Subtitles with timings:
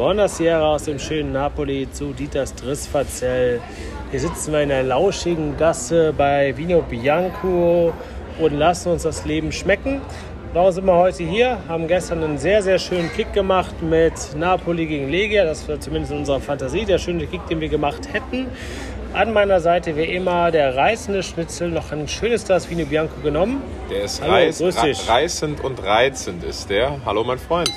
[0.00, 3.60] Buonasera aus dem schönen Napoli zu Dieters Drissverzell.
[4.10, 7.92] Hier sitzen wir in einer lauschigen Gasse bei Vino Bianco
[8.38, 10.00] und lassen uns das Leben schmecken.
[10.54, 11.58] Warum sind wir heute hier?
[11.68, 15.44] Haben gestern einen sehr, sehr schönen Kick gemacht mit Napoli gegen Legia.
[15.44, 18.46] Das war zumindest in unserer Fantasie der schöne Kick, den wir gemacht hätten.
[19.12, 23.62] An meiner Seite wie immer der reißende Schnitzel, noch ein schönes Glas Vino Bianco genommen.
[23.90, 27.04] Der ist Hallo, reiß, reißend und reizend ist der.
[27.04, 27.70] Hallo mein Freund.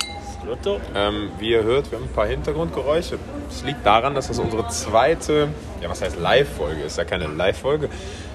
[0.46, 0.80] Lotto.
[0.94, 3.18] Ähm, wie ihr hört, wir haben ein paar Hintergrundgeräusche.
[3.48, 5.48] Es liegt daran, dass das unsere zweite,
[5.80, 7.88] ja was heißt Live-Folge, ist ja keine Live-Folge,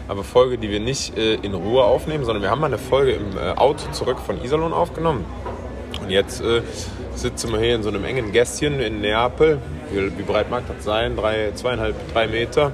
[0.07, 3.11] aber Folge, die wir nicht äh, in Ruhe aufnehmen, sondern wir haben mal eine Folge
[3.11, 5.25] im äh, Auto zurück von Iserlohn aufgenommen.
[6.01, 6.61] Und jetzt äh,
[7.15, 9.59] sitzen wir hier in so einem engen Gässchen in Neapel.
[9.91, 11.15] Wie, wie breit mag das sein?
[11.15, 12.71] Drei, zweieinhalb, drei Meter.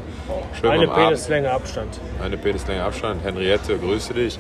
[0.59, 0.87] Schön Eine.
[0.87, 1.99] Penislänge Abstand.
[2.23, 3.23] Eine Peteslänge Abstand.
[3.23, 4.37] Henriette, grüße dich.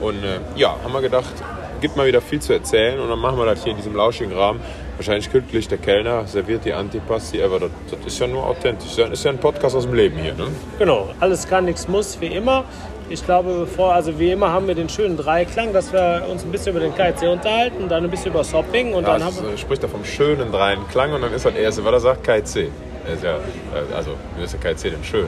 [0.00, 1.32] Und äh, ja, haben wir gedacht,
[1.80, 4.32] gibt mal wieder viel zu erzählen und dann machen wir das hier in diesem lauschigen
[4.36, 4.60] Rahmen.
[4.96, 8.96] Wahrscheinlich glücklich, der Kellner serviert die Antipasti, aber das, das ist ja nur authentisch.
[8.96, 10.34] Das ist ja ein Podcast aus dem Leben hier.
[10.34, 10.48] Ne?
[10.78, 12.64] Genau, alles kann, nichts muss, wie immer.
[13.10, 16.50] Ich glaube, bevor, also wie immer haben wir den schönen Dreiklang, dass wir uns ein
[16.50, 19.56] bisschen über den KIC unterhalten, dann ein bisschen über Shopping und Ja, dann haben wir.
[19.56, 22.70] spricht er vom schönen dreien Klang und dann ist das erste, was er sagt, KIC.
[23.06, 25.26] Er ist ja, äh, also, wie ist der KIC denn schön?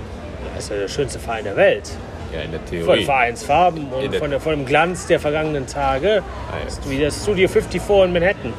[0.55, 1.91] Das ist ja der schönste Verein der Welt.
[2.33, 3.05] Ja, in der Von Theorie.
[3.05, 6.23] Vereinsfarben In und von, der, von dem Glanz der vergangenen Tage.
[6.51, 6.67] Ah, ja.
[6.69, 8.53] Ist wie das Studio 54 in Manhattan.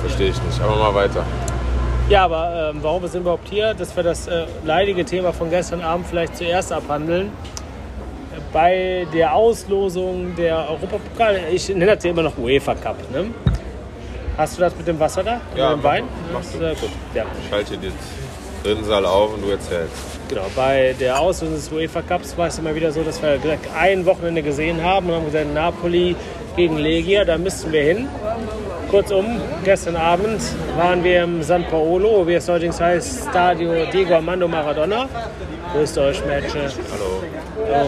[0.00, 0.60] Verstehe ich nicht.
[0.60, 1.24] Aber mal weiter.
[2.08, 3.74] Ja, aber ähm, warum sind wir überhaupt hier?
[3.74, 7.32] Dass wir das äh, leidige Thema von gestern Abend vielleicht zuerst abhandeln.
[8.52, 12.96] Bei der Auslosung der Europapokal, ich nenne das ja immer noch UEFA Cup.
[13.12, 13.26] Ne?
[14.36, 15.40] Hast du das mit dem Wasser da?
[15.56, 16.04] Ja, mit dem mach- Wein?
[16.32, 16.64] mach Das ist, du.
[16.64, 16.90] äh, gut.
[17.14, 17.24] Ja.
[17.44, 17.92] Ich halte den
[18.64, 20.15] Rinnsal auf und du erzählst.
[20.28, 23.38] Genau, bei der Auslosung des UEFA Cups war es immer wieder so, dass wir
[23.78, 26.16] ein Wochenende gesehen haben und haben gesagt, Napoli
[26.56, 28.08] gegen Legia, da müssten wir hin.
[28.90, 30.40] Kurzum, gestern Abend
[30.76, 35.08] waren wir im San Paolo, wie es neuerdings heißt, Stadio Diego Armando Maradona.
[35.72, 36.62] Grüßt euch, Mädchen.
[36.92, 37.22] Hallo.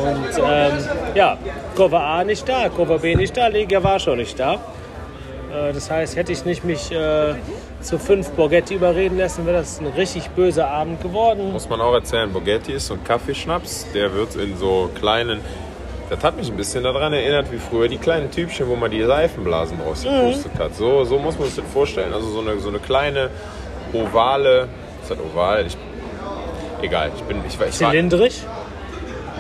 [0.02, 0.72] Und ähm,
[1.14, 1.38] ja,
[1.74, 4.54] Kurve A nicht da, Kurve B nicht da, Legia war schon nicht da.
[4.54, 7.34] Äh, das heißt, hätte ich nicht mich äh,
[7.80, 11.52] zu fünf Borghetti überreden lassen, wäre das ein richtig böser Abend geworden.
[11.52, 15.40] Muss man auch erzählen, Bogetti ist so ein Kaffeeschnaps, der wird in so kleinen.
[16.10, 19.04] Das hat mich ein bisschen daran erinnert, wie früher die kleinen Typchen, wo man die
[19.04, 20.74] Seifenblasen rausgepustet hat.
[20.74, 22.14] So, so muss man sich das vorstellen.
[22.14, 23.30] Also so eine, so eine kleine
[23.92, 24.68] ovale.
[25.02, 25.66] Ist das oval?
[25.66, 25.76] Ich,
[26.82, 27.42] egal, ich bin.
[27.46, 28.42] Ich, ich Zylindrisch?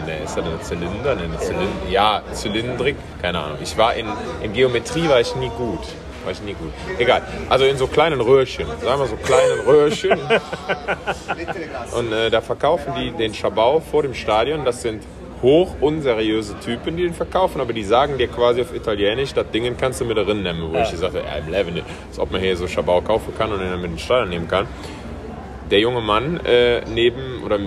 [0.04, 1.14] Nee, ist das eine Zylinder?
[1.14, 1.88] Nee, eine Zylinder.
[1.90, 3.58] Ja, Zylindrik, keine Ahnung.
[3.62, 4.06] Ich war in,
[4.42, 5.80] in Geometrie war ich nie gut.
[6.24, 6.72] War ich nie gut.
[6.98, 7.22] Egal.
[7.48, 8.66] Also in so kleinen Röhrchen.
[8.82, 10.18] Sagen wir so kleinen Röhrchen.
[11.96, 14.64] Und äh, da verkaufen die den Schabau vor dem Stadion.
[14.64, 15.02] Das sind
[15.42, 19.76] hoch unseriöse Typen, die den verkaufen, aber die sagen dir quasi auf Italienisch, das Ding
[19.76, 20.72] kannst du mit darin nehmen.
[20.72, 21.86] Wo ich gesagt habe, ja, im Leben nicht.
[22.08, 24.48] Als ob man hier so Schabau kaufen kann und den dann mit den Stadion nehmen
[24.48, 24.66] kann
[25.70, 27.58] der junge Mann äh, neben oder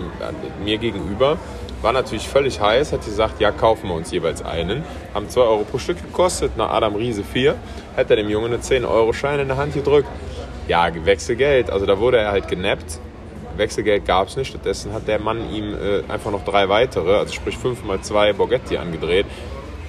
[0.64, 1.38] mir gegenüber
[1.82, 4.84] war natürlich völlig heiß, hat gesagt, ja, kaufen wir uns jeweils einen.
[5.14, 7.56] Haben 2 Euro pro Stück gekostet, nach Adam Riese 4.
[7.98, 10.10] Hat er dem Jungen einen 10-Euro-Schein in der Hand gedrückt.
[10.68, 13.00] Ja, Wechselgeld, also da wurde er halt genappt.
[13.58, 17.34] Wechselgeld gab es nicht, stattdessen hat der Mann ihm äh, einfach noch drei weitere, also
[17.34, 19.26] sprich 5 mal 2 Borghetti angedreht.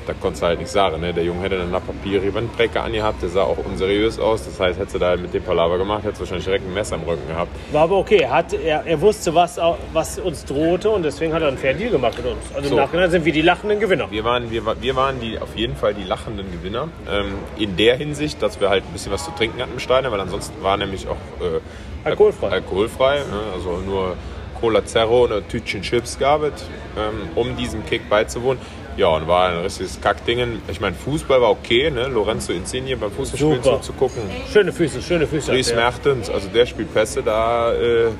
[0.07, 1.13] Da konntest du halt nicht sagen, ne?
[1.13, 4.45] Der Junge hätte dann nach Papier Bandbrecher angehabt, der sah auch unseriös aus.
[4.45, 6.75] Das heißt, hättest du da halt mit dem Palaver gemacht, hättest du wahrscheinlich direkt ein
[6.75, 7.51] Messer im Rücken gehabt.
[7.71, 8.27] War aber okay.
[8.27, 9.61] Hat, er, er wusste, was,
[9.93, 12.43] was uns drohte und deswegen hat er einen Fair Deal gemacht mit uns.
[12.55, 12.75] Also So.
[12.77, 14.11] im Nachhinein sind wir die lachenden Gewinner.
[14.11, 16.89] Wir waren, wir, wir waren die, auf jeden Fall die lachenden Gewinner.
[17.11, 20.13] Ähm, in der Hinsicht, dass wir halt ein bisschen was zu trinken hatten im Stadion,
[20.13, 21.61] weil ansonsten war nämlich auch äh,
[22.05, 22.49] Alkoholfrei.
[22.49, 23.25] alkoholfrei ne?
[23.55, 24.17] also nur
[24.61, 26.65] Cola Zero und ein Tütchen Chips gab es,
[26.97, 28.61] ähm, um diesem Kick beizuwohnen.
[28.97, 30.61] Ja, und war ein richtiges Kackdingen.
[30.69, 32.09] Ich meine, Fußball war okay, ne?
[32.09, 33.81] Lorenzo Insigne beim Fußballspielen Super.
[33.81, 34.23] zuzugucken.
[34.53, 35.51] Schöne Füße, schöne Füße.
[35.51, 35.77] Dries Ja.
[35.77, 38.11] Mertens, also der spielt Pässe da, äh,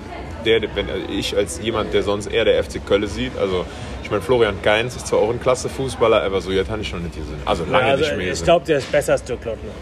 [0.45, 3.65] der, wenn ich als jemand, der sonst eher der FC Köln sieht, also
[4.03, 6.89] ich meine, Florian Kainz ist zwar auch ein klasse Fußballer, aber so jetzt habe ich
[6.89, 7.41] schon nicht gesehen.
[7.45, 9.73] Also lange also, nicht mehr ich glaube, der ist besser als Dirk Lottner.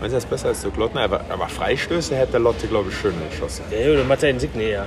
[0.00, 1.02] Meinst du, er ist besser als der Klottner?
[1.02, 3.64] Aber, aber Freistöße hätte der Lotte, glaube ich, schöner geschossen.
[3.70, 4.86] Der Junge macht ja Insigne, ja.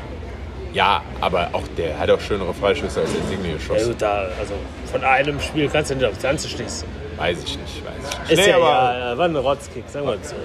[0.73, 3.87] Ja, aber auch der hat auch schönere Freistöße als Insigne Ja, geschossen.
[3.89, 4.53] gut, da, also
[4.91, 6.87] von einem Spiel kannst du nicht aufs Ganze schließen.
[7.17, 8.31] Weiß ich nicht, weiß ich nicht.
[8.31, 10.35] Ist Nee, ja, aber ja, war ein Rotzkick, sagen wir so.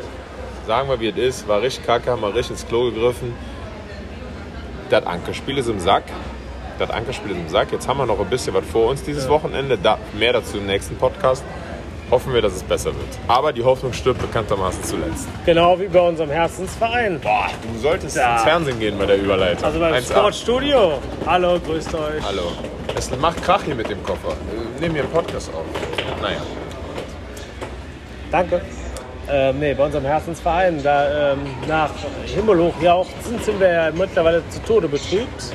[0.66, 3.34] sagen wir, wie es ist, war richtig kacke, haben wir richtig ins Klo gegriffen.
[4.90, 6.04] Das Ankerspiel ist im Sack.
[6.78, 7.72] Das Ankerspiel ist im Sack.
[7.72, 9.76] Jetzt haben wir noch ein bisschen was vor uns dieses Wochenende.
[9.82, 11.42] Da, mehr dazu im nächsten Podcast.
[12.10, 13.06] Hoffen wir, dass es besser wird.
[13.26, 15.28] Aber die Hoffnung stirbt bekanntermaßen zuletzt.
[15.44, 17.20] Genau wie bei unserem Herzensverein.
[17.20, 18.34] Boah, du solltest Ja.
[18.34, 19.64] ins Fernsehen gehen bei der Überleitung.
[19.64, 20.18] Also beim 1A.
[20.18, 20.98] Sportstudio.
[21.26, 22.22] Hallo, grüßt euch.
[22.26, 22.52] Hallo.
[22.96, 24.30] Es macht Krach hier mit dem Koffer.
[24.30, 25.64] Äh, Nehmen wir einen Podcast auf.
[26.22, 26.38] Naja.
[28.30, 28.60] Danke.
[29.30, 30.82] Ähm, nee, bei unserem Herzensverein.
[30.82, 31.90] Da ähm, nach
[32.24, 35.52] Himmelhoch jauchzend sind wir ja mittlerweile zu Tode betrübt.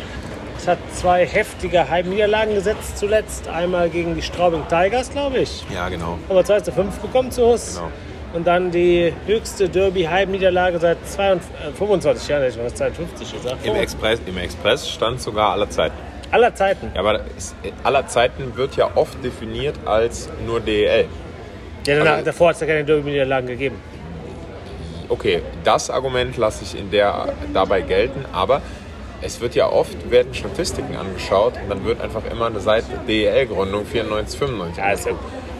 [0.63, 3.49] Es hat zwei heftige Heimniederlagen gesetzt zuletzt.
[3.49, 5.61] Einmal gegen die Straubing Tigers, glaube ich.
[5.69, 6.17] Ja, genau.
[6.29, 7.75] Aber 2 zu 5 bekommen zu Hus.
[7.75, 7.91] Genau.
[8.31, 13.65] Und dann die höchste Derby-Heimniederlage seit 22, äh, 25 Jahren, ich was 52 gesagt.
[13.65, 15.97] Im Express, Im Express stand sogar aller Zeiten.
[16.31, 16.91] Aller Zeiten.
[16.93, 21.07] Ja, aber es, aller Zeiten wird ja oft definiert als nur DEL.
[21.85, 23.75] Ja, danach, Also- davor hat es ja keine Derby-Niederlagen gegeben.
[25.09, 28.61] Okay, das Argument lasse ich in der dabei gelten, aber
[29.23, 33.85] es wird ja oft, werden Statistiken angeschaut und dann wird einfach immer eine Seite DEL-Gründung
[33.85, 34.77] 94, 95.
[34.77, 35.13] Ja, ist ja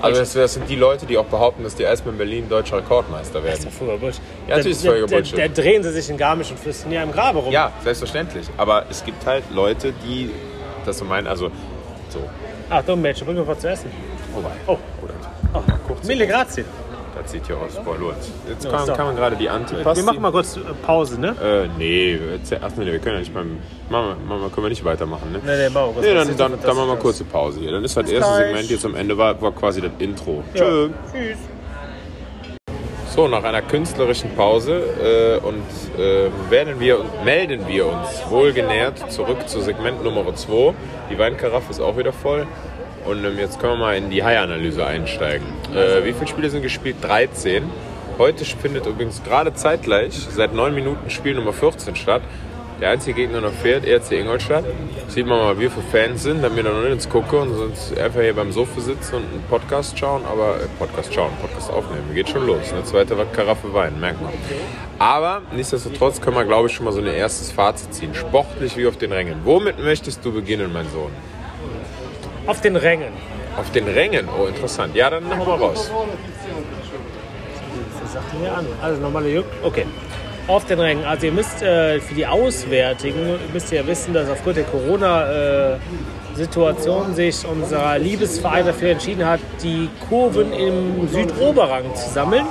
[0.04, 3.40] also das, das sind die Leute, die auch behaupten, dass die Eisbären Berlin deutscher Rekordmeister
[3.40, 3.72] Das ist werden.
[3.72, 4.22] doch völliger Bullshit.
[4.50, 5.38] Ja, natürlich ist völliger Bullshit.
[5.40, 7.54] Da drehen sie sich in Garmisch und flüstern ja im Grabe rum.
[7.54, 8.46] Ja, selbstverständlich.
[8.58, 10.30] Aber es gibt halt Leute, die
[10.86, 11.50] das so meinen, also
[12.10, 12.20] so.
[12.70, 13.90] Achtung, Mädchen, bring mir was zu essen.
[14.34, 14.50] Wobei.
[14.68, 15.14] Oh, Oder
[15.54, 16.06] oh.
[16.06, 16.66] Mille grazie.
[17.22, 17.76] Das sieht ja aus.
[17.84, 18.16] Boah, los.
[18.48, 20.02] Jetzt kann, kann man gerade die Antipasti...
[20.02, 21.36] Wir machen mal kurz äh, Pause, ne?
[21.42, 23.58] Äh, nee, jetzt- ach nee, wir können ja nicht beim.
[23.90, 25.40] Machen wir, können wir nicht weitermachen, ne?
[25.44, 26.06] Nee, nee, kurz.
[26.06, 27.72] Nee, dann, dann, dann machen wir kurze Pause hier.
[27.72, 28.36] Dann ist das erste.
[28.36, 30.44] Segment jetzt am Ende war, war quasi das Intro.
[30.54, 30.62] Ja.
[30.64, 30.90] Tschö.
[31.12, 31.38] Tschüss.
[33.16, 35.62] So, nach einer künstlerischen Pause äh, und
[36.02, 40.74] äh, werden wir, melden wir uns wohlgenährt zurück zu Segment Nummer 2.
[41.12, 42.48] Die Weinkaraffe ist auch wieder voll.
[43.06, 45.46] Und ähm, jetzt können wir mal in die Hai-Analyse einsteigen.
[45.74, 46.98] Äh, wie viele Spiele sind gespielt?
[47.02, 47.64] 13.
[48.18, 52.22] Heute findet übrigens gerade zeitgleich, seit 9 Minuten Spiel Nummer 14 statt.
[52.82, 54.66] Der einzige Gegner noch fehlt, ERC Ingolstadt.
[55.08, 57.98] Sieht man mal, wie für Fans sind, damit wir da nicht ins gucken und sonst
[57.98, 60.24] einfach hier beim Sofa sitzen und einen Podcast schauen.
[60.26, 62.74] Aber äh, Podcast schauen, Podcast aufnehmen, geht schon los.
[62.74, 64.34] Eine zweite Karaffe Wein, merkt man.
[65.00, 68.14] Aber nichtsdestotrotz können wir, glaube ich, schon mal so ein erstes Fazit ziehen.
[68.14, 69.42] Sportlich wie auf den Rängen.
[69.44, 71.12] Womit möchtest du beginnen, mein Sohn?
[72.46, 73.14] Auf den Rängen.
[73.58, 74.30] Auf den Rängen?
[74.30, 74.96] Oh, interessant.
[74.96, 75.92] Ja, dann hau mal raus.
[78.02, 78.66] Was sagt ihr hier an?
[78.82, 79.46] Also normale Juck.
[79.64, 79.86] Okay.
[80.48, 81.06] Auf den Rängen.
[81.06, 87.16] Also ihr müsst äh, für die Auswärtigen müsst ihr ja wissen, dass aufgrund der Corona-Situation
[87.16, 92.46] sich unser Liebesverein dafür entschieden hat, die Kurven im Südoberrang zu sammeln.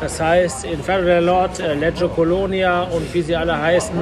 [0.00, 3.94] Das heißt, Inferno del Nord, äh, Leggio Colonia und wie sie alle heißen,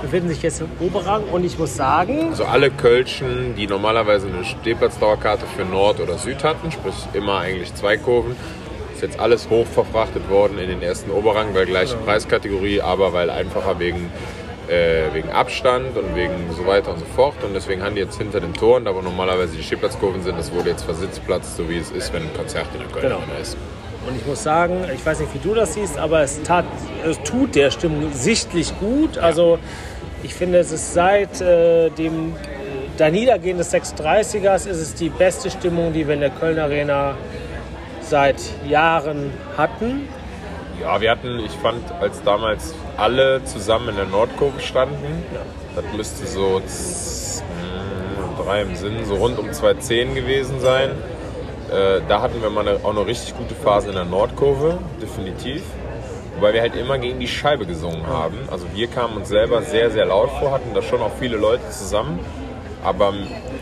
[0.00, 1.24] befinden sich jetzt im Oberrang.
[1.32, 6.44] Und ich muss sagen, Also alle Kölschen, die normalerweise eine Stehplatzdauerkarte für Nord oder Süd
[6.44, 8.36] hatten, sprich immer eigentlich zwei Kurven,
[8.94, 13.28] ist jetzt alles hoch verfrachtet worden in den ersten Oberrang, weil gleiche Preiskategorie, aber weil
[13.28, 14.08] einfacher wegen,
[14.68, 17.42] äh, wegen Abstand und wegen so weiter und so fort.
[17.42, 20.52] Und deswegen haben die jetzt hinter den Toren, da wo normalerweise die Stehplatzkurven sind, das
[20.52, 23.40] wurde jetzt versitzplatzt, so wie es ist, wenn ein Konzert in der Köln Genau.
[23.42, 23.56] ist.
[24.06, 26.64] Und ich muss sagen, ich weiß nicht, wie du das siehst, aber es, tat,
[27.04, 29.18] es tut der Stimmung sichtlich gut.
[29.18, 29.58] Also
[30.22, 32.34] ich finde, es ist seit äh, dem
[32.98, 37.14] der Niedergehen des 36ers ist es die beste Stimmung, die wir in der Köln Arena
[38.02, 38.36] seit
[38.68, 40.06] Jahren hatten.
[40.80, 45.24] Ja, wir hatten, ich fand, als damals alle zusammen in der Nordkurve standen,
[45.74, 50.90] das müsste so mh, drei im Sinn, so rund um 210 gewesen sein.
[51.70, 55.62] Äh, da hatten wir mal eine, auch eine richtig gute Phase in der Nordkurve, definitiv.
[56.34, 58.38] Wobei wir halt immer gegen die Scheibe gesungen haben.
[58.50, 61.68] Also wir kamen uns selber sehr, sehr laut vor, hatten da schon auch viele Leute
[61.70, 62.18] zusammen.
[62.82, 63.12] Aber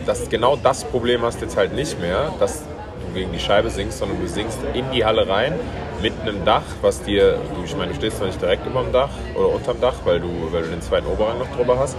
[0.06, 3.68] das, genau das Problem hast du jetzt halt nicht mehr, dass du gegen die Scheibe
[3.68, 5.54] singst, sondern du singst in die Halle rein
[6.00, 9.10] mit einem Dach, was dir, ich meine, du stehst zwar nicht direkt über dem Dach
[9.34, 11.96] oder unterm Dach, weil du, weil du den zweiten Oberrang noch drüber hast,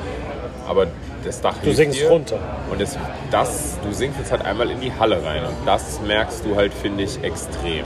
[0.68, 0.88] aber
[1.24, 2.40] das Dach Du singst runter.
[2.72, 2.98] Und das,
[3.32, 6.74] das, du singst jetzt halt einmal in die Halle rein und das merkst du halt,
[6.74, 7.86] finde ich, extrem.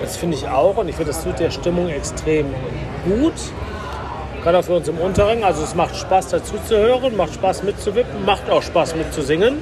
[0.00, 2.46] Das finde ich auch und ich finde, das tut der Stimmung extrem
[3.04, 3.34] gut.
[4.42, 5.44] Gerade auch für uns im Unterring.
[5.44, 9.58] Also es macht Spaß dazu zu hören, macht Spaß mitzuwippen, macht auch Spaß mitzusingen.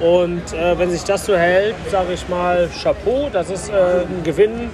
[0.00, 4.22] Und äh, wenn sich das so hält, sage ich mal Chapeau, das ist äh, ein
[4.24, 4.70] Gewinn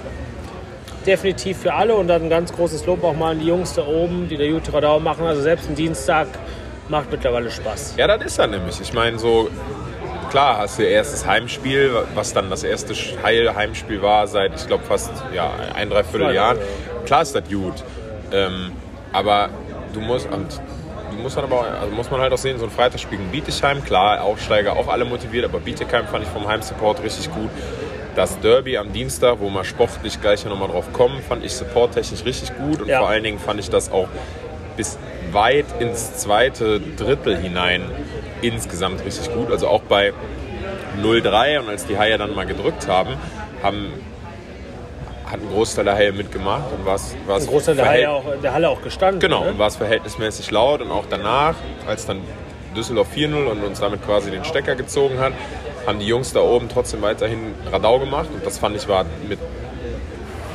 [1.05, 3.85] definitiv für alle und dann ein ganz großes Lob auch mal an die Jungs da
[3.85, 5.25] oben, die der Jute Radau machen.
[5.25, 6.27] Also selbst ein Dienstag
[6.91, 7.95] macht mittlerweile Spaß.
[7.97, 8.79] Ja, das ist er nämlich.
[8.79, 9.49] Ich meine, so
[10.29, 12.93] klar hast du ihr erstes Heimspiel, was dann das erste
[13.23, 16.57] Heil Heimspiel war seit, ich glaube, fast ja, ein, dreiviertel Jahren.
[16.57, 16.67] Jahre,
[17.05, 17.73] Klar ist das gut.
[18.31, 18.71] Ähm,
[19.11, 19.49] aber
[19.93, 20.61] du musst, und
[21.11, 23.83] du musst dann aber, also muss man halt auch sehen, so ein Freitagsspiel gegen Bietigheim,
[23.83, 27.49] klar, Aufsteiger auch alle motiviert, aber Bietigheim fand ich vom Heimsupport richtig gut.
[28.15, 32.55] Das Derby am Dienstag, wo wir sportlich gleich nochmal drauf kommen, fand ich supporttechnisch richtig
[32.57, 32.99] gut und Ja.
[32.99, 34.07] vor allen Dingen fand ich das auch
[34.77, 34.97] bis
[35.31, 37.83] weit ins zweite Drittel hinein
[38.41, 39.51] insgesamt richtig gut.
[39.51, 40.13] Also auch bei
[41.01, 43.15] 0-3 und als die Haie dann mal gedrückt haben,
[43.63, 43.93] haben
[45.25, 48.53] hat ein Großteil der Haie mitgemacht und war es Ein Großteil der Halle auch, der
[48.53, 49.21] Halle auch gestanden.
[49.21, 49.51] Genau, Ne?
[49.51, 51.55] und war es verhältnismäßig laut und auch danach,
[51.87, 52.19] als dann
[52.75, 55.31] Düsseldorf 4-0 und uns damit quasi den Stecker gezogen hat,
[55.87, 59.39] haben die Jungs da oben trotzdem weiterhin Radau gemacht und das fand ich war mit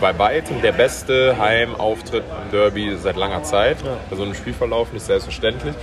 [0.01, 3.79] bei weitem der beste Heimauftritt im Derby seit langer Zeit.
[3.85, 3.97] Ja.
[4.11, 5.75] Bei so einem Spielverlauf nicht selbstverständlich.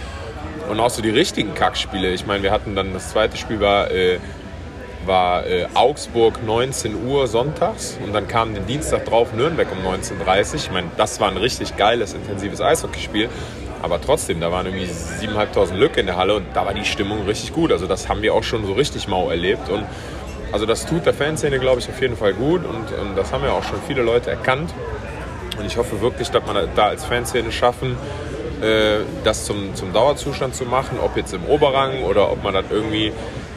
[0.70, 2.12] Und auch so die richtigen Kackspiele.
[2.12, 4.20] Ich meine, wir hatten dann das zweite Spiel war, äh,
[5.06, 10.50] war äh, Augsburg 19 Uhr sonntags und dann kam den Dienstag drauf Nürnberg um 19.30
[10.50, 10.56] Uhr.
[10.56, 13.30] Ich meine, das war ein richtig geiles, intensives Eishockeyspiel.
[13.82, 17.26] Aber trotzdem, da waren irgendwie 7.500 Lücke in der Halle und da war die Stimmung
[17.26, 17.70] richtig gut.
[17.70, 19.68] Also das haben wir auch schon so richtig mau erlebt.
[19.68, 19.84] Und
[20.54, 23.44] also das tut der Fanszene, glaube ich, auf jeden Fall gut und, und das haben
[23.44, 24.72] ja auch schon viele Leute erkannt.
[25.58, 27.98] Und ich hoffe wirklich, dass man da als Fanszene schaffen,
[28.62, 32.66] äh, das zum, zum Dauerzustand zu machen, ob jetzt im Oberrang oder ob man das
[32.70, 33.12] irgendwie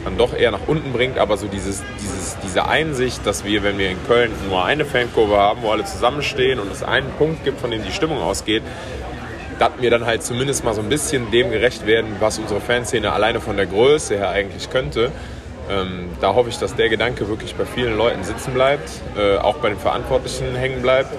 [0.05, 1.19] dann doch eher nach unten bringt.
[1.19, 5.37] Aber so dieses, dieses, diese Einsicht, dass wir, wenn wir in Köln nur eine Fankurve
[5.37, 8.63] haben, wo alle zusammenstehen und es einen Punkt gibt, von dem die Stimmung ausgeht,
[9.59, 13.11] dass wir dann halt zumindest mal so ein bisschen dem gerecht werden, was unsere Fanszene
[13.11, 15.11] alleine von der Größe her eigentlich könnte.
[15.69, 19.57] Ähm, da hoffe ich, dass der Gedanke wirklich bei vielen Leuten sitzen bleibt, äh, auch
[19.57, 21.11] bei den Verantwortlichen hängen bleibt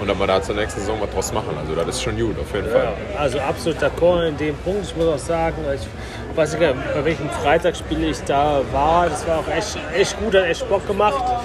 [0.00, 1.56] und dass wir da zur nächsten Saison was draus machen.
[1.58, 2.84] Also das ist schon gut, auf jeden Fall.
[2.84, 4.84] Ja, also absolut d'accord in dem Punkt.
[4.84, 9.08] Ich muss auch sagen, ich weiß nicht, bei welchem Freitagsspiel ich da war.
[9.08, 11.42] Das war auch echt, echt gut, hat echt Bock gemacht.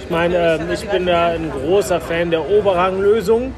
[0.00, 3.54] Ich meine, ähm, ich bin da ein großer Fan der Oberranglösung.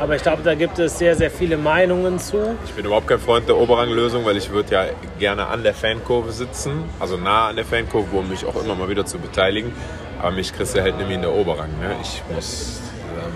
[0.00, 2.56] Aber ich glaube, da gibt es sehr, sehr viele Meinungen zu.
[2.64, 4.84] Ich bin überhaupt kein Freund der Oberranglösung, weil ich würde ja
[5.18, 8.88] gerne an der Fankurve sitzen, also nah an der Fankurve, um mich auch immer mal
[8.88, 9.72] wieder zu beteiligen.
[10.18, 11.68] Aber mich kriegst du halt mehr in der Oberrang.
[11.80, 11.94] Ne?
[12.00, 12.80] Ich muss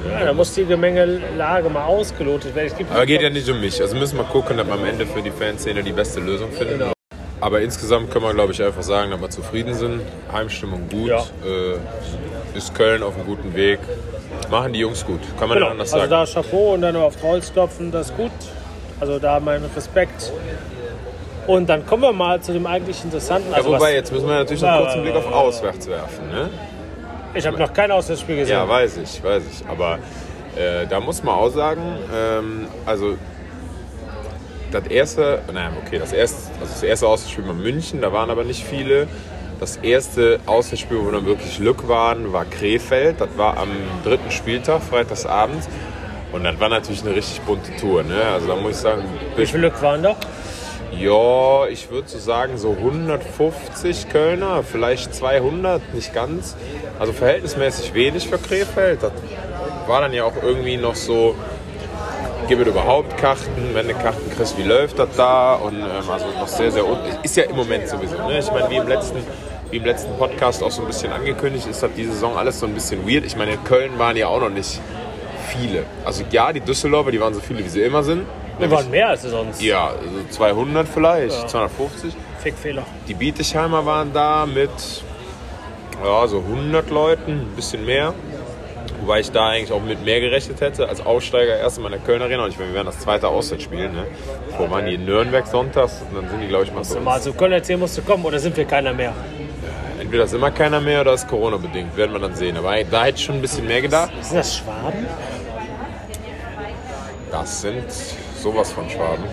[0.08, 2.86] ja, da muss die Gemengelage mal ausgelotet werden.
[2.90, 3.80] Aber geht ja nicht um mich.
[3.80, 6.78] Also müssen wir gucken, dass wir am Ende für die Fanszene die beste Lösung finden.
[6.78, 6.92] Genau.
[7.40, 10.00] Aber insgesamt können wir, glaube ich, einfach sagen, dass wir zufrieden sind.
[10.32, 11.08] Heimstimmung gut.
[11.08, 11.20] Ja.
[11.44, 13.80] Äh, ist Köln auf einem guten Weg.
[14.54, 15.18] Machen die Jungs gut.
[15.36, 15.70] Kann man genau.
[15.70, 16.12] anders sagen.
[16.12, 18.30] Also da Chapeau und dann auf Holz klopfen, das ist gut.
[19.00, 20.32] Also da mein Respekt.
[21.48, 23.52] Und dann kommen wir mal zu dem eigentlich Interessanten.
[23.52, 26.30] Also ja, wobei, jetzt müssen wir natürlich noch kurz einen Blick auf Auswärts werfen.
[26.30, 26.50] Ne?
[27.34, 28.54] Ich habe noch kein Auswärtsspiel gesehen.
[28.54, 29.68] Ja, weiß ich, weiß ich.
[29.68, 29.98] Aber
[30.54, 31.82] äh, da muss man auch sagen,
[32.14, 33.16] ähm, also
[34.70, 38.44] das erste, nein, okay, das erste, also das erste Auswärtsspiel war München, da waren aber
[38.44, 39.08] nicht viele.
[39.60, 43.20] Das erste Auswärtsspiel, wo dann wirklich Glück waren, war Krefeld.
[43.20, 43.70] Das war am
[44.02, 45.62] dritten Spieltag, freitagsabend.
[46.32, 48.02] Und das war natürlich eine richtig bunte Tour.
[48.02, 48.20] Ne?
[48.20, 49.04] Also da muss ich sagen.
[49.36, 50.16] Wie viele Glück waren da?
[50.98, 56.56] Ja, ich würde so sagen, so 150 Kölner, vielleicht 200, nicht ganz.
[56.98, 59.02] Also verhältnismäßig wenig für Krefeld.
[59.02, 59.12] Das
[59.86, 61.34] war dann ja auch irgendwie noch so,
[62.48, 63.74] gibt es überhaupt Karten?
[63.74, 65.54] Wenn du Karten kriegst, wie läuft das da?
[65.54, 66.84] Und ähm, also noch sehr, sehr,
[67.22, 68.16] ist ja im Moment sowieso.
[68.28, 68.38] Ne?
[68.38, 69.18] Ich meine, wie im letzten
[69.74, 72.66] wie im letzten Podcast auch so ein bisschen angekündigt, ist das die Saison alles so
[72.66, 73.24] ein bisschen weird.
[73.24, 74.80] Ich meine, in Köln waren ja auch noch nicht
[75.48, 75.82] viele.
[76.04, 78.24] Also ja, die Düsseldorfer, die waren so viele, wie sie immer sind.
[78.60, 79.60] Wir waren mehr als sonst.
[79.60, 81.46] Ja, also 200 vielleicht, ja.
[81.48, 82.14] 250.
[82.38, 82.84] Fickfehler.
[83.08, 84.70] Die Bietigheimer waren da mit
[86.04, 88.14] ja, so 100 Leuten, ein bisschen mehr.
[89.00, 90.88] Wobei ich da eigentlich auch mit mehr gerechnet hätte.
[90.88, 92.44] Als Aussteiger erst in der Kölner Arena.
[92.44, 93.88] Und ich meine, wir werden das zweite Auswärtsspiel.
[93.88, 94.06] Ne?
[94.56, 96.00] Wo waren die in Nürnberg sonntags?
[96.08, 97.00] Und dann sind die, glaube ich, mal so.
[97.00, 99.12] Mal zu Köln erzählen musst du kommen oder sind wir keiner mehr?
[100.14, 101.96] Entweder ist immer keiner mehr oder ist Corona-bedingt.
[101.96, 102.56] Werden wir dann sehen.
[102.56, 104.12] Aber da hätte ich schon ein bisschen mehr gedacht.
[104.20, 105.08] Sind das Schwaben?
[107.32, 107.90] Das sind
[108.40, 109.24] sowas von Schwaben.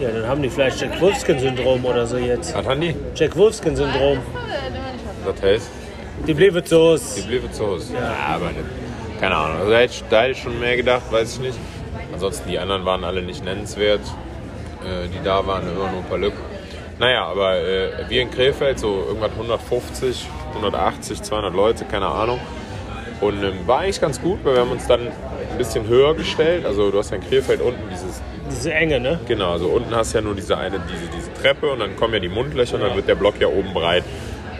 [0.00, 2.54] Ja, dann haben die vielleicht Jack Wolfskin-Syndrom oder so jetzt.
[2.54, 2.96] Was haben die?
[3.14, 4.20] Jack Wolfskin-Syndrom.
[5.26, 5.70] Das heißt?
[6.26, 7.20] Die bliebe zu Hause.
[7.20, 7.92] Die bliebe zu Hause.
[7.92, 8.00] Ja.
[8.00, 9.20] ja, aber nicht.
[9.20, 9.58] Keine Ahnung.
[9.58, 11.58] Also da hätte, ich, da hätte ich schon mehr gedacht, weiß ich nicht.
[12.14, 14.00] Ansonsten die anderen waren alle nicht nennenswert.
[14.86, 16.32] Äh, die da waren, immer nur ein paar Lück.
[17.00, 22.38] Naja, aber äh, wir in Krefeld, so irgendwann 150, 180, 200 Leute, keine Ahnung.
[23.22, 26.66] Und ähm, war eigentlich ganz gut, weil wir haben uns dann ein bisschen höher gestellt.
[26.66, 28.20] Also du hast ja in Krefeld unten dieses...
[28.50, 29.18] Diese Enge, ne?
[29.26, 32.12] Genau, also unten hast du ja nur diese eine, diese, diese Treppe und dann kommen
[32.12, 34.04] ja die Mundlöcher und dann wird der Block ja oben breit.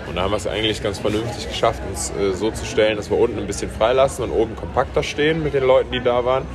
[0.08, 3.10] Und da haben wir es eigentlich ganz vernünftig geschafft, uns äh, so zu stellen, dass
[3.10, 6.46] wir unten ein bisschen freilassen und oben kompakter stehen mit den Leuten, die da waren.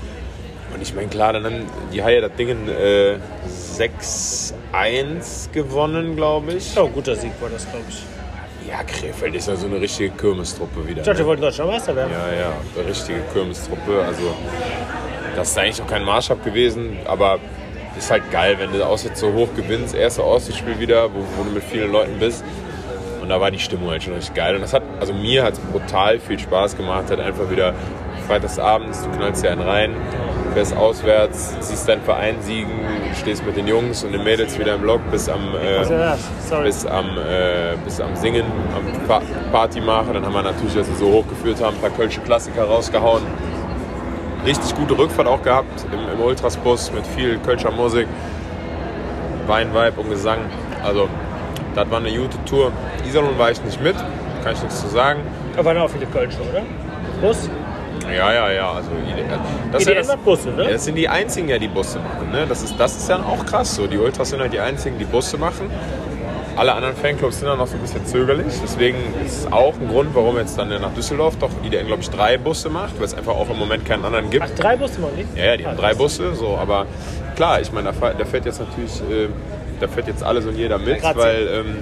[0.75, 3.17] Und ich meine, klar, dann haben die Haie das Ding äh,
[3.77, 6.77] 6-1 gewonnen, glaube ich.
[6.77, 8.03] Oh, guter Sieg war das, glaube ich.
[8.67, 10.99] Ja, Krefeld ist ja so eine richtige Kirmestruppe wieder.
[10.99, 12.11] Ich dachte, wir wollten Deutscher Meister werden.
[12.11, 14.03] Ja, ja, eine richtige Kirmestruppe.
[14.05, 14.35] Also,
[15.35, 17.39] das ist eigentlich auch kein Maßstab gewesen, aber
[17.97, 19.95] ist halt geil, wenn du auswärts so hoch gewinnst.
[19.95, 22.43] Erste Auswärtsspiel wieder, wo, wo, du mit vielen Leuten bist.
[23.21, 24.55] Und da war die Stimmung halt schon richtig geil.
[24.55, 27.73] Und das hat, also mir hat es brutal viel Spaß gemacht, hat einfach wieder
[28.27, 29.95] freitagsabends, du knallst dir einen rein,
[30.55, 32.71] fährst auswärts, siehst deinen Verein siegen,
[33.19, 35.79] stehst mit den Jungs und den Mädels wieder im Block, bis am, äh,
[36.63, 39.21] bis am, äh, bis am Singen, am pa
[39.51, 40.13] Party machen.
[40.13, 43.21] Dann haben wir natürlich, als wir so hochgeführt haben, ein paar Kölsche Klassiker rausgehauen.
[44.45, 48.07] Richtig gute Rückfahrt auch gehabt im, im Ultrasbus mit viel Kölscher Musik,
[49.47, 50.39] Wein, Vibe und Gesang.
[50.85, 51.09] Also,
[51.75, 52.71] das war eine gute Tour.
[53.05, 53.95] Iserlohn war ich nicht mit,
[54.41, 55.19] kann ich nichts zu sagen.
[55.53, 56.61] Da waren auch viele Kölsche, oder?
[57.19, 57.49] Bus?
[58.13, 58.71] Ja, ja, ja.
[58.71, 58.89] Also,
[59.71, 60.63] das, ist Die ja das, Busse, ne?
[60.65, 62.31] ja, das sind die einzigen, ja, die Busse machen.
[62.31, 62.45] Ne?
[62.47, 63.87] Das, ist, das ist dann auch krass so.
[63.87, 65.69] Die Ultras sind halt die einzigen, die Busse machen.
[66.57, 68.53] Alle anderen Fanclubs sind dann noch so ein bisschen zögerlich.
[68.63, 72.09] Deswegen ist es auch ein Grund, warum jetzt dann nach Düsseldorf doch IDN, glaube ich,
[72.09, 74.45] drei Busse macht, weil es einfach auch im Moment keinen anderen gibt.
[74.47, 75.37] Ach, drei Busse machen die?
[75.39, 75.93] Ja, ja, die Ah, haben drei.
[75.93, 76.85] Busse, so, aber
[77.35, 79.27] klar, ich meine, da, da fährt jetzt natürlich, äh,
[79.81, 81.77] da fährt jetzt alles und jeder mit, Ja, weil, ähm,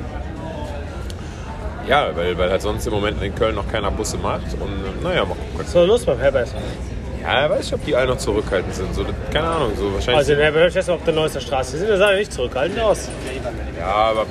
[1.88, 5.04] ja, weil, weil halt sonst im Moment in Köln noch keiner Busse macht und äh,
[5.04, 5.66] naja, mal gucken.
[5.68, 6.48] So, los beim Herbert.
[7.22, 10.18] Ja, ich weiß nicht, ob die alle noch zurückhaltend sind, so, keine Ahnung, so wahrscheinlich,
[10.18, 11.78] Also in Herbert du auf der Neusser Straße.
[11.78, 13.10] Die sind ja nicht zurückhaltend aus.
[13.80, 14.26] ja, aber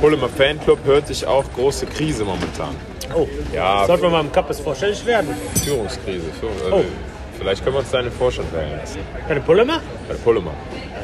[0.00, 2.74] Pullema Fanclub hört sich auch große Krise momentan.
[3.14, 5.28] Oh, Ja, sollte man mal im Kappes vorstellig werden.
[5.64, 6.84] Führungskrise, Führung, also, Oh.
[7.38, 9.80] vielleicht können wir uns da einen Vorstand wählen lassen, Bei den Pullemer?
[10.08, 10.50] bei der Pullema.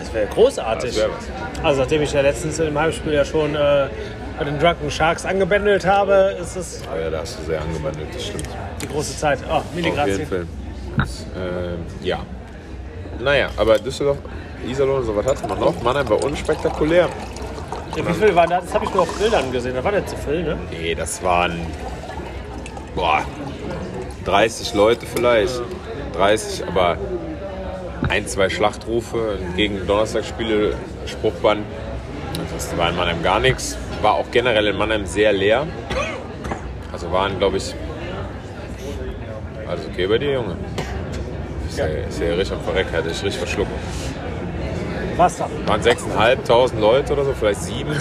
[0.01, 0.91] Das wäre großartig.
[0.91, 1.09] Das wär.
[1.65, 3.87] Also nachdem ich ja letztens im Heimspiel ja schon äh,
[4.39, 8.09] bei den Drunken Sharks angebändelt habe, ist es Aber ja, da hast du sehr angebandelt,
[8.15, 8.49] das stimmt.
[8.83, 9.39] die große Zeit.
[9.49, 10.27] Oh, Auf jeden.
[10.27, 10.47] Fall.
[11.37, 12.19] Ähm, ja.
[13.21, 14.19] Naja, aber Düsseldorf,
[14.67, 15.81] Iserlohn und so was hatte man noch.
[15.83, 17.09] Mannheim war unspektakulär.
[17.97, 18.61] Ja, wie viel waren da?
[18.61, 19.75] Das habe ich nur auf Bildern gesehen.
[19.75, 20.59] Da war nicht zu viel, ne?
[20.71, 21.61] Nee, das waren
[22.95, 23.23] boah,
[24.25, 25.61] 30 Leute vielleicht.
[26.15, 26.97] 30, aber
[28.09, 30.75] ein, zwei Schlachtrufe gegen Donnerstagsspiele,
[31.07, 31.65] Spruchband.
[32.53, 33.77] Das war in Mannheim gar nichts.
[34.05, 35.67] War auch generell in Mannheim sehr leer.
[36.93, 37.75] Also waren, glaube ich.
[39.67, 40.57] Alles okay bei dir, Junge?
[41.67, 43.71] Ist ja, ja richtig am Verrecken, hätte ich richtig verschluckt.
[45.17, 45.49] Wasser.
[45.65, 47.97] Waren 6.500 Leute oder so, vielleicht sieben.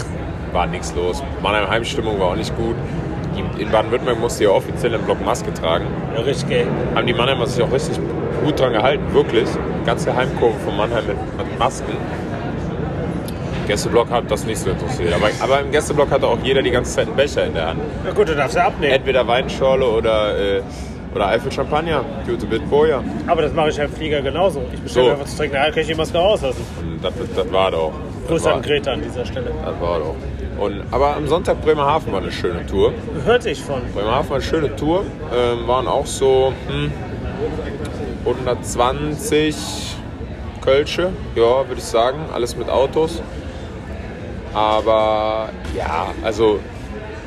[0.51, 1.23] War nichts los.
[1.41, 2.75] Mannheim Heimstimmung war auch nicht gut.
[3.37, 5.85] Die- In Baden-Württemberg musste ja offiziell im Block Maske tragen.
[6.13, 6.67] Ja, richtig geil.
[6.95, 7.97] Haben die Mannheimer sich auch richtig
[8.43, 9.47] gut dran gehalten, wirklich.
[9.85, 11.93] Ganze Heimkurve von Mannheim mit Masken.
[13.67, 15.13] Gästeblock hat das nicht so interessiert.
[15.13, 17.79] Aber, aber im Gästeblock hatte auch jeder die ganze Zeit einen Becher in der Hand.
[18.03, 18.93] Na gut, du darfst ja abnehmen.
[18.93, 20.61] Entweder Weinschorle oder, äh,
[21.13, 22.03] oder Eifel Champagner.
[22.27, 23.03] Gute Bit Boja.
[23.27, 24.63] Aber das mache ich ja im Flieger genauso.
[24.73, 25.11] Ich bestelle So.
[25.11, 25.55] einfach zu trinken.
[25.55, 26.65] Da kann ich die Maske rauslassen.
[27.01, 27.91] Das, das war doch.
[28.27, 29.51] Grüße an Greta an dieser Stelle.
[29.63, 30.15] das war doch.
[30.59, 32.93] Und, aber am Sonntag Bremerhaven war eine schöne Tour.
[33.25, 33.81] Hörte ich von.
[33.93, 35.03] Bremerhaven war eine schöne Tour.
[35.35, 36.91] Ähm, waren auch so hm,
[38.25, 39.55] 120
[40.61, 42.19] Kölsche, ja, würde ich sagen.
[42.33, 43.21] Alles mit Autos.
[44.53, 46.59] Aber ja, also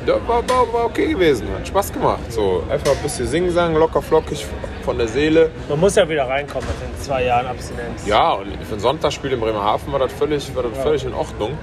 [0.05, 1.47] ja, war, war, war okay gewesen.
[1.53, 2.31] Hat Spaß gemacht.
[2.31, 4.45] So einfach ein bisschen singen, sagen, locker flockig
[4.83, 5.51] von der Seele.
[5.67, 8.05] Man muss ja wieder reinkommen nach den zwei Jahren Abstinenz.
[8.05, 11.57] Ja, und für ein Sonntagsspiel in Bremerhaven war das völlig, war das völlig in Ordnung.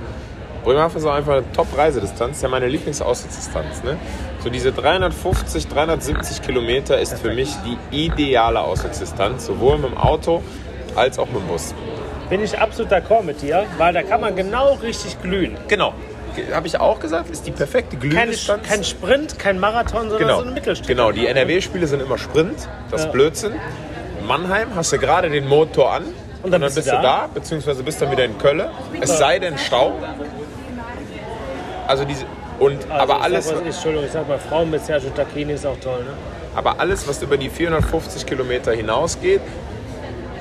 [0.62, 3.82] Bremerhaven ist auch einfach eine Top-Reisedistanz, ja meine Lieblingsauswärtsdistanz.
[3.82, 3.96] Ne?
[4.42, 10.42] So diese 350, 370 Kilometer ist für mich die ideale Auswärtsdistanz, sowohl mit dem Auto
[10.96, 11.74] als auch mit dem Bus.
[12.30, 15.56] Bin ich absolut d'accord mit dir, weil da kann man genau richtig glühen.
[15.68, 15.92] Genau,
[16.52, 18.66] habe ich auch gesagt, ist die perfekte Kein, Glühdistanz.
[18.68, 20.94] kein Sprint, kein Marathon, sondern Genau, so eine Mittelstrecke.
[20.94, 22.56] genau, die NRW-Spiele sind immer Sprint,
[22.90, 23.12] das ist Ja.
[23.12, 23.52] Blödsinn.
[24.26, 26.04] Mannheim hast du gerade den Motor an
[26.42, 27.28] und dann, bist, du da.
[27.32, 28.62] beziehungsweise bist dann wieder in Köln.
[29.00, 29.92] Es sei denn Stau.
[31.86, 32.24] Also diese
[32.58, 35.66] und Also, aber alles, Sag, was Entschuldigung, ich sag mal, Frauen mit Sergio Tacchini ist
[35.66, 36.10] auch toll, ne?
[36.54, 39.40] aber alles, was über die 450 Kilometer hinausgeht,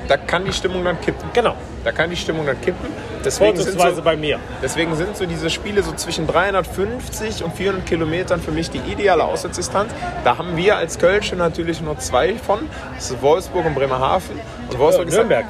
[0.08, 1.28] da kann die Stimmung dann kippen.
[1.34, 1.54] Genau.
[1.84, 2.88] Da kann die Stimmung dann kippen.
[3.24, 4.38] Deswegen sind, so, bei mir.
[4.62, 9.24] deswegen sind so diese Spiele so zwischen 350 und 400 Kilometern für mich die ideale
[9.24, 9.92] Auswärtsdistanz.
[10.24, 12.68] Da haben wir als Kölsche natürlich nur zwei von.
[12.94, 14.40] Das ist Wolfsburg und Bremerhaven.
[14.70, 15.46] Und Wolfsburg ist halt- Nürnberg.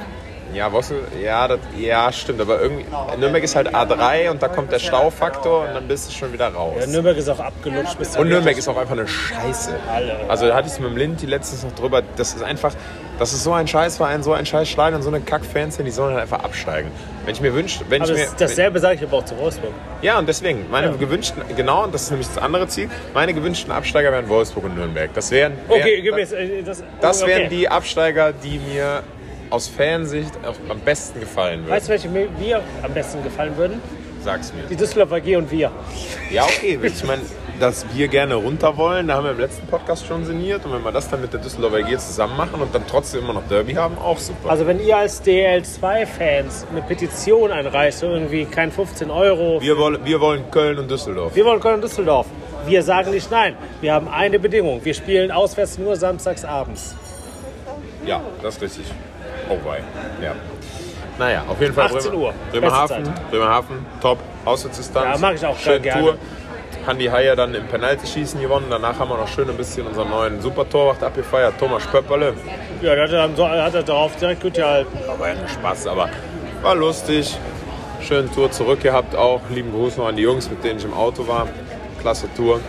[0.55, 2.39] Ja, Wolfsburg, ja, das, ja, stimmt.
[2.39, 2.85] Aber irgendwie,
[3.19, 6.47] Nürnberg ist halt A3 und da kommt der Staufaktor und dann bist du schon wieder
[6.47, 6.75] raus.
[6.79, 7.97] Ja, Nürnberg ist auch abgelutscht.
[7.97, 9.75] bis Und Nürnberg ist auch einfach eine Scheiße.
[10.29, 12.01] Also da hatte ich es mit dem Linti letztens noch drüber.
[12.15, 12.73] Das ist einfach,
[13.19, 16.23] das ist so ein Scheißverein, so ein Scheißschlager und so eine Kackfans, die sollen halt
[16.23, 16.89] einfach absteigen.
[17.25, 19.37] Wenn ich mir wünsche, wenn Aber ich das, mir, dasselbe sage ich aber auch zu
[19.37, 19.71] Wolfsburg.
[20.01, 20.93] ja und deswegen meine Ja.
[20.93, 22.87] gewünschten, genau, und das ist nämlich das andere Ziel.
[23.15, 25.11] Meine gewünschten Absteiger wären Wolfsburg und Nürnberg.
[25.15, 26.83] Das wären, wär, Okay, gib mir jetzt, äh, das.
[27.01, 27.31] das okay.
[27.31, 29.01] wären die Absteiger, die mir
[29.49, 30.31] aus Fansicht
[30.69, 31.71] am besten gefallen würden.
[31.71, 33.81] Weißt du, welche mir wir am besten gefallen würden?
[34.25, 34.63] Sag's mir.
[34.63, 35.71] Die Düsseldorfer G und wir.
[36.31, 36.79] Ja, okay.
[36.81, 37.21] Ich meine,
[37.59, 40.65] dass wir gerne runter wollen, da haben wir im letzten Podcast schon sinniert.
[40.65, 43.33] Und wenn wir das dann mit der Düsseldorfer G zusammen machen und dann trotzdem immer
[43.33, 44.49] noch Derby haben, auch super.
[44.49, 49.61] Also wenn ihr als DL2-Fans eine Petition einreicht, so irgendwie kein 15 Euro.
[49.61, 51.35] wir, wollen, wir wollen Köln und Düsseldorf.
[51.35, 52.25] Wir wollen Köln und Düsseldorf.
[52.65, 53.55] Wir sagen nicht nein.
[53.79, 54.83] Wir haben eine Bedingung.
[54.83, 56.95] Wir spielen auswärts nur samstags abends.
[58.07, 58.85] Ja, das ist richtig.
[59.49, 59.79] Oh, wei.
[60.21, 60.33] Ja.
[61.17, 62.33] Naja, auf jeden Fall 18 Uhr.
[62.51, 65.15] Bremerhaven, Bremerhaven, top, Auswärtsdistanz.
[65.15, 66.01] Ja, mag ich auch Schöne gerne.
[66.01, 66.17] Tour.
[66.85, 68.67] Haben die Haie dann im Penaltyschießen gewonnen.
[68.69, 72.33] Danach haben wir noch schön ein bisschen unseren neuen Supertorwart abgefeiert, Thomas Spöpperle.
[72.81, 74.97] Ja, da hat er, dann hat er darauf direkt gut gehalten.
[75.09, 76.09] Aber ja, Spaß, aber
[76.61, 77.37] war lustig.
[78.01, 79.41] Schöne Tour zurück gehabt auch.
[79.49, 81.47] Lieben Gruß noch an die Jungs, mit denen ich im Auto war.
[82.01, 82.59] Klasse Tour.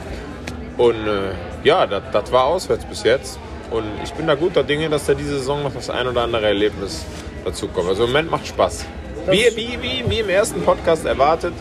[0.79, 1.33] Und äh,
[1.65, 3.39] ja, das war auswärts bis jetzt.
[3.71, 6.47] Und ich bin da guter Dinge, dass da diese Saison noch das ein oder andere
[6.47, 7.05] Erlebnis
[7.45, 7.89] dazu kommt.
[7.89, 8.87] Also im Moment macht Spaß.
[9.29, 11.53] Wie, wie, wie, wie im ersten Podcast erwartet,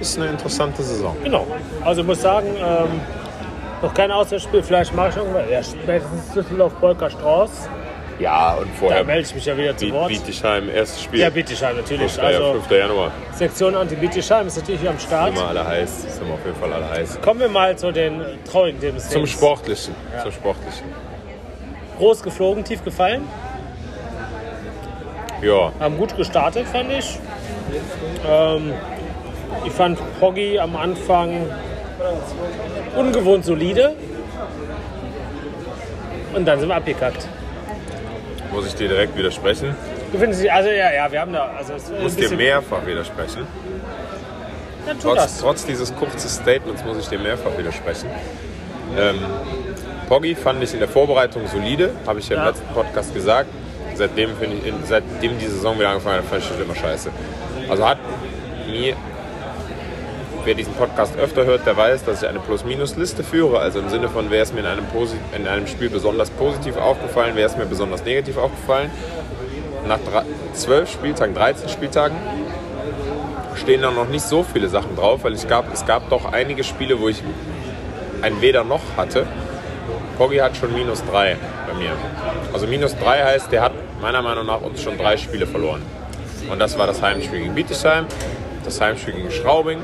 [0.00, 1.16] ist eine interessante Saison.
[1.24, 1.46] Genau.
[1.84, 3.00] Also ich muss sagen, ähm,
[3.82, 5.50] noch kein Auswärtsspiel, vielleicht mache ich irgendwann.
[5.50, 7.50] Ja, spätestens Düsseldorf, Bolker, Strauß.
[8.20, 10.08] Ja, und Da vorher melde ich mich ja wieder zu Wort.
[10.08, 11.20] Bietigheim, erstes Spiel.
[11.20, 12.12] Ja, Bietigheim natürlich.
[12.12, 12.22] 5.
[12.22, 12.70] Also 5.
[12.70, 13.10] Januar.
[13.32, 15.30] Sektion Anti-Bietigheim ist natürlich am Start.
[15.30, 16.02] Immer alle heiß.
[16.02, 17.18] Sind wir auf jeden Fall alle heiß.
[17.22, 18.80] Kommen wir mal zu den Themen.
[18.80, 19.26] des Zum.
[19.26, 19.94] Sportlichen.
[20.22, 21.09] Zum Sportlichen.
[22.00, 23.28] Groß geflogen, tief gefallen.
[25.42, 27.18] Ja, Haben gut gestartet, fand ich.
[28.26, 28.72] Ähm,
[29.66, 31.44] ich fand Poggi am Anfang
[32.96, 33.94] ungewohnt solide.
[36.34, 37.28] Und dann sind wir abgekackt.
[38.50, 39.76] muss ich dir direkt widersprechen.
[40.10, 43.46] Du findest, also ja, ja, wir haben da, also muss dir mehrfach widersprechen.
[44.86, 45.38] Ja, tu Trotz, das.
[45.38, 48.08] trotz dieses kurzen Statements muss ich dir mehrfach widersprechen.
[48.98, 49.18] Ähm,
[50.10, 53.48] Poggi fand ich in der Vorbereitung solide, habe ich ja im letzten Podcast gesagt.
[53.94, 57.10] Seitdem, ich, seitdem die Saison wieder angefangen hat, fand ich das immer scheiße.
[57.68, 57.98] Also hat
[58.68, 58.96] mir,
[60.44, 63.60] wer diesen Podcast öfter hört, der weiß, dass ich eine Plus-Minus-Liste führe.
[63.60, 66.76] Also im Sinne von, wer ist mir in einem, Posi in einem Spiel besonders positiv
[66.76, 68.90] aufgefallen, wer ist mir besonders negativ aufgefallen.
[69.86, 70.00] Nach
[70.54, 72.16] 12 Spieltagen, 13 Spieltagen
[73.54, 76.64] stehen da noch nicht so viele Sachen drauf, weil es gab, es gab doch einige
[76.64, 77.22] Spiele, wo ich
[78.22, 79.28] ein Weder noch hatte.
[80.20, 81.34] Poggi hat schon minus drei
[81.66, 81.92] bei mir.
[82.52, 85.80] Also minus drei heißt, der hat meiner Meinung nach uns schon drei Spiele verloren.
[86.50, 88.04] Und das war das Heimspiel gegen Bietigheim,
[88.62, 89.78] das Heimspiel gegen Schraubing.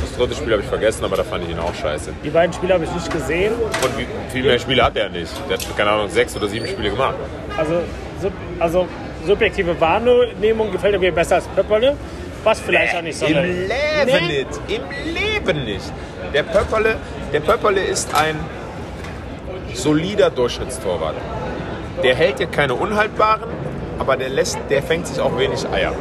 [0.00, 2.12] Das dritte Spiel habe ich vergessen, aber da fand ich ihn auch scheiße.
[2.24, 3.52] Die beiden Spiele habe ich nicht gesehen.
[3.54, 5.30] Und wie, viel mehr Spiele hat er nicht.
[5.48, 7.14] Der hat, keine Ahnung, sechs oder sieben Spiele gemacht.
[7.56, 7.74] Also,
[8.20, 8.88] sub, also
[9.24, 11.96] subjektive Wahrnehmung gefällt mir besser als Pöpperle.
[12.42, 13.68] Was vielleicht auch nicht so Im Leben
[14.06, 14.38] Nee.
[14.38, 14.60] nicht.
[14.66, 15.92] Im Leben nicht.
[16.34, 16.96] Der Pöpperle,
[17.32, 18.40] der Pöpperle ist ein
[19.78, 21.14] solider Durchschnittstorwart.
[22.02, 23.48] Der hält dir keine unhaltbaren,
[23.98, 25.92] aber der, lässt, der fängt sich auch wenig Eier.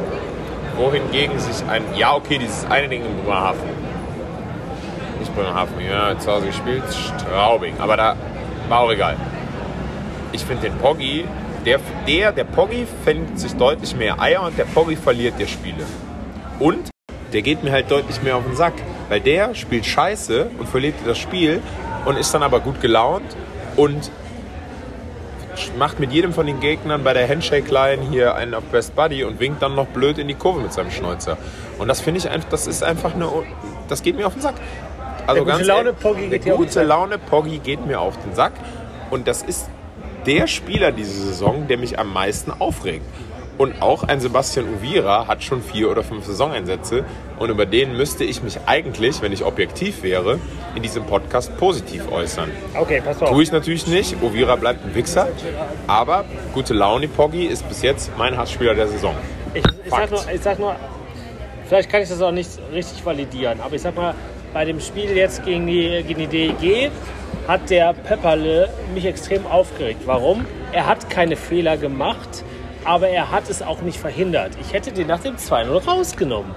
[0.75, 3.69] Wohingegen sich ein, ja okay, dieses eine Ding in Bremerhaven.
[5.19, 7.73] Nicht Bremerhaven, ja, zu Hause gespielt, Straubing.
[7.79, 8.15] Aber da
[8.69, 9.15] war auch egal.
[10.31, 11.25] Ich finde den Poggi,
[11.65, 15.85] der, der, der Poggi fängt sich deutlich mehr Eier und der Poggi verliert dir Spiele.
[16.59, 16.89] Und
[17.33, 18.73] der geht mir halt deutlich mehr auf den Sack.
[19.09, 21.61] Weil der spielt scheiße und verliert das Spiel
[22.05, 23.35] und ist dann aber gut gelaunt
[23.77, 24.11] und
[25.77, 29.39] macht mit jedem von den Gegnern bei der Handshake-Line hier einen auf Best Buddy und
[29.39, 31.37] winkt dann noch blöd in die Kurve mit seinem Schnäuzer.
[31.79, 33.29] Und das finde ich einfach, das ist einfach eine,
[33.87, 34.55] das geht mir auf den Sack.
[35.25, 36.83] Also Der gute ganz Laune ehrlich, Poggi geht gute.
[36.83, 38.53] Laune Poggi geht mir auf den Sack
[39.09, 39.69] und das ist
[40.25, 43.05] der Spieler diese Saison, der mich am meisten aufregt.
[43.57, 47.05] Und auch ein Sebastian Uvira hat schon vier oder fünf Saisoneinsätze
[47.39, 50.39] und über den müsste ich mich eigentlich, wenn ich objektiv wäre,
[50.75, 52.51] in diesem Podcast positiv äußern.
[52.79, 53.29] Okay, pass auf.
[53.29, 54.21] Tue ich natürlich nicht.
[54.21, 55.29] Uvira bleibt ein Wichser.
[55.87, 59.15] Aber gute Laune Poggi ist bis jetzt mein Hassspieler der Saison.
[59.55, 60.75] Ich, ich, sag nur, ich sag nur,
[61.65, 64.13] vielleicht kann ich das auch nicht richtig validieren, aber ich sag mal,
[64.53, 66.91] bei dem Spiel jetzt gegen die, gegen die DEG
[67.47, 70.01] hat der Pepperle mich extrem aufgeregt.
[70.05, 70.45] Warum?
[70.71, 72.43] Er hat keine Fehler gemacht,
[72.87, 74.51] aber er hat es auch nicht verhindert.
[74.61, 76.55] Ich hätte den nach dem 2-0 rausgenommen.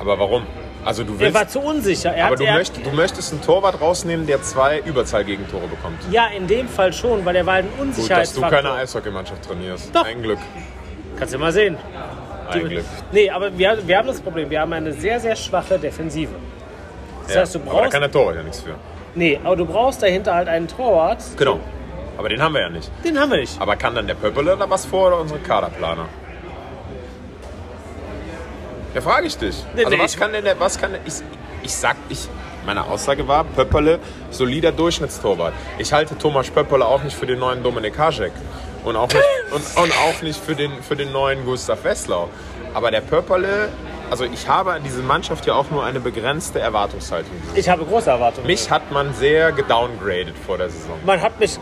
[0.00, 0.44] Aber warum?
[0.84, 2.12] Also du Er willst, war zu unsicher.
[2.14, 5.98] Er aber hat, du, er, möcht, du möchtest einen Torwart rausnehmen, der zwei Überzahlgegentore bekommt.
[6.10, 8.50] ja, in dem Fall schon, weil er war ein Gut, dass du Unsicherheitsfaktor.
[8.62, 9.94] keine Eishockeymannschaft trainierst.
[9.94, 10.04] Doch.
[10.06, 10.38] Ein Glück.
[11.18, 11.76] Kannst du mal sehen.
[12.50, 12.84] Ein Glück.
[13.12, 16.30] Nee, aber wir, wir haben das Problem, wir haben eine sehr, sehr schwache Defensive.
[17.26, 18.74] Das Ja, heißt, du aber da brauchst, kann der Torwart ja nichts für.
[19.14, 21.22] nee, aber du brauchst dahinter halt einen Torwart.
[21.36, 21.58] Genau.
[22.18, 22.90] Aber den haben wir ja nicht.
[23.04, 23.58] Den haben wir nicht.
[23.60, 26.06] Aber kann dann der Pöppele da was vor oder unsere Kaderplaner?
[28.94, 29.64] Ja, frage ich dich.
[29.74, 31.14] Nee, also nee, was ich- kann denn der, was kann der, ich,
[31.62, 32.28] ich sag, ich,
[32.66, 33.98] meine Aussage war, Pöppele,
[34.30, 35.54] solider Durchschnittstorwart.
[35.78, 38.32] Ich halte Thomas Pöppele auch nicht für den neuen Dominik Hašek.
[38.84, 42.28] Und auch nicht, und, und auch nicht für, den, für den neuen Gustav Wesslau.
[42.74, 43.68] Aber der Pöppele,
[44.10, 47.30] also ich habe an diese Mannschaft ja auch nur eine begrenzte Erwartungshaltung.
[47.54, 48.46] Ich habe große Erwartungen.
[48.46, 50.98] Mich hat man sehr gedowngradet vor der Saison.
[51.04, 51.58] Man hat mich.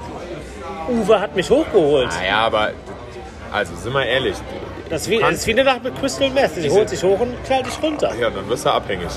[0.88, 2.08] Uwe hat mich hochgeholt.
[2.20, 2.70] Naja, aber
[3.52, 4.36] also sind wir ehrlich,
[4.88, 6.54] Das ist wie, das ist wie eine Nacht mit Crystal Meth.
[6.54, 8.12] Sie holt sich hoch und knallt dich runter.
[8.20, 9.08] Ja, dann wirst du abhängig.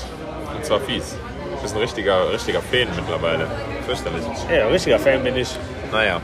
[0.56, 1.16] Und zwar fies.
[1.56, 3.46] Du bist ein richtiger, richtiger Fan mittlerweile.
[3.86, 4.22] Fürchterlich.
[4.52, 5.48] Ja, richtiger Fan bin ich.
[5.92, 6.20] Naja.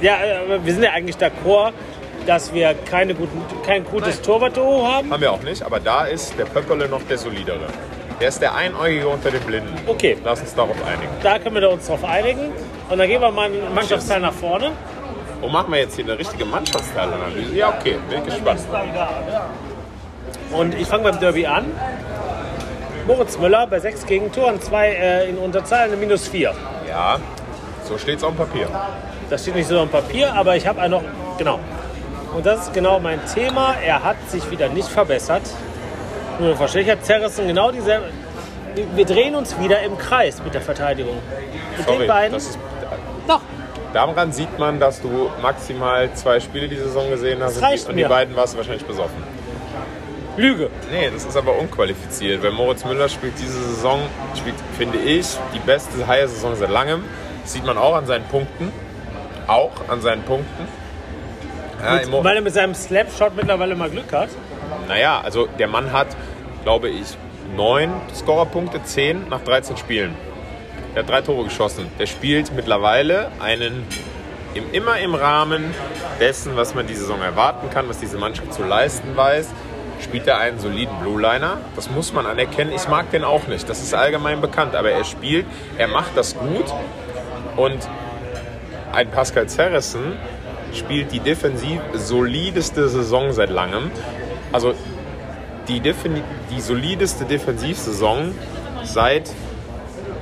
[0.00, 1.72] Ja, aber wir sind ja eigentlich d'accord,
[2.26, 5.10] dass wir keine guten, kein gutes Torwart-Duo haben.
[5.10, 7.66] Haben wir auch nicht, aber da ist der Pöpperle noch der solidere.
[8.20, 9.74] Der ist der Einäugige unter den Blinden.
[9.86, 10.16] Okay.
[10.24, 11.08] Lass uns darauf einigen.
[11.22, 12.52] Da können wir uns drauf einigen.
[12.92, 14.70] Und dann gehen wir mal einen Mannschaftsteil nach vorne.
[15.40, 17.54] Und machen wir jetzt hier eine richtige Mannschaftsteilanalyse?
[17.54, 17.96] Ja, okay.
[18.10, 18.60] Bin gespannt.
[20.52, 21.72] Und ich fange beim Derby an.
[23.06, 26.52] Moritz Müller bei sechs Gegentoren, zwei äh, in Unterzahl, eine minus vier.
[26.86, 27.16] Ja.
[27.88, 28.68] So steht es auf dem Papier.
[29.30, 31.02] Das steht nicht so auf dem Papier, aber ich habe auch noch,
[31.38, 31.60] genau.
[32.36, 33.74] Und das ist genau mein Thema.
[33.82, 35.42] Er hat sich wieder nicht verbessert.
[36.38, 38.10] Nur verstehe ich, hat Zerrissen genau dieselbe.
[38.94, 41.16] Wir drehen uns wieder im Kreis mit der Verteidigung.
[41.78, 42.34] Mit den Sorry, beiden.
[42.34, 42.58] das ist,
[43.28, 43.40] Noch.
[43.92, 47.56] daran sieht man, dass du maximal zwei Spiele die Saison gesehen hast.
[47.56, 48.08] Das reicht und die mir.
[48.08, 49.22] beiden warst du wahrscheinlich besoffen.
[50.36, 50.70] Lüge.
[50.90, 52.42] Nee, das ist aber unqualifiziert.
[52.42, 54.00] Weil Moritz Müller spielt diese Saison,
[54.34, 57.04] spielt, finde ich, die beste Haie-Saison seit langem.
[57.42, 58.72] Das sieht man auch an seinen Punkten.
[59.46, 60.66] Auch an seinen Punkten.
[61.82, 64.28] Ja, Mit, weil er mit seinem Slapshot mittlerweile mal Glück hat.
[64.88, 66.08] Naja, also der Mann hat,
[66.62, 67.16] glaube ich,
[67.56, 70.14] neun Scorerpunkte, zehn nach 13 Spielen.
[70.94, 71.86] Der hat drei Tore geschossen.
[71.98, 73.86] Der spielt mittlerweile einen
[74.54, 75.74] im, immer im Rahmen
[76.20, 79.48] dessen, was man die Saison erwarten kann, was diese Mannschaft zu leisten weiß,
[80.02, 81.58] spielt er einen soliden Blue Liner.
[81.76, 82.72] Das muss man anerkennen.
[82.74, 83.68] Ich mag den auch nicht.
[83.68, 84.74] Das ist allgemein bekannt.
[84.74, 85.46] Aber er spielt,
[85.78, 86.66] er macht das gut.
[87.56, 87.88] Und
[88.92, 90.18] ein Pascal Zerrissen
[90.74, 93.90] spielt die defensiv solideste Saison seit langem.
[94.52, 94.74] Also
[95.68, 98.34] die, die solideste Defensivsaison
[98.82, 99.30] seit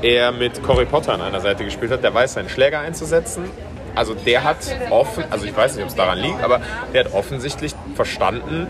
[0.03, 2.03] er mit Cory Potter an einer Seite gespielt hat.
[2.03, 3.45] Der weiß, seinen Schläger einzusetzen.
[3.95, 4.59] Also der hat
[4.91, 6.61] offen, also ich weiß nicht, ob es daran liegt, aber
[6.95, 8.69] der hat offensichtlich verstanden,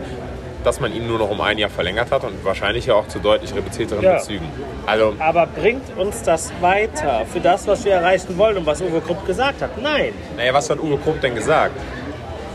[0.63, 3.19] dass man ihn nur noch um ein Jahr verlängert hat und wahrscheinlich ja auch zu
[3.19, 4.13] deutlich reduzierteren Ja.
[4.17, 4.45] Bezügen.
[4.85, 9.01] Also Aber bringt uns das weiter für das, was wir erreichen wollen und was Uwe
[9.01, 9.79] Krupp gesagt hat?
[9.81, 10.13] Nein.
[10.37, 11.75] Naja, was hat Uwe Krupp denn gesagt?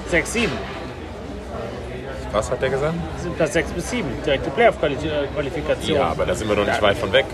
[0.08, 0.52] 6, 7.
[2.32, 2.94] Was hat er gesagt?
[3.22, 4.08] Sind Platz 6 bis 7.
[4.24, 5.96] Direkte Playoff-Qualifikation.
[5.96, 7.24] Ja, aber da sind wir doch nicht weit von weg.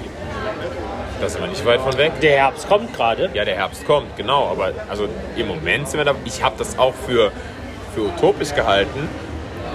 [1.22, 2.12] Da sind wir nicht weit von weg.
[2.20, 3.30] Der Herbst kommt gerade.
[3.32, 4.48] Ja, der Herbst kommt, genau.
[4.50, 6.16] Aber also im Moment sind wir da.
[6.24, 7.30] Ich habe das auch für,
[7.94, 9.08] für utopisch gehalten.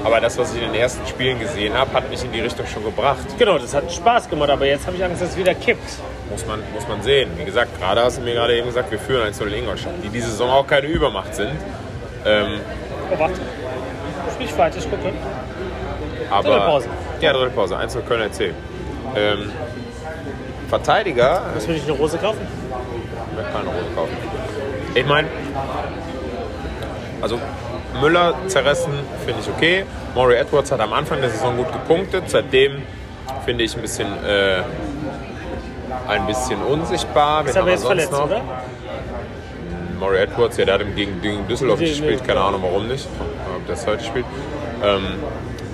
[0.04, 2.66] Aber das, was ich in den ersten Spielen gesehen habe, hat mich in die Richtung
[2.68, 3.26] schon gebracht.
[3.40, 5.90] Genau, das hat Spaß gemacht, aber jetzt habe ich Angst, dass es wieder kippt.
[6.30, 7.32] Muss man, muss man sehen.
[7.38, 9.94] Wie gesagt, gerade hast du mir gerade eben gesagt, wir führen 1 0 in Ingolstadt,
[10.04, 11.52] die diese Saison auch keine Übermacht sind.
[12.26, 12.60] Ähm,
[13.10, 13.36] Oh, warte.
[14.34, 15.14] Spiel ich weiter, ich gucke.
[16.30, 16.90] aber, Dritte Pause.
[17.22, 17.78] Ja, dritte Pause.
[17.78, 18.54] 1 0 Köln RC.
[19.16, 19.52] Ähm,
[20.70, 22.42] Verteidiger, Was will ich eine Rose kaufen?
[23.32, 24.18] Ich werde keine Rose kaufen.
[24.96, 25.28] Ich meine,
[27.22, 27.40] also
[28.02, 28.92] Müller zerrissen
[29.26, 29.86] finde ich okay.
[30.14, 32.30] Maury Edwards hat am Anfang der Saison gut gepunktet.
[32.30, 32.82] Seitdem
[33.46, 34.62] finde ich ein bisschen, äh,
[36.08, 37.46] ein bisschen unsichtbar.
[37.46, 38.26] Ist Wen aber jetzt verletzt, noch?
[38.26, 38.42] oder?
[40.00, 42.22] Maury Edwards, ja, der hat ihm gegen, gegen Düsseldorf Nee, gespielt.
[42.22, 42.28] nee.
[42.28, 43.08] Keine Ahnung warum nicht.
[43.56, 44.26] Ob der es heute spielt.
[44.84, 45.06] Ähm,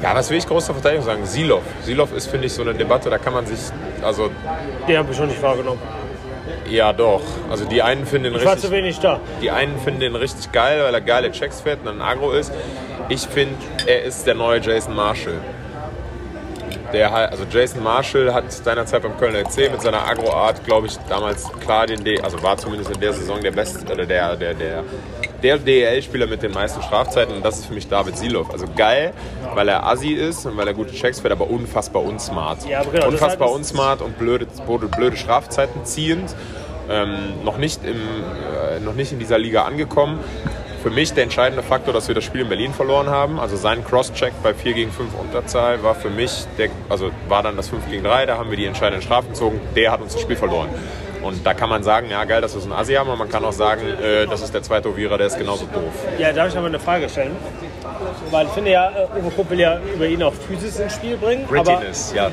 [0.04, 1.26] ja, was will ich groß zur Verteidigung sagen?
[1.26, 1.64] Silov.
[1.84, 3.60] Silov ist, finde ich, so eine Debatte, da kann man sich,
[4.04, 4.30] also
[4.88, 5.80] Den habe ich schon nicht wahrgenommen.
[6.70, 7.22] ja doch.
[7.50, 9.20] Also die einen finden ihn Ich war richtig zu wenig da.
[9.42, 12.52] Die einen finden den richtig geil, weil er geile Checks fährt und ein Agro ist.
[13.10, 13.56] Ich finde,
[13.88, 15.40] er ist der neue Jason Marshall.
[16.94, 20.98] Der, halt- also Jason Marshall hat seinerzeit beim Kölner EC mit seiner Agro-Art, glaube ich,
[21.10, 24.54] damals klar den D, also war zumindest in der Saison der beste oder der der
[24.54, 24.84] der
[25.44, 28.50] der DEL-Spieler mit den meisten Strafzeiten und das ist für mich David Silov.
[28.52, 29.14] Also geil,
[29.54, 32.66] weil er Assi ist und weil er gute Checks fährt, aber unfassbar unsmart.
[32.68, 36.34] Ja, aber genau, unfassbar ist- unsmart und blöde, blöde, blöde Strafzeiten ziehend.
[36.90, 40.20] Ähm, noch, nicht im, äh, noch nicht in dieser Liga angekommen.
[40.82, 43.40] Für mich der entscheidende Faktor, dass wir das Spiel in Berlin verloren haben.
[43.40, 47.56] Also sein Cross-Check bei 4 gegen 5 Unterzahl war für mich, der, also war dann
[47.56, 49.62] das 5 gegen 3, da haben wir die entscheidenden Strafen gezogen.
[49.78, 50.68] Der hat uns das Spiel verloren.
[51.24, 53.46] Und da kann man sagen, ja geil, dass wir so einen haben, aber man kann
[53.46, 55.94] auch sagen, äh, das ist der zweite Ovierer, der ist genauso doof.
[56.18, 57.36] Ja, darf ich aber eine Frage stellen?
[58.30, 61.46] Weil ich finde ja, äh, Uwe will ja über ihn auch Physis ins Spiel bringen.
[61.46, 62.30] Aber, Grittiness, ja.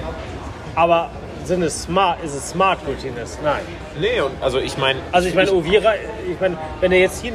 [0.75, 1.11] aber
[1.45, 3.39] sind es smart, ist es smart Grittiness?
[3.45, 3.63] Nein.
[4.01, 5.95] Nee, und also ich meine, Also ich meine, Ovira,
[6.29, 7.33] ich meine, wenn er jetzt hier,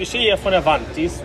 [0.00, 1.22] ich stehe hier vor der Wand, die ist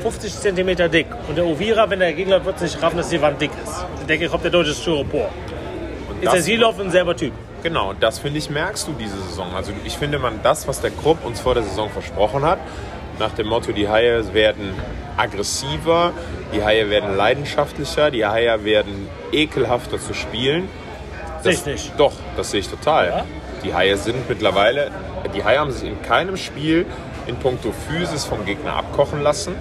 [0.00, 1.06] 50 cm dick.
[1.28, 3.84] Und der Ovira, wenn der Gegner wird es nicht raffen, dass die Wand dick ist.
[4.00, 5.28] Ich denke, kommt der deutsche Styropor.
[6.08, 7.32] und Ist der Silov ein selber Typ?
[7.66, 9.52] Genau, und das finde ich, merkst du diese Saison.
[9.56, 12.60] Also ich finde, man das, was der Krupp uns vor der Saison versprochen hat,
[13.18, 14.72] nach dem Motto, die Haie werden
[15.16, 16.12] aggressiver,
[16.54, 20.68] die Haie werden leidenschaftlicher, die Haie werden ekelhafter zu spielen.
[21.42, 21.92] Sehe Das- ich nicht.
[21.96, 23.08] Doch, das sehe ich total.
[23.08, 23.24] Ja?
[23.64, 24.92] Die Haie sind mittlerweile,
[25.34, 26.86] die Haie haben sich in keinem Spiel
[27.26, 29.56] in puncto Physis vom Gegner abkochen lassen.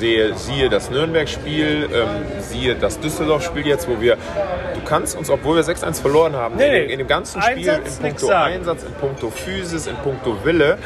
[0.00, 2.08] Sehe, siehe das Nürnberg-Spiel, ähm,
[2.40, 6.84] siehe das Düsseldorf-Spiel jetzt, wo wir, du kannst uns, obwohl wir 6-1 verloren haben, Nee,
[6.84, 8.28] in, in dem ganzen Spiel, Einsatz, in puncto.
[8.30, 10.78] Einsatz, in puncto Physis, in puncto Wille,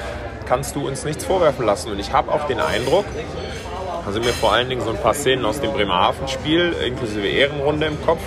[0.47, 1.93] kannst du uns nichts vorwerfen lassen.
[1.93, 3.05] Und ich habe auch den Eindruck,
[4.05, 8.05] also mir vor allen Dingen so ein paar Szenen aus dem Bremerhaven-Spiel, inklusive Ehrenrunde im
[8.05, 8.21] Kopf,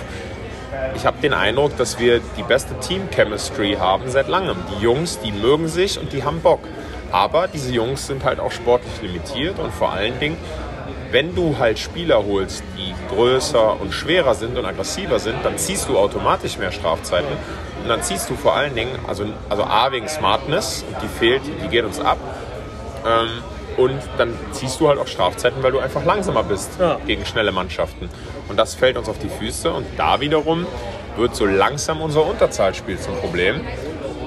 [0.96, 4.56] ich habe den Eindruck, dass wir die beste Team-Chemistry haben seit langem.
[4.74, 6.60] Die Jungs, die mögen sich und die haben Bock.
[7.12, 10.38] Aber diese Jungs sind halt auch sportlich limitiert und vor allen Dingen,
[11.10, 15.88] wenn du halt Spieler holst, die größer und schwerer sind und aggressiver sind, dann ziehst
[15.88, 17.30] du automatisch mehr Strafzeiten.
[17.82, 21.68] Und dann ziehst du vor allen Dingen, also, also A wegen Smartness, die fehlt, die
[21.68, 22.18] geht uns ab.
[23.06, 23.28] Ähm,
[23.76, 26.98] und dann ziehst du halt auch Strafzeiten, weil du einfach langsamer bist Ja.
[27.06, 28.10] gegen schnelle Mannschaften.
[28.48, 29.70] Und das fällt uns auf die Füße.
[29.72, 30.66] Und da wiederum
[31.16, 33.60] wird so langsam unser Unterzahlspiel zum Problem,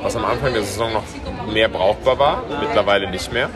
[0.02, 1.04] was am Anfang der Saison noch
[1.54, 3.50] mehr brauchbar war, mittlerweile nicht mehr.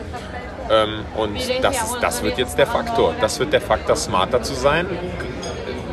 [0.70, 3.14] Ähm, und das, das wird jetzt der Faktor.
[3.20, 4.86] Das wird der Faktor, smarter zu sein.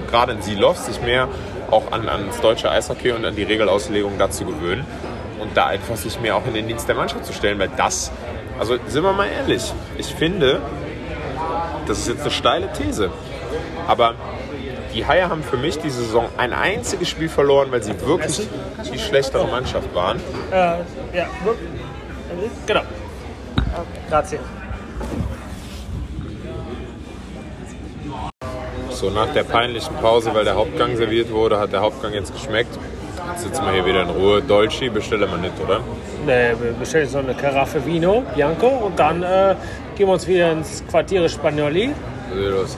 [0.10, 1.28] Gerade in Silov, sich mehr
[1.72, 4.86] auch an, ans deutsche Eishockey und an die Regelauslegung dazu gewöhnen.
[5.40, 8.12] Und da einfach sich mehr auch in den Dienst der Mannschaft zu stellen, weil das,
[8.60, 10.62] also sind wir mal ehrlich, ich finde,
[11.88, 13.12] das ist jetzt eine steile These,
[13.88, 14.16] aber
[14.94, 18.48] die Haie haben für mich die Saison ein einziges Spiel verloren, weil sie wirklich
[18.94, 20.22] die schlechtere Mannschaft waren.
[20.52, 20.56] Äh,
[21.18, 21.28] ja,
[22.66, 22.82] genau.
[24.10, 24.40] Grazie.
[28.90, 32.78] So nach der peinlichen Pause, weil der Hauptgang serviert wurde, hat der Hauptgang jetzt geschmeckt.
[33.32, 34.42] Jetzt sitzen wir hier wieder in Ruhe.
[34.42, 35.80] Dolci bestelle man nicht, oder?
[36.26, 39.56] Ne, wir bestellen so eine Karaffe Vino Bianco und dann äh,
[39.96, 41.92] gehen wir uns wieder ins Quartiere Spagnoli.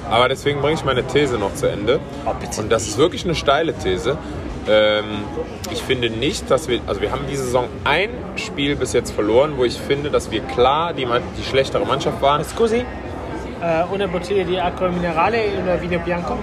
[0.10, 2.00] Aber deswegen bringe ich meine These noch zu Ende.
[2.26, 2.32] Oh.
[2.60, 4.18] Und das ist wirklich eine steile These.
[4.68, 5.06] Ähm,
[5.72, 9.54] ich finde nicht, dass wir, also wir haben diese Saison ein Spiel bis jetzt verloren,
[9.58, 11.06] wo ich finde, dass wir klar die,
[11.38, 12.44] die schlechtere Mannschaft waren.
[12.44, 12.78] Scusi,
[13.62, 16.38] äh, una bottiglia di acqua minerale e una Vino Bianco?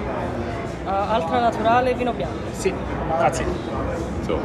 [0.84, 2.34] Uh, altra naturale vino bianco.
[2.58, 2.72] Sì,
[3.16, 3.44] grazie.
[4.26, 4.40] So.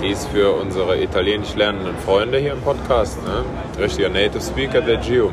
[0.00, 3.18] Die ist für unsere italienisch lernenden Freunde hier im Podcast.
[3.24, 3.44] Ne?
[3.82, 5.32] Richtiger Native Speaker, der Gio.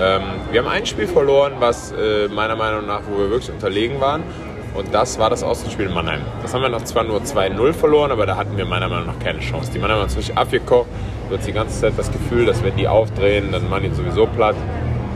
[0.00, 4.00] Ähm, wir haben ein Spiel verloren, was äh, meiner Meinung nach, wo wir wirklich unterlegen
[4.00, 4.22] waren.
[4.74, 6.20] Und das war das Außenspiel in Mannheim.
[6.42, 9.18] Das haben wir noch zwar nur 2-0 verloren, aber da hatten wir meiner Meinung nach
[9.20, 9.70] keine Chance.
[9.72, 10.88] Die Mannheim haben uns wirklich abgekocht.
[11.30, 14.26] Du hast die ganze Zeit das Gefühl, dass wenn die aufdrehen, dann machen die sowieso
[14.26, 14.56] platt.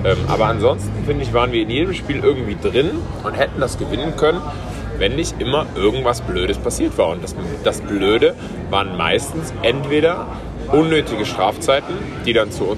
[0.05, 2.93] Ähm, aber ansonsten, finde ich, waren wir in jedem Spiel irgendwie drin
[3.25, 4.41] und hätten das gewinnen können,
[4.99, 7.09] wenn nicht immer irgendwas Blödes passiert war.
[7.09, 8.37] Und das, das Blöde
[8.71, 10.27] waren meistens entweder
[10.71, 11.95] unnötige Strafzeiten,
[12.25, 12.77] die dann zu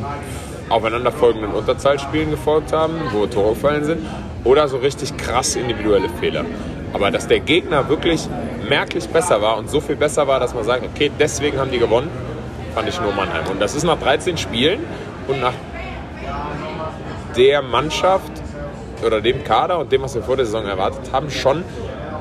[0.70, 4.06] aufeinanderfolgenden Unterzahlspielen gefolgt haben, wo Tore gefallen sind,
[4.44, 6.44] oder so richtig krass individuelle Fehler.
[6.92, 8.28] Aber dass der Gegner wirklich
[8.68, 11.78] merklich besser war und so viel besser war, dass man sagt, okay, deswegen haben die
[11.78, 12.10] gewonnen,
[12.74, 13.46] fand ich nur Mannheim.
[13.50, 14.80] Und das ist nach 13 Spielen
[15.28, 15.54] und nach
[17.36, 18.32] der Mannschaft
[19.04, 21.64] oder dem Kader und dem, was wir vor der Saison erwartet haben, schon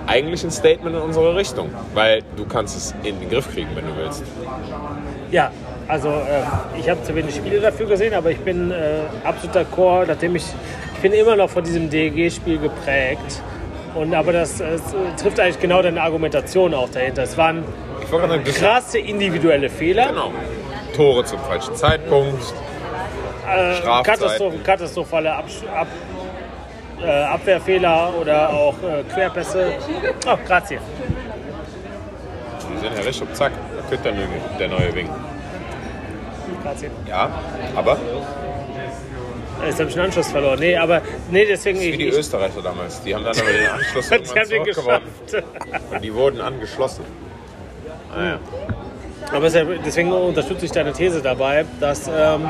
[0.08, 1.70] eigentlich ein Statement in unsere Richtung.
[1.94, 4.24] Weil du kannst es in den Griff kriegen, wenn du willst.
[5.32, 5.52] Ja,
[5.90, 10.06] also äh, ich habe zu wenig Spiele dafür gesehen, aber ich bin äh, absoluter Chor,
[10.08, 10.46] nachdem ich,
[10.94, 13.42] ich bin immer noch von diesem DEG-Spiel geprägt.
[13.96, 17.24] Und aber das äh, es, äh, trifft eigentlich genau deine Argumentation auch dahinter.
[17.24, 17.64] Es waren
[18.10, 20.32] sagen, das- krasse individuelle Fehler, Genau.
[20.96, 22.42] Tore zum falschen Zeitpunkt.
[23.48, 23.82] äh.
[24.04, 25.88] Katastroph katastrophale Absch ab
[27.04, 29.74] äh, Abwehrfehler oder auch äh, Querpässe.
[30.28, 30.78] Oh, grazie.
[32.62, 33.52] Die sind ja richtig auf Zack.
[34.04, 34.28] Da neue-
[34.60, 35.10] der neue Wing.
[36.64, 36.90] Grazie.
[37.08, 37.30] Ja,
[37.76, 37.98] aber
[39.66, 40.60] Jetzt habe ich einen Anschluss verloren.
[40.60, 43.02] Nee, aber nee, deswegen wie die ich, Österreicher damals.
[43.04, 45.02] Die haben dann aber den Anschluss die haben den geschafft.
[45.92, 47.04] Und die wurden angeschlossen.
[48.16, 48.40] Naja.
[49.34, 52.50] Aber ist ja- deswegen unterstütze ich deine These dabei, dass ähm,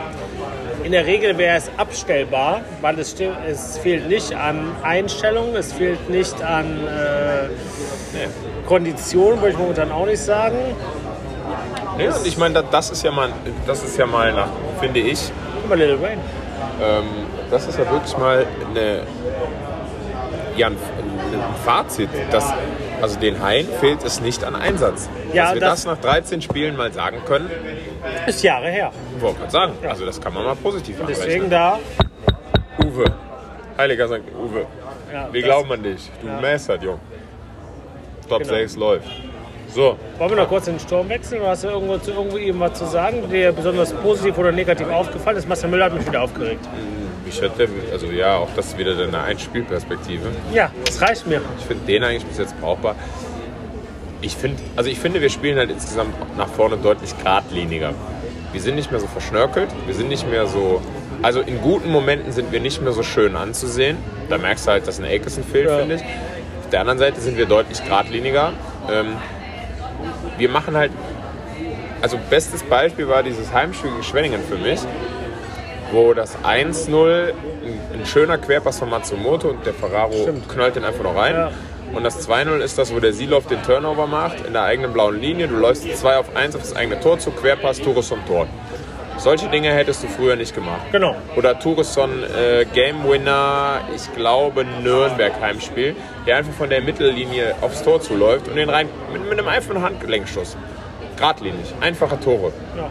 [0.84, 3.15] in der Regel wäre es abstellbar, weil es,
[3.48, 10.06] es fehlt nicht an Einstellung, es fehlt nicht an äh, Kondition, würde ich momentan auch
[10.06, 10.58] nicht sagen.
[12.00, 13.30] Nee, und ich meine, da- das ist ja mal,
[13.68, 14.48] das ist ja mal, nach,
[14.80, 15.32] finde ich,
[15.62, 16.22] Guck mal, Little Wayne.
[16.82, 17.06] ähm,
[17.52, 19.02] das ist ja wirklich mal eine,
[20.56, 22.52] ja, ein, ein Fazit, dass
[23.02, 25.10] also den Haien fehlt es nicht an Einsatz.
[25.34, 27.50] Ja, dass wir das- das, nach 13 Spielen mal sagen können,
[28.28, 28.92] Ist Jahre her.
[29.20, 29.74] wollte man sagen.
[29.88, 31.50] Also das kann man mal positiv Deswegen abrechnen.
[31.50, 31.80] da.
[32.86, 33.06] Uwe,
[33.78, 34.22] Heiliger St.
[34.38, 34.66] Uwe,
[35.14, 36.10] Ja, wir glauben an dich.
[36.22, 36.40] Du Ja.
[36.42, 37.00] mästert, Jung.
[38.28, 38.54] Top Genau.
[38.54, 39.08] 6 läuft.
[39.74, 41.42] So, Wollen wir noch kurz den Sturm wechseln?
[41.42, 44.88] Oder hast du irgendwo, zu, irgendwo eben was zu sagen, der besonders positiv oder negativ
[44.90, 45.48] aufgefallen ist?
[45.48, 46.68] Marcel Müller hat mich wieder aufgeregt.
[47.28, 50.28] ich hätte, also ja, auch das wieder eine Einspielperspektive.
[50.54, 51.42] Ja, das reicht mir.
[51.60, 52.96] Ich finde den eigentlich bis jetzt brauchbar.
[54.22, 57.94] Ich finde, also ich finde, wir spielen halt insgesamt nach vorne deutlich geradliniger.
[58.52, 60.82] Wir sind nicht mehr so verschnörkelt, wir sind nicht mehr so.
[61.22, 63.98] Also in guten Momenten sind wir nicht mehr so schön anzusehen.
[64.30, 65.78] Da merkst du halt, dass ein Akeson fehlt, Ja.
[65.78, 66.02] finde ich.
[66.02, 68.52] Auf der anderen Seite sind wir deutlich geradliniger.
[68.92, 69.15] Ähm,
[70.40, 70.92] wir machen halt.
[72.02, 74.79] Also bestes Beispiel war dieses Heimspiel gegen Schwenningen für mich,
[75.92, 77.33] wo das 1-0 ein,
[77.94, 80.48] ein schöner Querpass von Matsumoto und der Ferraro Stimmt.
[80.48, 81.35] knallt den einfach noch rein.
[81.35, 81.52] Ja.
[81.94, 85.19] Und das 2-0 ist das, wo der Silov den Turnover macht in der eigenen blauen
[85.19, 85.48] Linie.
[85.48, 88.48] Du läufst 2 auf 1 auf das eigene Tor zu, Querpass, Tores vom Tor.
[89.20, 90.82] Solche Dinge hättest du früher nicht gemacht.
[90.92, 91.15] Genau.
[91.36, 95.96] Oder Tourisson äh, Game Winner, ich glaube Nürnberg Heimspiel,
[96.26, 99.82] der einfach von der Mittellinie aufs Tor zuläuft und den rein mit, mit einem einfachen
[99.82, 100.56] Handgelenkschuss.
[101.17, 102.54] Gradlinig, einfache Tore.
[102.78, 102.90] Ja.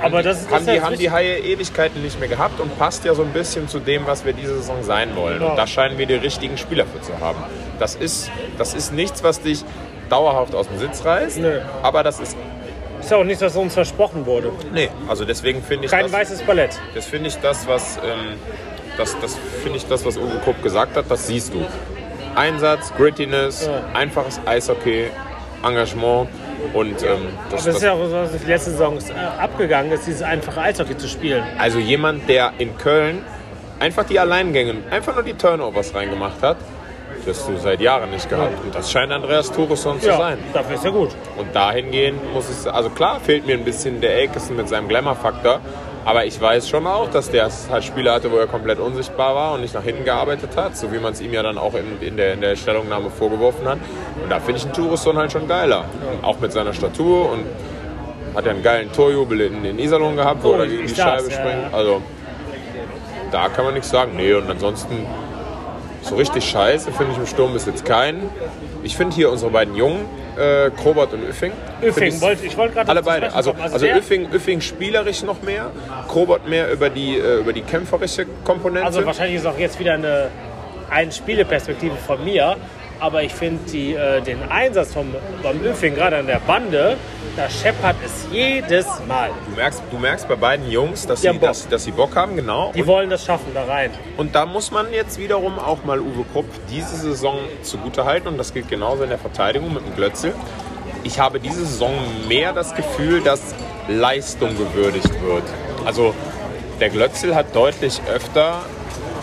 [0.00, 1.10] Aber das ist haben, das die, haben die.
[1.10, 4.32] Haie Ewigkeiten nicht mehr gehabt und passt ja so ein bisschen zu dem, was wir
[4.32, 5.40] diese Saison sein wollen.
[5.40, 5.50] Ja.
[5.50, 7.42] Und da scheinen wir die richtigen Spieler für zu haben.
[7.78, 9.64] Das ist, das ist nichts, was dich
[10.08, 11.60] dauerhaft aus dem Sitz reißt, Nö.
[11.82, 12.36] aber das ist,
[13.08, 14.52] ist ja auch nichts, was uns versprochen wurde.
[14.72, 16.78] nee, also deswegen finde ich Kein das, weißes Ballett.
[16.94, 18.36] das finde ich das, was, ähm,
[18.98, 21.64] das, das finde ich das, was Uwe Kupp gesagt hat, das siehst du.
[22.36, 23.80] Einsatz, Grittiness, Ja.
[23.98, 25.06] einfaches Eishockey,
[25.64, 26.28] Engagement
[26.74, 29.14] und ähm, das, Das das, ist ja auch so, was die letzte Saison ist, äh,
[29.14, 31.42] abgegangen ist, dieses einfache Eishockey zu spielen.
[31.58, 33.24] Also jemand, der in Köln
[33.80, 36.58] einfach die Alleingänge, einfach nur die Turnovers reingemacht hat,
[37.26, 38.62] das hast du seit Jahren nicht gehabt.
[38.64, 40.38] Und das scheint Andreas Turesson zu Ja, sein.
[40.52, 41.10] dafür ist ja gut.
[41.36, 45.60] Und dahingehend muss es, also klar fehlt mir ein bisschen der Akeson mit seinem Glamour-Faktor,
[46.04, 49.52] aber ich weiß schon auch, dass der halt Spiele hatte, wo er komplett unsichtbar war
[49.54, 52.00] und nicht nach hinten gearbeitet hat, so wie man es ihm ja dann auch in,
[52.00, 53.78] in, der, in der Stellungnahme vorgeworfen hat.
[54.22, 55.84] Und da finde ich einen Turesson halt schon geiler.
[56.22, 57.44] Auch mit seiner Statur und
[58.34, 61.30] hat ja einen geilen Torjubel in, in Iserlohn gehabt, wo Oh, er gegen die Scheibe
[61.30, 61.72] springt.
[61.74, 62.00] Also
[63.30, 64.12] da kann man nichts sagen.
[64.16, 65.04] Nee, und ansonsten
[66.02, 68.28] so richtig scheiße finde ich im Sturm bis jetzt keinen.
[68.82, 70.04] Ich finde hier unsere beiden Jungen,
[70.38, 71.52] äh, Krobert und Öffing.
[71.82, 73.32] Öffing, wollte- ich wollte gerade Alle beide.
[73.34, 73.52] Also.
[73.52, 75.70] Also also, der- Öffing, Öffing spielerisch noch mehr,
[76.08, 78.86] Krobert mehr über die, äh, über die kämpferische Komponente.
[78.86, 80.28] Also wahrscheinlich ist auch jetzt wieder eine,
[80.90, 82.56] eine Spieleperspektive von mir.
[83.00, 86.96] Aber ich finde äh, den Einsatz vom, beim Öfing, gerade an der Bande,
[87.38, 89.30] da scheppert es jedes Mal.
[89.48, 92.72] du, merkst, du merkst bei beiden Jungs, dass, sie, dass, dass sie Bock haben, genau.
[92.74, 93.92] Die Und, wollen das schaffen, da rein.
[94.16, 98.28] und da muss man jetzt wiederum auch mal Uwe Krupp diese Saison zugutehalten.
[98.28, 100.34] Und das gilt genauso in der Verteidigung mit dem Glötzel.
[101.04, 101.92] Ich habe diese Saison
[102.26, 103.40] mehr das Gefühl, dass
[103.86, 105.44] Leistung gewürdigt wird.
[105.86, 106.14] Also
[106.80, 108.62] der Glötzel hat deutlich öfter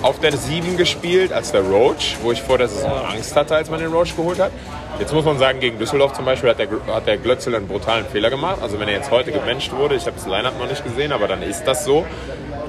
[0.02, 3.70] auf der 7 gespielt als der Roach, wo ich vor der Saison Angst hatte, als
[3.70, 4.52] man den Roach geholt hat.
[5.00, 8.06] Jetzt muss man sagen, gegen Düsseldorf zum Beispiel hat der, hat der Glötzel einen brutalen
[8.06, 8.60] Fehler gemacht.
[8.62, 11.28] Also wenn er jetzt heute gebencht wurde, ich habe das Line-Up noch nicht gesehen, aber
[11.28, 12.06] dann ist das so.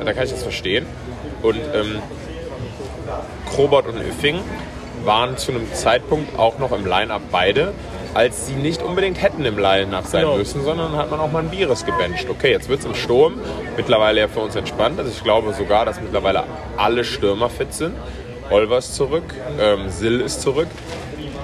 [0.04, 0.86] Da kann ich das verstehen.
[1.42, 2.02] Und ähm,
[3.54, 4.40] Krobert und Öffing
[5.04, 7.72] waren zu einem Zeitpunkt auch noch im Line-Up beide,
[8.14, 10.36] als sie nicht unbedingt hätten im Line-Up sein Genau.
[10.36, 12.26] müssen, sondern hat man auch mal ein Virus gebencht.
[12.28, 13.34] Okay, jetzt wird es im Sturm
[13.76, 14.98] mittlerweile ja für uns entspannt.
[14.98, 16.42] Also ich glaube sogar, dass mittlerweile
[16.76, 17.94] alle Stürmer fit sind.
[18.50, 19.24] Olver ist zurück,
[19.60, 20.68] ähm, Sill ist zurück.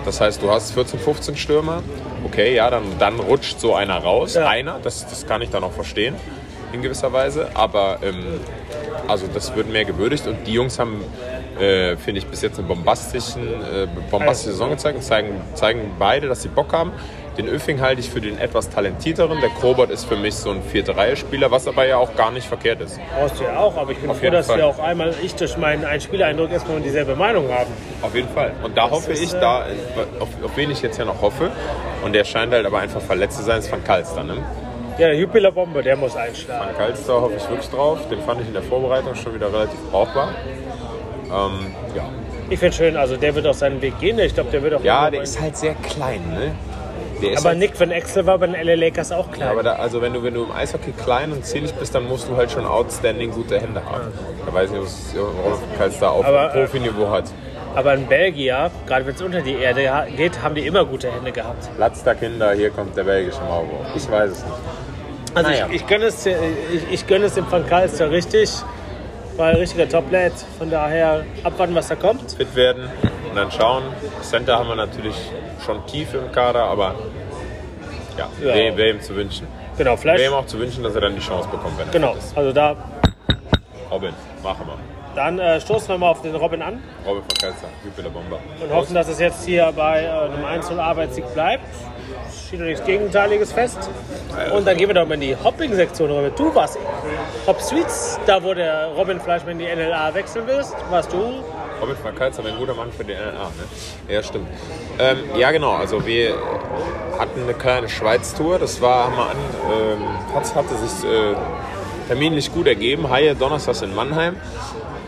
[0.04, 1.82] Das heißt, du hast 14, 15 Stürmer.
[2.24, 4.34] Okay, ja, dann, dann rutscht so einer raus.
[4.34, 4.48] Ja.
[4.48, 6.16] Einer, das, das kann ich dann auch verstehen
[6.72, 7.50] in gewisser Weise.
[7.54, 8.40] Aber ähm,
[9.08, 11.04] also das wird mehr gewürdigt und die Jungs haben,
[11.58, 16.28] äh, finde ich, bis jetzt eine bombastischen, äh, bombastische Saison gezeigt und zeigen, zeigen beide,
[16.28, 16.92] dass sie Bock haben.
[17.38, 19.40] Den Öffing halte ich für den etwas talentierteren.
[19.40, 22.46] Der Krobert ist für mich so ein vierte Reihe-Spieler, was aber ja auch gar nicht
[22.46, 23.00] verkehrt ist.
[23.18, 24.58] Brauchst du ja auch, aber ich bin Auf froh, dass Fall.
[24.58, 27.70] wir auch einmal, ich durch meinen Einspielereindruck erstmal dieselbe Meinung haben.
[28.02, 28.52] Auf jeden Fall.
[28.62, 29.66] Und da hoffe ist, ich, äh, da,
[30.20, 31.50] auf, auf wen ich jetzt ja noch hoffe,
[32.04, 34.22] und der scheint halt aber einfach verletzt zu sein, ist Van Kalster.
[34.22, 34.36] Ne?
[34.98, 36.66] Ja, der Jupiler Bombe, der muss einschlagen.
[36.66, 37.98] Van Kalster hoffe ich wirklich drauf.
[38.10, 40.34] Den fand ich in der Vorbereitung schon wieder relativ brauchbar.
[41.28, 42.04] Ähm, ja.
[42.50, 44.18] Ich finde schön, also der wird auch seinen Weg gehen.
[44.18, 44.84] Ich glaube, der wird auch.
[44.84, 46.20] ja, der ist halt sehr klein.
[46.28, 46.54] Ne?
[47.22, 49.46] Der aber Nick Van Exel war bei den LA Lakers auch klein.
[49.46, 52.08] Ja, aber da, also wenn du, wenn du im Eishockey klein und zählig bist, dann
[52.08, 54.12] musst du halt schon outstanding gute Hände haben.
[54.44, 55.14] Da weiß ich nicht, was
[55.44, 57.24] Rolf Kalster auf Aber, äh, Profiniveau hat.
[57.74, 61.32] Aber in Belgier, gerade wenn es unter die Erde geht, haben die immer gute Hände
[61.32, 61.70] gehabt.
[61.76, 63.86] Platz der Kinder, hier kommt der belgische Maulwurf.
[63.94, 64.54] Ich weiß es nicht.
[65.34, 65.66] Also Naja.
[65.70, 66.34] ich, ich gönne es, ich,
[66.90, 68.50] ich gönne es dem Van Kalster richtig.
[69.38, 70.32] War ein richtiger Top-Lad.
[70.58, 72.32] Von daher abwarten, was da kommt.
[72.32, 72.90] Fit werden
[73.30, 73.84] und dann schauen.
[74.20, 75.16] Center haben wir natürlich
[75.64, 76.94] schon tief im Kader, aber
[78.18, 78.76] ja, Ja.
[78.76, 79.46] wär ihm zu wünschen.
[79.78, 80.30] Genau, vielleicht.
[80.32, 82.36] auch zu wünschen, dass er dann die Chance bekommt, wenn er Genau, fit ist.
[82.36, 82.76] also da.
[83.90, 84.76] Robin, machen wir.
[85.14, 88.38] Dann äh, stoßen wir mal auf den Robin an Robin von Kelzer, Jupiter Bomber.
[88.62, 91.64] und hoffen, dass es jetzt hier bei äh, einem Einzel-Arbeitssieg bleibt.
[92.48, 93.90] Steht noch nichts Gegenteiliges fest.
[94.54, 96.32] Und dann gehen wir doch mal in die Hopping-Sektion, Robin.
[96.36, 96.78] Du warst
[97.46, 100.74] Hop Sweets, da wo der Robin vielleicht mal in die NLA wechseln willst.
[100.90, 101.42] Warst du?
[101.82, 104.12] Robin von Kelzer wäre ein guter Mann für die NLA, ne?
[104.14, 104.46] Ja, stimmt.
[104.98, 105.72] Ähm, ja, genau.
[105.72, 106.34] Also wir
[107.18, 108.58] hatten eine kleine Schweiz-Tour.
[108.60, 109.36] Das war, haben wir an,
[109.72, 111.34] ähm, hat, hatte sich äh,
[112.08, 113.10] terminlich gut ergeben.
[113.10, 114.36] Haie Donnerstags in Mannheim.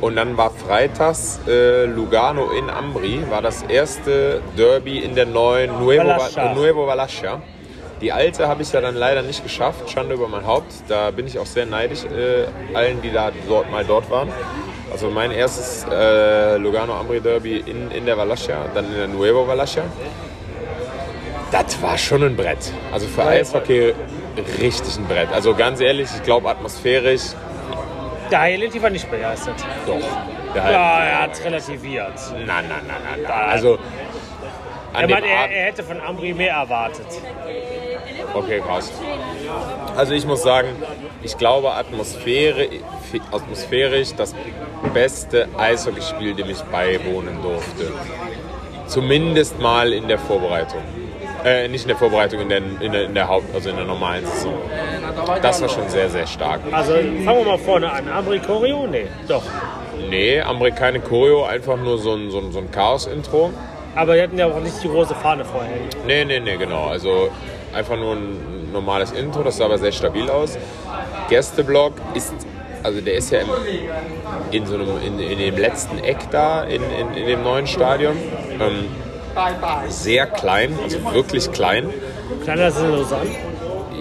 [0.00, 5.78] Und dann war freitags äh, Lugano in Ambri, war das erste Derby in der neuen
[5.78, 6.44] Nuevo Valascia.
[6.46, 7.40] Va- Nuevo Valascia.
[8.00, 10.72] Die alte habe ich ja dann leider nicht geschafft, Schande über mein Haupt.
[10.88, 14.28] Da bin ich auch sehr neidisch äh, allen, die da dort mal dort waren.
[14.94, 19.44] Also mein erstes äh, Lugano Ambri Derby in, in der Valascia, dann in der Nuevo
[19.44, 19.82] Valascia.
[21.50, 22.70] Das war schon ein Brett.
[22.92, 23.92] Also für Eishockey
[24.60, 25.32] richtig ein Brett.
[25.32, 27.32] Also ganz ehrlich, ich glaube atmosphärisch
[28.30, 29.56] Der Highland war nicht begeistert.
[29.84, 29.98] doch.
[30.54, 32.12] Der Ja, er hat relativiert.
[32.32, 33.50] Nein, nein, nein, nein, nein.
[33.50, 33.76] Also
[34.94, 37.06] Er, meint, er, er hätte von Ambri mehr erwartet.
[38.32, 38.92] Okay, krass.
[39.96, 40.68] Also ich muss sagen,
[41.22, 42.68] ich glaube Atmosphäre,
[43.32, 44.34] atmosphärisch das
[44.92, 47.92] beste Eishockeyspiel, dem ich beiwohnen durfte.
[48.86, 50.82] Zumindest mal in der Vorbereitung.
[51.44, 53.84] Äh, nicht in der Vorbereitung, in der, in der, in der Haupt-, also in der
[53.84, 54.54] normalen Saison.
[55.42, 56.60] Das war schon sehr, sehr stark.
[56.72, 58.08] Also fangen wir mal vorne an.
[58.08, 58.86] Ambri Choreo?
[58.86, 59.42] Nee, doch.
[60.08, 63.52] Nee, Amrik keine Choreo, einfach nur so ein, so ein, so ein Chaos-Intro.
[63.94, 65.70] Aber wir hatten ja auch nicht die große Fahne vorher.
[66.06, 66.86] Nee, nee, nee, genau.
[66.86, 67.28] Also
[67.74, 70.58] einfach nur ein normales Intro, das sah aber sehr stabil aus.
[71.28, 72.34] Gästeblock ist,
[72.84, 73.48] also der ist ja im,
[74.52, 78.16] in, so einem, in, in dem letzten Eck da, in, in, in dem neuen Stadion.
[78.60, 78.86] Ähm,
[79.88, 81.90] sehr klein, also wirklich klein.
[82.44, 83.30] Kleiner als in Lausanne.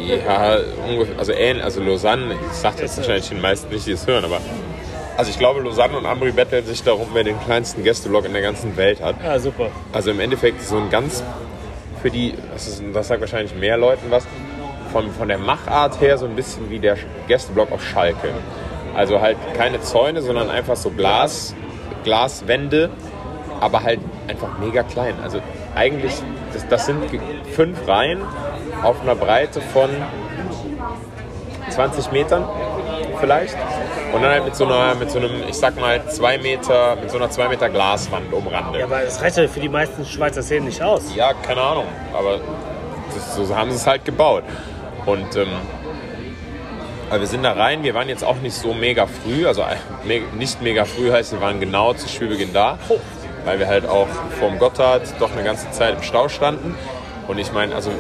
[0.05, 0.57] Ja,
[0.87, 4.25] ungefähr, also ähnlich, also Lausanne, ich sag jetzt wahrscheinlich den meisten nicht, die es hören,
[4.25, 4.39] aber
[5.15, 8.41] also ich glaube, Lausanne und Ambri betteln sich darum, wer den kleinsten Gästeblock in der
[8.41, 9.15] ganzen Welt hat.
[9.23, 9.69] Ja, super.
[9.91, 11.23] Also im Endeffekt so ein ganz
[12.01, 14.27] für die, das, ist, das sagt wahrscheinlich mehr Leuten was,
[14.91, 18.29] von, von der Machart her so ein bisschen wie der Gästeblock auf Schalke.
[18.95, 21.55] Also halt keine Zäune, sondern einfach so Glas,
[22.03, 22.89] Glaswände,
[23.59, 25.15] aber halt einfach mega klein.
[25.23, 25.39] Also
[25.75, 26.13] eigentlich,
[26.53, 27.01] das, das sind
[27.53, 28.21] fünf Reihen
[28.83, 29.89] auf einer Breite von
[31.69, 32.45] 20 Metern
[33.19, 33.55] vielleicht.
[34.13, 37.09] Und dann halt mit so einer, mit so einem, ich sag mal, zwei Meter, mit
[37.09, 38.81] so einer zwei Meter Glaswand umrandet.
[38.81, 41.15] Ja, aber das reicht ja für die meisten Schweizer Szenen nicht aus.
[41.15, 42.39] Ja, keine Ahnung, aber
[43.15, 44.43] das, so haben sie es halt gebaut.
[45.05, 45.47] Und ähm,
[47.19, 50.61] wir sind da rein, wir waren jetzt auch nicht so mega früh, also äh, nicht
[50.61, 52.77] mega früh heißt, wir waren genau zu Spielbeginn da,
[53.45, 54.07] weil wir halt auch
[54.39, 56.75] vorm Gotthard doch eine ganze Zeit im Stau standen.
[57.27, 57.91] Und ich meine, also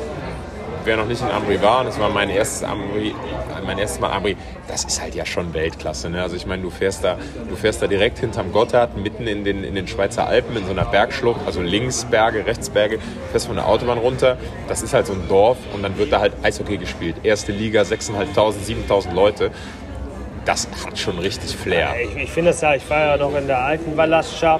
[0.85, 3.13] wer noch nicht in Ambri war, und das war mein erstes Ambri, äh,
[3.65, 4.35] mein erstes Mal Ambri,
[4.67, 6.09] das ist halt ja schon Weltklasse.
[6.09, 6.21] Ne?
[6.21, 7.17] Also ich meine, du fährst da,
[7.49, 10.71] du fährst da direkt hinterm Gotthard, mitten in den, in den Schweizer Alpen, in so
[10.71, 12.99] einer Bergschlucht, also links Berge, rechts Berge,
[13.31, 14.37] fährst von der Autobahn runter.
[14.67, 17.17] Das ist halt so ein Dorf und dann wird da halt Eishockey gespielt.
[17.23, 19.51] Erste Liga, 6.500, 7.000 Leute.
[20.45, 21.89] Das hat schon richtig Flair.
[22.03, 24.59] Ich, ich finde das ja, ich war ja noch in der alten Valascha.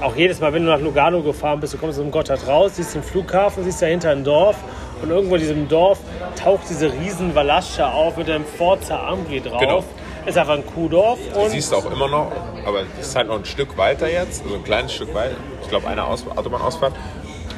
[0.00, 2.76] Auch jedes Mal, wenn du nach Lugano gefahren bist, du kommst aus dem Gotthard raus,
[2.76, 4.56] siehst den Flughafen, siehst dahinter ein Dorf
[5.02, 5.98] und irgendwo in diesem Dorf
[6.36, 9.60] taucht diese riesen Valascha auf mit einem Forza Ambri drauf.
[9.60, 9.84] Genau.
[10.26, 12.30] Ist einfach ein Kuhdorf Du und siehst auch immer noch,
[12.66, 15.34] aber es ist halt noch ein Stück weiter jetzt, also ein kleines Stück weiter.
[15.62, 16.92] Ich glaube, eine Aus Autobahnausfahrt.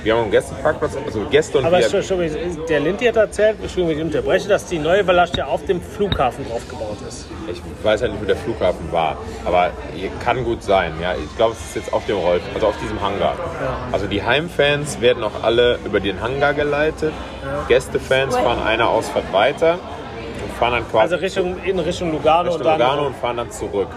[0.02, 1.94] Wir haben einen Gästeparkplatz, also Gäste und aber wir.
[1.94, 6.44] Entschuldigung, der Lindy hat erzählt, Entschuldigung, ich unterbreche, dass die neue Valascha auf dem Flughafen
[6.48, 7.28] draufgebaut ist.
[7.50, 9.70] Ich weiß halt nicht, wo der Flughafen war, aber
[10.24, 10.94] kann gut sein.
[11.00, 13.36] Ja, ich glaube, es ist jetzt auf dem Rolf, also auf diesem Hangar.
[13.92, 17.12] Also die Heimfans werden auch alle über den Hangar geleitet.
[17.68, 19.78] Gästefans fahren eine Ausfahrt weiter
[20.42, 23.36] und fahren dann quasi Also Richtung, in Richtung Lugano Richtung und dann Lugano und fahren
[23.36, 23.88] dann zurück.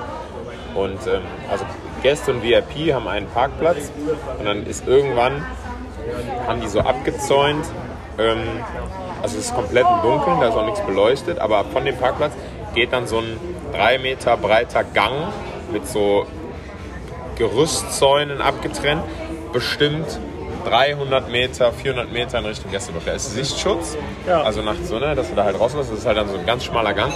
[0.76, 1.66] Und ähm, also
[2.03, 3.91] Gäste und VIP haben einen Parkplatz
[4.38, 5.43] und dann ist irgendwann
[6.47, 7.66] haben die so abgezäunt.
[8.18, 8.39] Ähm,
[9.22, 12.34] also es ist komplett im Dunkeln, da ist auch nichts beleuchtet, aber von dem Parkplatz
[12.74, 13.39] geht dann so ein
[13.74, 15.14] drei Meter breiter Gang
[15.72, 16.26] mit so
[17.38, 19.03] Gerüstzäunen abgetrennt,
[19.51, 20.06] bestimmt
[20.66, 23.06] 300 Meter, 400 Meter in Richtung Gästeblock.
[23.06, 23.97] Da ist Sichtschutz,
[24.28, 24.41] Ja.
[24.41, 25.91] also nachts so, ne, dass du da halt rauslässt.
[25.91, 27.12] Das ist halt dann so ein ganz schmaler Gang.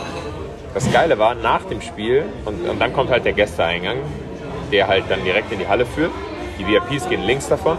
[0.73, 3.97] Das Geile war, nach dem Spiel, und, und dann kommt halt der Gästeeingang,
[4.71, 6.11] der halt dann direkt in die Halle führt.
[6.59, 7.77] Die VIPs gehen links davon,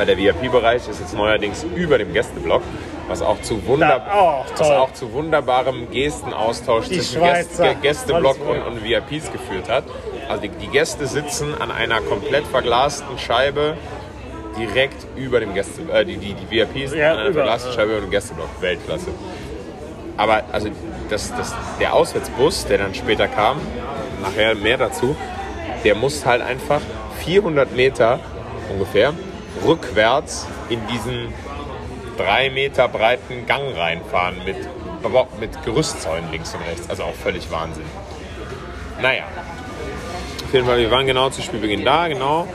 [0.00, 2.62] weil der VIP-Bereich ist jetzt neuerdings über dem Gästeblock,
[3.06, 7.74] was auch zu, wunder oh, was auch zu wunderbarem Gestenaustausch Die zwischen Schweizer.
[7.74, 9.84] Gäste, Gästeblock und, und VIPs geführt hat.
[10.26, 13.76] Also die, die Gäste sitzen an einer komplett verglasten Scheibe
[14.58, 17.92] direkt über dem Gäste, äh, die, die, die VIPs Ja, an einer über, verglasten Scheibe
[17.92, 18.48] über dem Gästeblock.
[18.62, 19.08] Weltklasse.
[20.16, 20.70] Aber also
[21.10, 23.58] das, das, der Auswärtsbus, der dann später kam,
[24.22, 25.14] nachher mehr dazu,
[25.84, 26.80] der muss halt einfach
[27.22, 28.18] 400 Meter
[28.70, 29.12] ungefähr
[29.64, 31.32] rückwärts in diesen
[32.16, 34.56] drei Meter breiten Gang reinfahren mit,
[35.40, 36.88] mit Gerüstzäunen links und rechts.
[36.88, 37.84] Also auch völlig Wahnsinn.
[39.00, 39.24] Naja,
[40.44, 42.46] auf jeden Fall, wir waren genau zu Spielbeginn da, genau.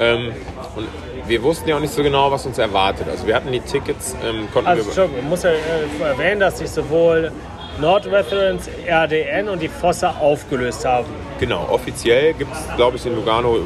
[0.00, 0.32] Ähm,
[0.74, 0.88] und
[1.26, 3.06] wir wussten ja auch nicht so genau, was uns erwartet.
[3.08, 4.92] Also wir hatten die Tickets, ähm, konnten Also wir...
[4.94, 7.30] schon, man muss ja äh, erwähnen, dass sich sowohl
[7.78, 11.06] Nordreference, RDN und die Fossa aufgelöst haben.
[11.40, 13.58] Genau, offiziell gibt es, glaube ich, in Lugano,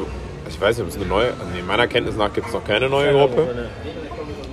[0.47, 2.63] ich weiß nicht, ob es eine neue, also in meiner Kenntnis nach gibt es noch
[2.63, 3.69] keine neue Gruppe.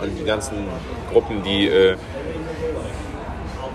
[0.00, 0.66] Und die ganzen
[1.12, 1.96] Gruppen, die, äh,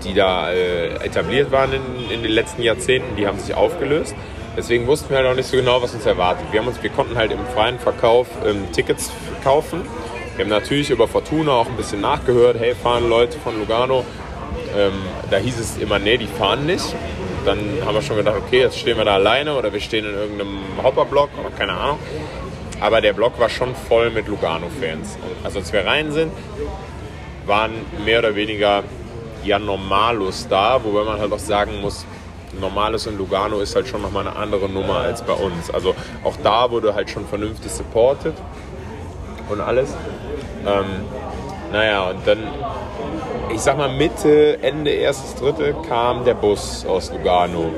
[0.04, 4.14] die da äh, etabliert waren in, in den letzten Jahrzehnten, die haben sich aufgelöst.
[4.56, 6.44] Deswegen wussten wir halt auch nicht so genau, was uns erwartet.
[6.50, 9.10] Wir, haben uns, wir konnten halt im freien Verkauf ähm, Tickets
[9.42, 9.82] kaufen.
[10.36, 14.04] Wir haben natürlich über Fortuna auch ein bisschen nachgehört, hey, fahren Leute von Lugano.
[14.76, 14.92] Ähm,
[15.30, 16.94] da hieß es immer, nee, die fahren nicht.
[17.44, 20.14] Dann haben wir schon gedacht, okay, jetzt stehen wir da alleine oder wir stehen in
[20.14, 21.98] irgendeinem Hopperblock oder keine Ahnung.
[22.80, 25.18] Aber der Block war schon voll mit Lugano-Fans.
[25.44, 26.32] Also als wir rein sind,
[27.46, 27.72] waren
[28.04, 28.82] mehr oder weniger
[29.44, 32.04] ja Normalos da, wobei man halt auch sagen muss,
[32.58, 35.70] Normales in Lugano ist halt schon nochmal eine andere Nummer als bei uns.
[35.70, 38.34] Also auch da wurde halt schon vernünftig supported
[39.48, 39.94] und alles.
[40.66, 41.04] Ähm,
[41.72, 42.38] naja, und dann,
[43.52, 47.70] ich sag mal Mitte, Ende erstes Drittel kam der Bus aus Lugano.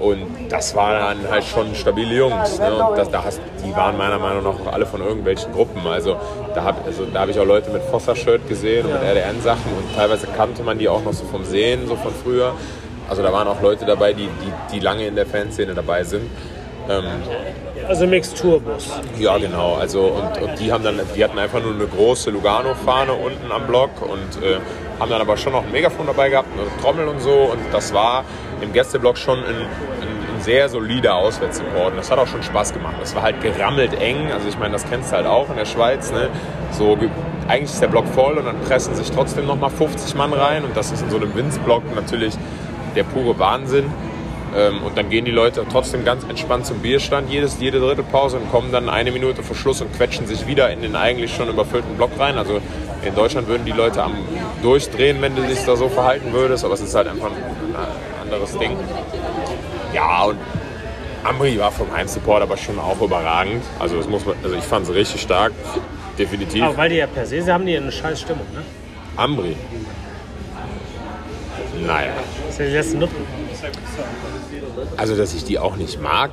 [0.00, 2.58] Und das waren halt schon stabile Jungs.
[2.58, 2.72] Ne?
[2.72, 5.86] Und das, da hast, die waren meiner Meinung nach auch alle von irgendwelchen Gruppen.
[5.86, 6.16] Also
[6.54, 9.94] da habe also, da hab ich auch Leute mit Fossa-Shirt gesehen und mit RDN-Sachen und
[9.94, 12.54] teilweise kannte man die auch noch so vom Sehen, so von früher.
[13.10, 16.30] Also da waren auch Leute dabei, die, die, die lange in der Fanszene dabei sind.
[16.88, 17.04] Ähm,
[17.86, 18.88] Also Mixturbus.
[19.18, 19.74] ja, genau.
[19.74, 23.66] Also und, und die haben dann, die hatten einfach nur eine große Lugano-Fahne unten am
[23.66, 24.60] Block und äh,
[25.00, 27.30] haben dann aber schon noch ein Megafon dabei gehabt, eine Trommel und so.
[27.32, 28.24] Und das war
[28.60, 31.92] im Gästeblock schon ein, ein, ein sehr solider Auswärtssupport.
[31.92, 32.94] Und das hat auch schon Spaß gemacht.
[33.00, 34.30] Das war halt gerammelt eng.
[34.32, 36.12] Also ich meine, das kennst du halt auch in der Schweiz.
[36.12, 36.28] Ne?
[36.72, 37.08] So ge-
[37.48, 40.64] eigentlich ist der Block voll und dann pressen sich trotzdem noch mal 50 Mann rein.
[40.64, 42.34] Und das ist in so einem Winzblock natürlich
[42.94, 43.90] der pure Wahnsinn.
[44.56, 48.36] Ähm, und dann gehen die Leute trotzdem ganz entspannt zum Bierstand, jedes, jede dritte Pause
[48.38, 51.48] und kommen dann eine Minute vor Schluss und quetschen sich wieder in den eigentlich schon
[51.48, 52.36] überfüllten Block rein.
[52.36, 52.60] Also
[53.04, 54.14] in Deutschland würden die Leute am
[54.62, 58.56] Durchdrehen, wenn du dich da so verhalten würdest, aber es ist halt einfach ein anderes
[58.58, 58.76] Ding.
[59.94, 60.38] Ja, und
[61.24, 63.62] Amri war vom Heimsupport aber schon auch überragend.
[63.78, 65.52] Also, das muss man, also ich fand es richtig stark,
[66.18, 66.62] definitiv.
[66.62, 68.62] Aber weil die ja per se, sie haben die eine scheiß Stimmung, ne?
[69.16, 69.56] Amri.
[71.86, 72.12] Naja,
[72.46, 73.16] Das ist ja die letzten Nutten.
[74.96, 76.30] also dass ich die auch nicht mag,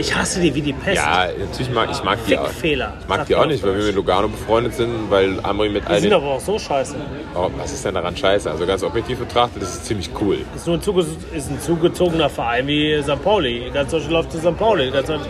[0.00, 0.96] Ich hasse die wie die Pest.
[0.96, 2.46] Ja, natürlich mag ich mag die auch.
[2.48, 2.94] Fickfehler.
[3.02, 5.68] Ich mag Sagt die man auch nicht, weil wir mit Lugano befreundet sind, weil Amri
[5.68, 6.20] mit all Die sind den.
[6.20, 6.96] aber auch so scheiße.
[7.34, 8.50] Oh, was ist denn daran scheiße?
[8.50, 10.38] Also ganz objektiv betrachtet, das ist ziemlich cool.
[10.56, 13.22] Ist nur ein, zuge ist ein zugezogener Verein wie St.
[13.22, 13.70] Pauli.
[13.74, 14.56] Ganz Deutschland läuft zu St.
[14.56, 14.90] Pauli.
[14.90, 15.22] Ganz, ganz,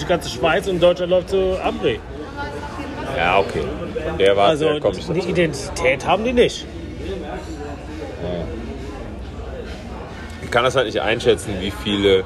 [0.00, 2.00] die ganze Schweiz und Deutschland läuft zu Amri.
[3.16, 3.62] Ja, okay.
[4.18, 5.28] Der war, Also der kommt nicht die dazu.
[5.28, 6.64] Identität haben die nicht.
[10.42, 12.24] Ich kann das halt nicht einschätzen, wie viele,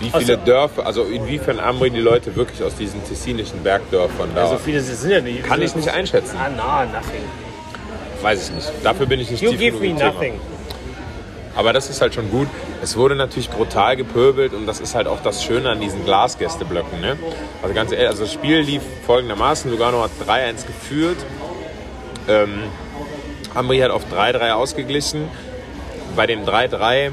[0.00, 4.42] wie viele Also- Dörfer, also inwiefern Amri die Leute wirklich aus diesen tessinischen Bergdörfern da.
[4.44, 5.42] Ja, so viele sind ja nicht.
[5.44, 6.36] kann ich nicht einschätzen.
[6.38, 7.22] Ah, na, nothing.
[8.22, 8.72] Weiß ich nicht.
[8.82, 10.40] Dafür bin ich nicht You tief give me nothing.
[11.54, 12.48] Aber das ist halt schon gut.
[12.82, 17.00] Es wurde natürlich brutal gepöbelt und das ist halt auch das Schöne an diesen Glasgästeblöcken.
[17.00, 17.16] Ne?
[17.62, 19.70] Also ganz ehrlich, also das Spiel lief folgendermaßen.
[19.70, 21.16] Lugano hat 3-1 geführt.
[22.28, 22.64] Ähm,
[23.54, 25.28] Ambri hat auf 3-3 ausgeglichen.
[26.14, 27.10] Bei dem 3-3,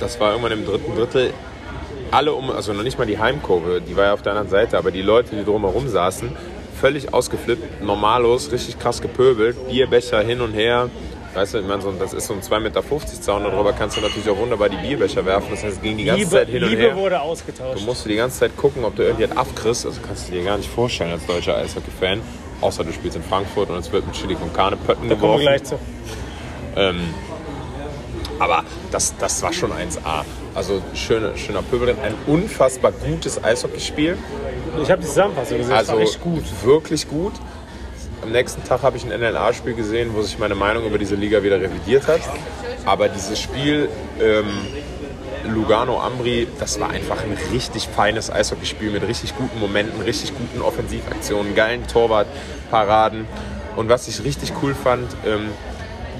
[0.00, 1.32] das war irgendwann im dritten Drittel,
[2.10, 4.78] alle um, also noch nicht mal die Heimkurve, die war ja auf der anderen Seite,
[4.78, 6.30] aber die Leute, die drumherum saßen,
[6.80, 10.88] völlig ausgeflippt, normalos, richtig krass gepöbelt, Bierbecher hin und her.
[11.34, 12.82] Weißt du, ich meine, so, das ist so ein 2,50 Meter
[13.20, 15.48] Zaun, darüber kannst du natürlich auch wunderbar die Bierbecher werfen.
[15.50, 16.96] Das heißt, es ging die ganze Liebe, Zeit hin und Liebe her.
[16.96, 17.84] wurde Du ausgetauscht.
[17.84, 19.84] musst du die ganze Zeit gucken, ob du irgendjemand abkriegst.
[19.84, 22.22] Also kannst du dir gar nicht vorstellen als deutscher Eishockey-Fan.
[22.62, 25.32] Außer du spielst in Frankfurt und es wird mit Chili con Carne Pötten Da kommen
[25.32, 25.42] wir geworfen.
[25.42, 25.78] gleich zu.
[26.74, 27.00] Ähm,
[28.38, 30.24] aber das, das war schon 1A.
[30.56, 34.16] Also schöne, schöner Pöbel, ein unfassbar gutes Eishockeyspiel.
[34.82, 35.70] Ich habe die Zusammenfassung gesehen.
[35.70, 36.44] das Also war echt gut.
[36.64, 37.34] wirklich gut.
[38.22, 41.42] Am nächsten Tag habe ich ein NLA-Spiel gesehen, wo sich meine Meinung über diese Liga
[41.42, 42.22] wieder revidiert hat.
[42.86, 44.46] Aber dieses Spiel ähm,
[45.44, 51.54] Lugano-Ambri, das war einfach ein richtig feines Eishockeyspiel mit richtig guten Momenten, richtig guten Offensivaktionen,
[51.54, 53.26] geilen Torwartparaden.
[53.76, 55.50] Und was ich richtig cool fand, ähm,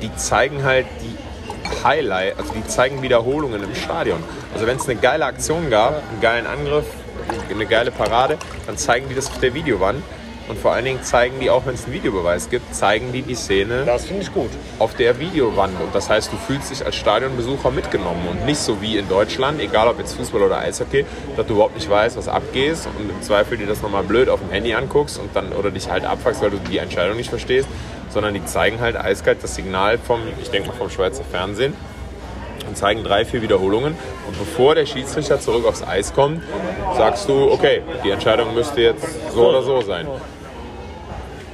[0.03, 1.17] die zeigen halt die
[1.85, 4.23] Highlight, also die zeigen Wiederholungen im Stadion.
[4.55, 6.87] Also wenn es eine geile Aktion gab, einen geilen Angriff,
[7.51, 10.03] eine geile Parade, dann zeigen die das auf der Videowand.
[10.49, 13.35] Und vor allen Dingen zeigen die, auch wenn es einen Videobeweis gibt, zeigen die die
[13.35, 14.51] Szene Das finde ich gut.
[14.79, 15.73] auf der Videowand.
[15.81, 19.61] Und das heißt, du fühlst dich als Stadionbesucher mitgenommen und nicht so wie in Deutschland,
[19.61, 21.05] egal ob jetzt Fußball oder Eishockey,
[21.37, 24.39] dass du überhaupt nicht weißt, was abgeht und im Zweifel dir das nochmal blöd auf
[24.39, 27.67] dem Handy anguckst und dann oder dich halt abfuckst, weil du die Entscheidung nicht verstehst,
[28.17, 31.75] sondern die zeigen halt eiskalt das Signal vom, ich denke mal vom Schweizer Fernsehen
[32.67, 33.95] und zeigen drei, vier Wiederholungen.
[34.27, 36.43] Und bevor der Schiedsrichter zurück aufs Eis kommt,
[36.97, 39.05] sagst du, okay, die Entscheidung müsste jetzt
[39.35, 40.09] so oder so sein.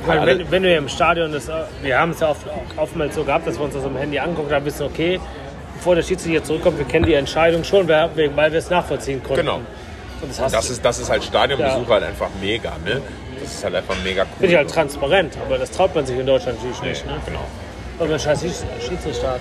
[0.07, 1.51] Alle- wenn, wenn du ja im Stadion, das,
[1.83, 2.43] wir haben es ja oft,
[2.77, 5.19] oftmals so gehabt, dass wir uns das am Handy angucken, dann wissen, okay,
[5.75, 9.41] bevor der Schiedsrichter zurückkommt, wir kennen die Entscheidung schon, weil wir es nachvollziehen konnten.
[9.41, 9.57] Genau.
[9.57, 13.03] Und das, Das ist, das ist halt Stadionbesuch halt einfach mega, ne?
[13.43, 14.29] Das ist halt einfach mega cool.
[14.39, 17.07] Finde ich halt transparent, aber das traut man sich in Deutschland natürlich nicht.
[17.07, 17.13] Ne?
[17.27, 17.41] Genau.
[17.99, 19.41] Weil man scheiß Schieds- Schiedsrichter hat.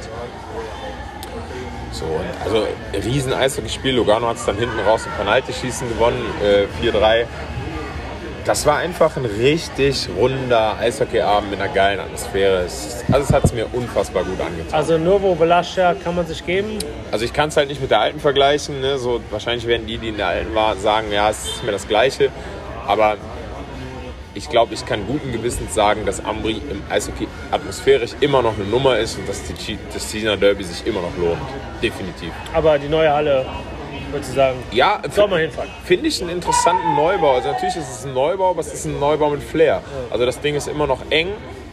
[1.92, 2.66] So, und also
[3.06, 3.96] riesen Eishockeyspiel.
[3.96, 7.26] Lugano hat es dann hinten raus im Penalty-Schießen gewonnen, äh, 4-3.
[8.46, 12.60] das war einfach ein richtig runder Eishockeyabend mit einer geilen Atmosphäre.
[12.62, 14.74] Also es hat es mir unfassbar gut angetan.
[14.74, 16.80] Also Novo Velasquez kann man sich geben.
[17.12, 18.82] Also ich kann es halt nicht mit der alten vergleichen.
[18.82, 18.98] Ne?
[18.98, 21.88] So, wahrscheinlich werden die, die in der alten waren, sagen, ja, es ist mir das
[21.88, 22.30] Gleiche.
[22.88, 23.18] Aber
[24.34, 28.66] ich glaube, ich kann guten Gewissens sagen, dass Ambri im Eishockey atmosphärisch immer noch eine
[28.66, 31.42] Nummer ist und dass die, das Tina Derby sich immer noch lohnt.
[31.82, 32.32] Definitiv.
[32.54, 33.46] Aber die neue Halle,
[34.12, 35.70] würde ich sagen, Ja, soll man hinfahren.
[35.84, 37.36] finde ich einen interessanten Neubau.
[37.36, 39.82] Also natürlich ist es ein Neubau, aber es ist ein Neubau mit Flair.
[40.10, 41.30] Also das Ding ist immer noch eng,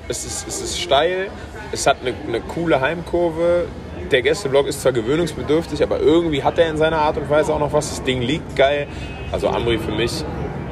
[0.09, 1.29] es ist, es ist steil,
[1.71, 3.67] es hat eine, eine coole Heimkurve.
[4.11, 7.59] Der Gästeblock ist zwar gewöhnungsbedürftig, aber irgendwie hat er in seiner Art und Weise auch
[7.59, 7.91] noch was.
[7.91, 8.87] Das Ding liegt geil.
[9.31, 10.25] Also Amri für mich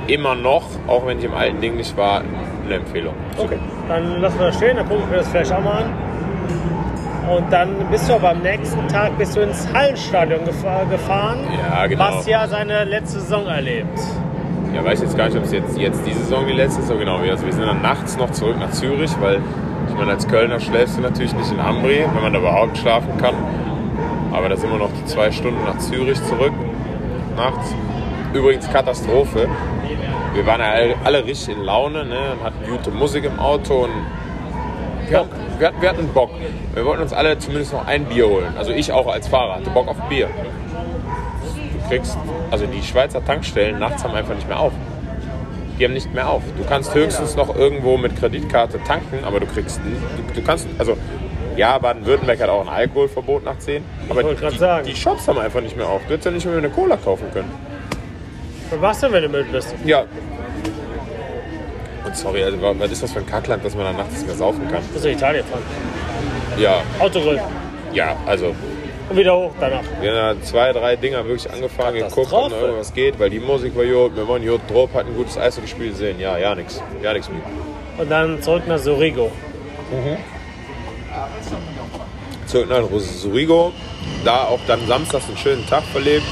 [0.09, 2.23] immer noch, auch wenn ich im alten Ding nicht war,
[2.65, 3.15] eine Empfehlung.
[3.39, 5.93] Okay, dann lassen wir das stehen, dann gucken wir das vielleicht auch mal an.
[7.37, 11.39] Und dann bist du aber am nächsten Tag bist du ins Hallenstadion gefa gefahren,
[11.69, 12.05] Ja, genau.
[12.05, 13.99] was ja seine letzte Saison erlebt.
[14.73, 16.89] Ja, weiß jetzt gar nicht, ob es jetzt, jetzt diese Saison die letzte ist.
[16.89, 17.17] So genau.
[17.19, 19.41] Also wir sind dann nachts noch zurück nach Zürich, weil
[19.89, 23.17] ich meine, als Kölner schläfst du natürlich nicht in Ambri, wenn man da überhaupt schlafen
[23.19, 23.35] kann.
[24.33, 26.53] Aber da sind wir noch die zwei Stunden nach Zürich zurück,
[27.37, 27.75] nachts.
[28.35, 29.49] Übrigens Katastrophe.
[30.37, 33.91] Wir waren ja alle, richtig in Laune ne, und hatten gute Musik im Auto und
[35.09, 36.31] wir hatten, wir, hatten, wir hatten Bock.
[36.75, 38.53] Wir wollten uns alle zumindest noch ein Bier holen.
[38.59, 40.29] Also ich auch als Fahrer hatte Bock auf Bier.
[40.29, 42.19] Du kriegst,
[42.51, 44.73] also die Schweizer Tankstellen nachts haben einfach nicht mehr auf.
[45.79, 46.43] Die haben nicht mehr auf.
[46.59, 50.99] Du kannst höchstens noch irgendwo mit Kreditkarte tanken, aber du kriegst, du, du kannst, also
[51.57, 54.87] ja, Baden-Württemberg hat auch ein Alkoholverbot nach 10, aber die, sagen.
[54.87, 56.03] die Shops haben einfach nicht mehr auf.
[56.03, 57.51] Du hättest ja nicht mehr eine Cola kaufen können.
[58.71, 59.75] Was machst du, wenn du müde bist?
[59.85, 60.05] Ja.
[62.05, 64.27] Und sorry, also wa- was ist das für ein Kackland, dass man dann nachts nicht
[64.27, 64.83] mehr saufen kann?
[64.93, 65.63] Musst du in Italien fahren.
[66.59, 67.41] Ja, Autogrill.
[67.93, 68.55] ja, also
[69.11, 69.83] Und wieder hoch danach.
[70.01, 73.77] Wir haben zwei, drei Dinger wirklich angefangen, geguckt, ob noch irgendwas geht, weil die Musik
[73.77, 76.19] war gut, wir wollen gut drauf, hatten ein gutes Eishockeyspiel sehen.
[76.19, 76.83] Ja, ja, nix.
[77.03, 77.43] Ja, nix mit.
[77.99, 79.31] Und dann zurück nach Sorigo.
[82.47, 83.73] Zurück nach Surigo,
[84.25, 86.25] da auch dann samstags einen schönen Tag verlebt.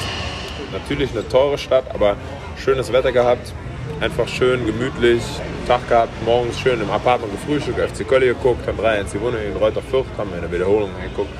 [0.72, 2.16] Natürlich eine teure Stadt, aber
[2.56, 3.52] schönes Wetter gehabt.
[4.00, 5.22] Einfach schön, gemütlich,
[5.66, 9.56] Tag gehabt, morgens schön im Apartment gefrühstückt, FC Köln geguckt, dann 3 1 gewonnen in
[9.56, 11.30] Reuter Fürth, haben wir in der Wiederholung geguckt.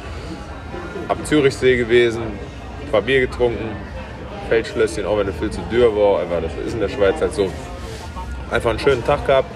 [1.09, 3.77] Ab Zürichsee gewesen, ein paar Bier getrunken,
[4.49, 7.35] Feldschlösschen, auch wenn er viel zu dürr war, aber das ist in der Schweiz halt
[7.35, 7.51] so.
[8.51, 9.51] Einfach einen schönen Tag gehabt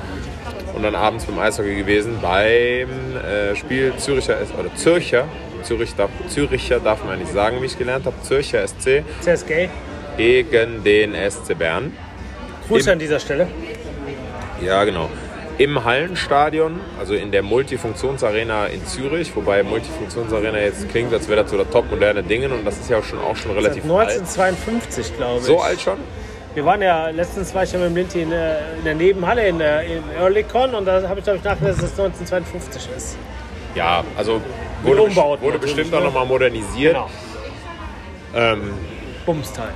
[0.74, 5.24] und dann abends beim Eishockey gewesen beim äh, Spiel Züricher oder Zürcher.
[5.62, 8.16] Zürich darf, Züricher darf man nicht sagen, wie ich gelernt habe.
[8.22, 9.68] Zürcher SC CSG.
[10.16, 11.92] gegen den SC Bern.
[12.68, 13.46] Grüße Im- an dieser Stelle.
[14.60, 15.08] Ja, genau.
[15.58, 21.50] Im Hallenstadion, also in der Multifunktionsarena in Zürich, wobei Multifunktionsarena jetzt klingt, als wäre das
[21.50, 24.08] so der top moderne Dingen und das ist ja auch schon, auch schon relativ alt.
[24.10, 25.44] 1952, glaube ich.
[25.46, 25.98] So alt schon?
[26.54, 29.48] Wir waren ja letztens war ich ja mit dem Linti in, der- in der Nebenhalle
[29.48, 33.16] in, der, in Earlycon und da habe ich glaube ich nachgedacht, dass es 1952 ist.
[33.74, 34.40] Ja, also
[34.82, 36.06] wurde, Umbauten wurde bestimmt auch ne?
[36.06, 36.94] nochmal modernisiert.
[36.94, 37.10] Genau.
[38.34, 38.74] Ähm,
[39.26, 39.72] Bumsteil.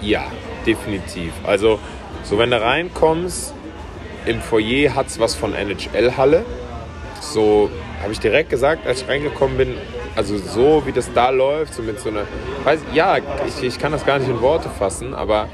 [0.00, 0.24] Ja,
[0.66, 1.32] definitiv.
[1.44, 1.78] Also,
[2.22, 3.54] so wenn du reinkommst,
[4.26, 6.44] im Foyer hat es was von NHL-Halle.
[7.20, 7.70] So
[8.02, 9.74] habe ich direkt gesagt, als ich reingekommen bin,
[10.16, 12.22] also so wie das da läuft, so mit so einer.
[12.64, 15.48] Weiß, ja, ich, ich kann das gar nicht in Worte fassen, aber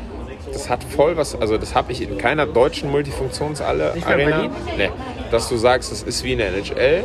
[0.52, 3.94] das hat voll was, also das habe ich in keiner deutschen Multifunktionsarena.
[3.94, 4.50] Nicht mehr in Berlin?
[4.76, 4.90] Nee,
[5.30, 7.04] dass du sagst, das ist wie eine NHL,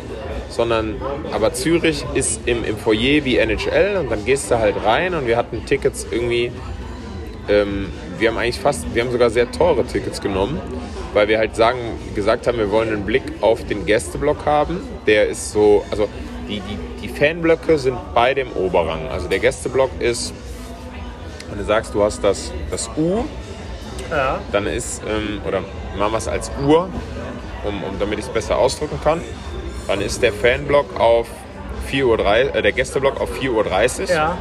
[0.56, 0.96] sondern
[1.32, 5.28] aber Zürich ist im, im Foyer wie NHL und dann gehst du halt rein und
[5.28, 6.52] wir hatten Tickets irgendwie
[7.48, 10.60] ähm, wir haben eigentlich fast, wir haben sogar sehr teure Tickets genommen,
[11.14, 11.80] weil wir halt sagen,
[12.16, 14.82] gesagt haben, wir wollen einen Blick auf den Gästeblock haben.
[15.06, 16.08] Der ist so, also
[16.48, 19.08] die, die, die Fanblöcke sind beide im Oberrang.
[19.10, 20.34] Also der Gästeblock ist,
[21.50, 23.26] wenn du sagst, du hast das, das U,
[24.10, 24.40] Ja.
[24.52, 25.62] dann ist, ähm, oder
[25.98, 26.90] machen wir es als Uhr,
[27.64, 29.22] um, um, damit ich es besser ausdrücken kann,
[29.88, 31.28] dann ist der Fanblock auf
[31.92, 34.38] 4.30 Uhr, äh, der Gästeblock auf 4.30 Uhr Ja.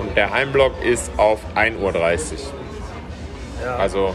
[0.00, 1.94] und der Heimblock ist auf 1.30 Uhr.
[3.64, 3.76] ja.
[3.76, 4.14] Also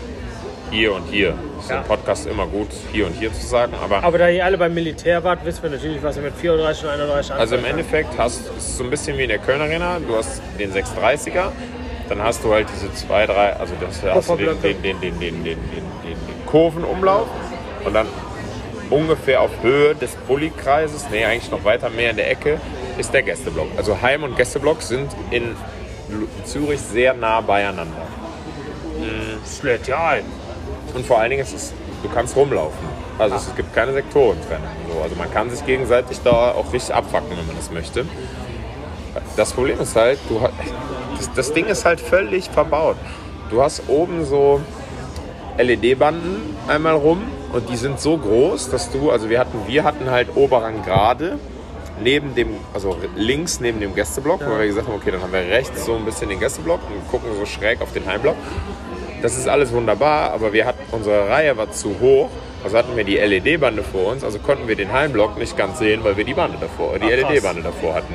[0.71, 1.35] hier und hier.
[1.59, 1.77] Ist Ja.
[1.77, 3.73] im Podcast immer gut, hier und hier zu sagen.
[3.81, 6.83] Aber Aber da ihr alle beim Militär wart, wissen wir natürlich, was ihr mit 34
[6.83, 9.61] und 31 also im Endeffekt hast es ist so ein bisschen wie in der Köln
[9.61, 9.99] Arena.
[10.05, 11.51] Du hast den 630er,
[12.09, 15.19] dann hast du halt diese zwei, drei, also das hast du den, den, den, den,
[15.19, 15.57] den, den, den,
[16.03, 17.27] den Kurvenumlauf
[17.85, 18.07] und dann
[18.89, 22.59] ungefähr auf Höhe des Bullykreises, nee, eigentlich noch weiter mehr in der Ecke,
[22.97, 23.67] ist der Gästeblock.
[23.77, 25.55] Also Heim- und Gästeblock sind in
[26.43, 28.07] Zürich sehr nah beieinander.
[29.41, 30.25] Das lädt ja ein.
[30.93, 31.73] Und vor allen Dingen, es ist,
[32.03, 32.87] du kannst rumlaufen.
[33.17, 34.67] Also es gibt keine Sektorentrennung.
[34.91, 38.05] So, also man kann sich gegenseitig da auch richtig abfacken, wenn man das möchte.
[39.35, 40.41] Das Problem ist halt, du,
[41.17, 42.97] das, das Ding ist halt völlig verbaut.
[43.49, 44.61] Du hast oben so,
[45.57, 47.21] LED-Banden einmal rum
[47.53, 51.37] und die sind so groß, dass du, also wir hatten, wir hatten halt Oberrang gerade
[52.01, 55.41] neben dem, also links neben dem Gästeblock, weil wir gesagt haben, okay, dann haben wir
[55.41, 58.35] rechts so ein bisschen den Gästeblock und gucken so schräg auf den Heimblock.
[59.21, 62.29] Das ist alles wunderbar, aber wir hatten, unsere Reihe war zu hoch.
[62.63, 66.03] Also hatten wir die LED-Bande vor uns, also konnten wir den Heimblock nicht ganz sehen,
[66.03, 67.29] weil wir die Bande davor, die krass.
[67.29, 68.13] LED-Bande davor hatten.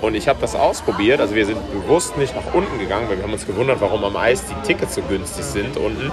[0.00, 3.24] Und ich habe das ausprobiert, also wir sind bewusst nicht nach unten gegangen, weil wir
[3.24, 6.10] haben uns gewundert, warum am Eis die Tickets so günstig sind unten.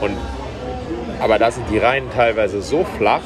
[0.00, 0.16] Und,
[1.20, 3.22] aber da sind die Reihen teilweise so flach,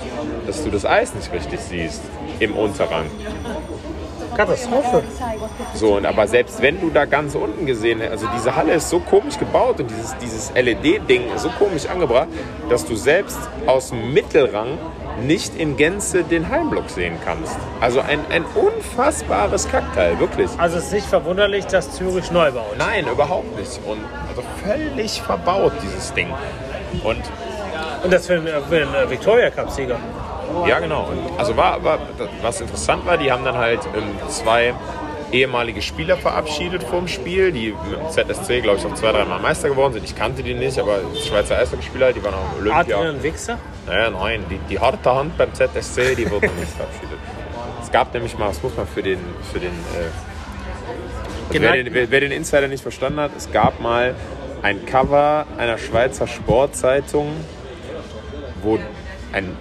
[0.46, 2.02] dass du das Eis nicht richtig siehst
[2.40, 3.06] im Unterrang.
[4.36, 5.02] Katastrophe.
[5.74, 8.90] So, und aber selbst wenn du da ganz unten gesehen hättest, also diese Halle ist
[8.90, 12.28] so komisch gebaut und dieses, dieses LED-Ding ist so komisch angebracht,
[12.68, 14.78] dass du selbst aus dem Mittelrang
[15.22, 17.56] nicht in Gänze den Heimblock sehen kannst.
[17.80, 20.50] Also ein, ein unfassbares Kackteil, wirklich.
[20.58, 22.76] Also es ist nicht verwunderlich, dass Zürich neu baut.
[22.76, 23.80] Nein, überhaupt nicht.
[23.86, 26.28] Und also völlig verbaut, dieses Ding.
[27.04, 27.22] Und
[28.04, 29.98] Und das für einen, für einen äh, Victoria Cup-Sieger.
[30.68, 31.08] Ja, genau.
[31.38, 31.98] Also war, war,
[32.42, 34.74] was interessant war, die haben dann halt ähm, zwei
[35.32, 39.68] ehemalige Spieler verabschiedet vom Spiel, die mit dem ZSC, glaube ich, auch zwei, dreimal Meister
[39.68, 40.04] geworden sind.
[40.04, 42.96] Ich kannte die nicht, aber Schweizer Eishockeyspieler, die waren auch im Olympia.
[42.98, 43.58] Adrian Wichser.
[43.86, 47.18] Naja, nein, die, die harte Hand beim ZSC, die wurde nicht verabschiedet.
[47.82, 49.18] Es gab nämlich mal, das muss man für den,
[49.52, 50.10] für den, äh,
[51.48, 54.14] also wer, den wer, wer den Insider nicht verstanden hat, es gab mal
[54.62, 57.28] ein Cover einer Schweizer Sportzeitung,
[58.64, 58.78] wo
[59.32, 59.56] ein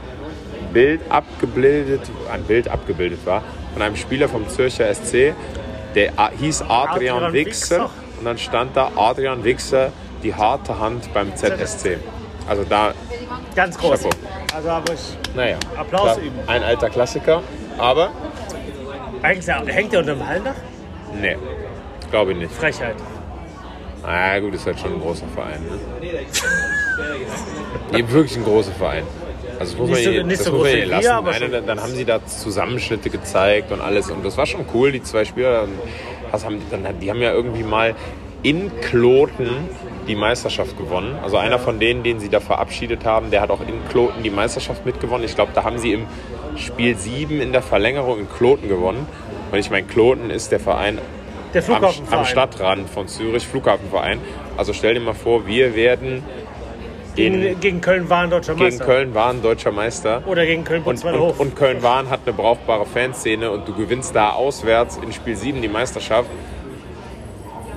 [0.74, 2.02] Bild abgebildet,
[2.32, 3.44] ein Bild abgebildet war
[3.74, 5.34] von einem Spieler vom Zürcher SC,
[5.96, 7.90] der hieß Adrian, Adrian Wichser Wichser.
[8.20, 9.92] und dann stand da Adrian Wichser,
[10.24, 11.98] die harte Hand beim ZSC.
[12.48, 12.94] Also da,
[13.56, 14.02] Ganz groß.
[14.04, 14.16] Chapeau.
[14.56, 15.36] Also habe ich.
[15.36, 16.40] naja, Applaus üben.
[16.48, 17.42] ein alter Klassiker,
[17.78, 18.12] aber
[19.22, 20.56] Eigentlich hängt der unter dem Hallendach?
[21.20, 21.38] nee,
[22.12, 22.54] glaube ich nicht.
[22.54, 22.96] Frechheit.
[24.04, 25.62] Na gut, ist halt schon ein großer Verein.
[25.64, 25.80] Ne?
[27.92, 29.04] nee, wirklich ein großer Verein.
[29.60, 31.08] Also das muss Nicht man so- nicht das so muss man lassen.
[31.10, 34.10] aber Nein, dann, dann haben sie da Zusammenschnitte gezeigt und alles.
[34.10, 35.68] Und das war schon cool, die zwei Spieler.
[36.32, 37.96] Was haben, die- dann, die haben ja irgendwie mal
[38.42, 39.50] in Kloten
[40.08, 41.18] die Meisterschaft gewonnen.
[41.24, 44.30] Also einer von denen, den sie da verabschiedet haben, der hat auch in Kloten die
[44.32, 45.24] Meisterschaft mitgewonnen.
[45.26, 46.08] Ich glaube, da haben sie im
[46.58, 49.08] Spiel 7 in der Verlängerung in Kloten gewonnen.
[49.52, 50.98] Und ich meine, Kloten ist der Verein
[51.54, 52.20] Der am, Flughafenverein.
[52.20, 54.20] am Stadtrand von Zürich, Flughafenverein.
[54.58, 56.24] Also stell dir mal vor, wir werden
[57.16, 58.86] in, Gegen, gegen Köln waren deutscher gegen Meister.
[58.86, 60.24] Köln waren deutscher Meister.
[60.26, 64.32] Oder gegen Köln Und, und, und Köln-Wahn hat eine brauchbare Fanszene und du gewinnst da
[64.32, 66.30] auswärts in Spiel 7 die Meisterschaft.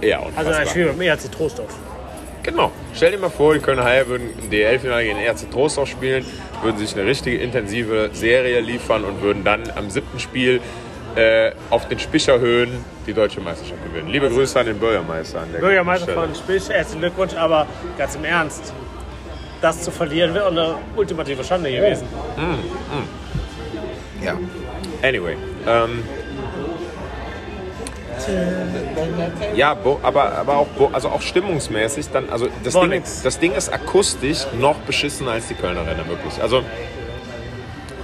[0.01, 0.57] Ja, also unfassbar.
[0.59, 1.75] ein Spiel beim ERC Trostorf.
[2.43, 2.71] Genau.
[2.95, 6.25] Stell dir mal vor, die Kölner Haie würden im DL-Finale gegen ERC Trostorf spielen,
[6.63, 10.61] würden sich eine richtige intensive Serie liefern und würden dann am siebten Spiel
[11.17, 14.09] äh, auf den Spicherhöhen die deutsche Meisterschaft gewinnen.
[14.09, 15.41] Liebe Grüße an den Bürgermeister.
[15.41, 18.73] An der Bürgermeister von Spich, herzlichen Glückwunsch, aber ganz im Ernst.
[19.61, 22.07] Das zu verlieren wäre eine ultimative Schande gewesen.
[24.23, 24.37] Ja.
[25.03, 25.37] Anyway.
[25.67, 26.03] Ähm,
[29.55, 33.23] ja, bo, aber, aber auch, bo, also auch stimmungsmäßig dann, also das Ding, nix.
[33.23, 36.43] das Ding ist akustisch noch beschissener als die Kölner Renner, wirklich.
[36.43, 36.63] Also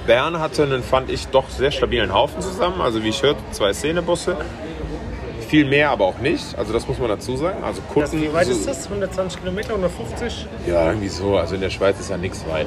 [0.07, 2.81] Bern hatte einen, fand ich, doch sehr stabilen Haufen zusammen.
[2.81, 4.37] Also wie ich hörte, zwei Szenebusse.
[5.49, 6.57] Viel mehr aber auch nicht.
[6.57, 7.63] Also das muss man dazu sagen.
[7.63, 8.23] Also Das, Kutten.
[8.23, 8.89] wie weit so- ist das?
[8.89, 10.47] 120 Kilometer, 150?
[10.67, 11.37] Ja, irgendwie so.
[11.37, 12.67] Also in der Schweiz ist ja nichts weit.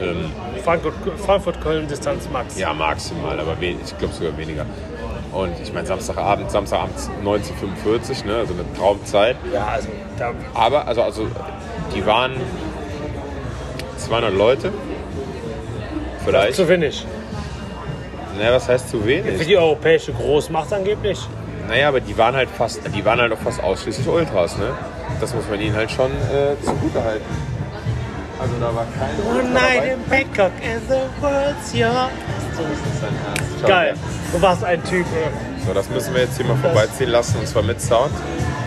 [0.00, 0.30] Ähm,
[0.62, 2.56] Frankfurt, Frankfurt Köln, Distanz max.
[2.56, 4.64] Ja, maximal, aber wen, ich glaube sogar weniger.
[5.32, 9.36] Und ich meine, Samstagabend, Samstagabend 1945, ne, also eine Traumzeit.
[9.52, 11.26] Ja, also da, Aber, also, also
[11.94, 12.32] die waren
[13.96, 14.72] 200 Leute.
[16.24, 16.54] Vielleicht.
[16.54, 17.04] zu wenig.
[18.38, 19.46] Naja, was heißt zu Für wenig?
[19.46, 21.18] die europäische Großmacht angeblich.
[21.68, 24.70] Naja, aber die waren halt fast, die waren halt auch fast ausschließlich Ultras, ne?
[25.20, 27.24] Das muss man ihnen halt schon äh, zugute halten.
[28.40, 32.10] Also da war kein One night in Bangkok and the world's yours.
[32.56, 33.54] So ist das dein Ernst.
[33.60, 33.94] Schau, Geil.
[34.32, 35.04] Du warst ein Typ.
[35.14, 35.30] ey.
[35.66, 38.12] So, das müssen wir jetzt hier mal vorbeiziehen lassen, und zwar mit Sound.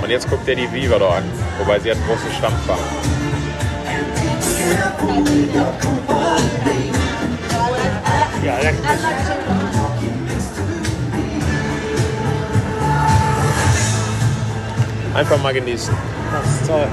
[0.03, 1.23] Und jetzt guckt ihr die Viva da an,
[1.57, 2.77] wobei sie hat große Stampfer.
[8.43, 8.55] Ja.
[15.15, 15.93] Einfach mal genießen.
[16.31, 16.87] Das ist toll.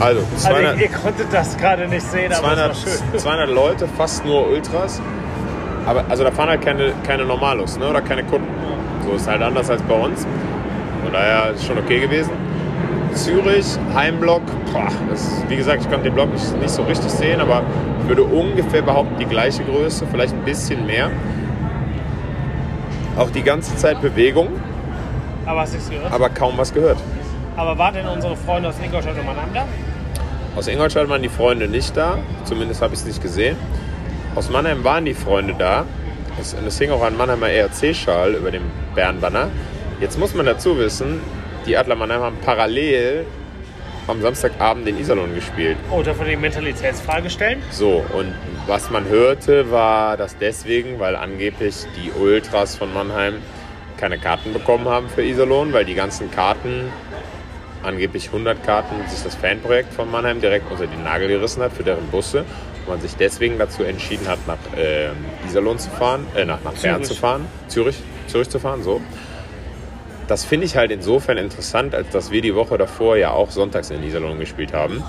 [0.00, 3.00] Also, Also 200, ihr, ihr konntet das gerade nicht sehen, aber 200, es war schön.
[3.18, 5.00] 200 Leute, fast nur Ultras.
[5.86, 7.88] Aber also da fahren halt keine, keine Normalos ne?
[7.88, 8.48] oder keine Kunden.
[9.06, 10.26] So ist halt anders als bei uns.
[11.04, 12.30] Von daher ist schon okay gewesen.
[13.14, 14.42] Zürich, Heimblock,
[14.72, 17.62] boah, das, wie gesagt, ich konnte den Block nicht, nicht so richtig sehen, aber
[18.08, 21.10] würde ungefähr behaupten, die gleiche Größe, vielleicht ein bisschen mehr.
[23.18, 24.48] Auch die ganze Zeit Bewegung,
[25.46, 26.12] Aber hast du es gehört?
[26.12, 26.98] aber kaum was gehört.
[27.56, 29.64] Aber waren denn unsere Freunde aus Ingolstadt und Mannheim da?
[30.56, 33.56] Aus Ingolstadt waren die Freunde nicht da, zumindest habe ich es nicht gesehen.
[34.34, 35.84] Aus Mannheim waren die Freunde da.
[36.38, 39.48] Es, es hing auch ein Mannheimer ERC-Schal über dem Bärenbanner.
[40.00, 41.20] Jetzt muss man dazu wissen,
[41.66, 43.24] die Adler Mannheim haben parallel
[44.08, 45.76] am Samstagabend in Iserlohn gespielt.
[45.90, 47.62] Oh, darf man die Mentalitätsfrage stellen?
[47.70, 48.34] So, und
[48.66, 53.34] was man hörte, war das deswegen, weil angeblich die Ultras von Mannheim
[53.96, 56.90] keine Karten bekommen haben für Iserlohn, weil die ganzen Karten,
[57.82, 61.82] angeblich 100 Karten, sich das Fanprojekt von Mannheim direkt unter den Nagel gerissen hat für
[61.82, 62.44] deren Busse.
[62.84, 65.10] Und man sich deswegen dazu entschieden hat, nach äh,
[65.46, 67.96] Iserlohn zu fahren, äh, nach, nach Bern zu fahren, Zürich,
[68.28, 69.00] Zürich zu fahren, so.
[70.28, 73.90] Das finde ich halt insofern interessant, als dass wir die Woche davor ja auch sonntags
[73.90, 75.04] in Iserlohn gespielt haben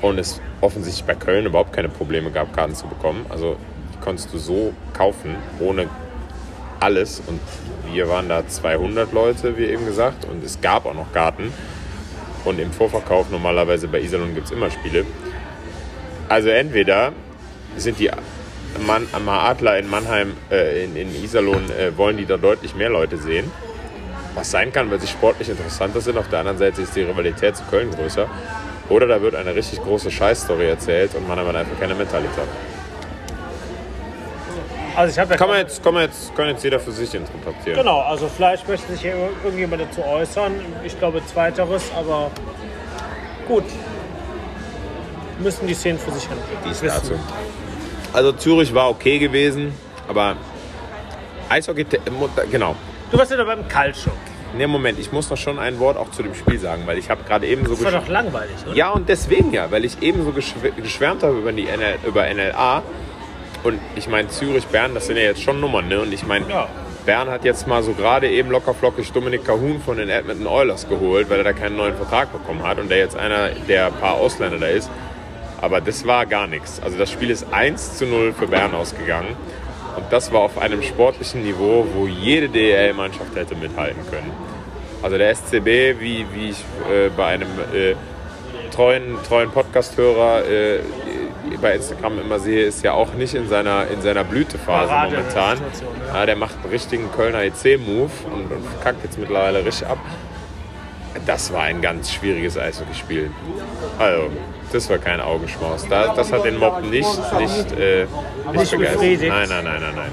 [0.00, 3.26] und es offensichtlich bei Köln überhaupt keine Probleme gab, Karten zu bekommen.
[3.28, 3.56] Also
[3.92, 5.88] die konntest du so kaufen, ohne
[6.80, 7.22] alles.
[7.26, 7.40] Und
[7.92, 11.52] wir waren da 200 Leute, wie eben gesagt, und es gab auch noch Karten.
[12.46, 15.04] Und im Vorverkauf normalerweise bei Iserlohn gibt es immer Spiele.
[16.30, 17.12] Also entweder
[17.76, 18.10] sind die
[18.86, 23.18] Mann, Adler in Mannheim, äh, in, in Iserlohn, äh, wollen die da deutlich mehr Leute
[23.18, 23.50] sehen.
[24.34, 26.16] Was sein kann, weil sie sportlich interessanter sind.
[26.16, 28.28] Auf der anderen Seite ist die Rivalität zu Köln größer.
[28.88, 32.44] Oder da wird eine richtig große Scheißstory erzählt und Mannheim hat einfach keine Mentalität.
[34.96, 37.14] Also ich habe ja Kann man jetzt, kann man jetzt, kann jetzt jeder für sich
[37.14, 37.76] interpretieren.
[37.76, 39.14] Genau, also vielleicht möchte sich hier
[39.44, 40.52] irgendjemand dazu äußern.
[40.84, 42.30] Ich glaube zweiteres, aber
[43.46, 43.64] gut.
[45.38, 46.28] Müssen die Szenen für sich
[46.68, 46.94] Dies wissen.
[47.02, 47.14] dazu.
[48.12, 49.72] Also Zürich war okay gewesen,
[50.08, 50.36] aber
[51.48, 51.86] Eishockey,
[52.50, 52.74] genau.
[53.10, 54.12] Du warst ja da beim Calcio.
[54.56, 57.08] Ne, Moment, ich muss noch schon ein Wort auch zu dem Spiel sagen, weil ich
[57.08, 58.74] habe gerade eben so Das war doch langweilig, oder?
[58.74, 62.24] Ja, und deswegen ja, weil ich eben so geschw- geschwärmt habe über, die NL, über
[62.32, 62.82] NLA.
[63.62, 66.00] Und ich meine, Zürich, Bern, das sind ja jetzt schon Nummern, ne?
[66.00, 66.68] Und ich meine, Ja.
[67.06, 71.30] Bern hat jetzt mal so gerade eben lockerflockig Dominik Cahun von den Edmonton Oilers geholt,
[71.30, 74.58] weil er da keinen neuen Vertrag bekommen hat und der jetzt einer der paar Ausländer
[74.58, 74.90] da ist.
[75.60, 76.80] Aber das war gar nichts.
[76.82, 79.28] Also das Spiel ist 1 zu 0 für Bern ausgegangen.
[79.96, 84.30] Und das war auf einem sportlichen Niveau, wo jede DEL-Mannschaft hätte mithalten können.
[85.02, 87.94] Also der SCB, wie, wie ich äh, bei einem äh,
[88.70, 90.80] treuen, treuen Podcast-Hörer äh,
[91.60, 95.58] bei Instagram immer sehe, ist ja auch nicht in seiner, in seiner Blütephase Parade- momentan.
[96.08, 96.14] Ja.
[96.20, 99.98] Ja, der macht einen richtigen Kölner EC-Move und, und verkackt jetzt mittlerweile richtig ab.
[101.26, 103.30] Das war ein ganz schwieriges Eishockeyspiel.
[103.98, 104.30] Also,
[104.72, 105.86] das war kein Augenschmaus.
[105.88, 107.08] Da, das hat den Mob nicht,
[107.38, 108.06] nicht, äh,
[108.52, 109.02] nicht, begeistert.
[109.02, 110.12] Nein, nein, nein, nein, nein.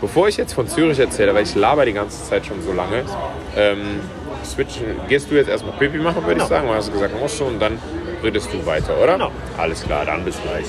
[0.00, 3.04] Bevor ich jetzt von Zürich erzähle, weil ich laber die ganze Zeit schon so lange,
[3.56, 4.00] ähm,
[4.44, 7.40] switchen, gehst du jetzt erstmal Pipi machen, würde ich sagen, weil hast du gesagt, musst
[7.40, 7.78] du und dann
[8.22, 9.14] redest du weiter, oder?
[9.14, 9.30] Genau.
[9.56, 10.66] Alles klar, dann bis gleich.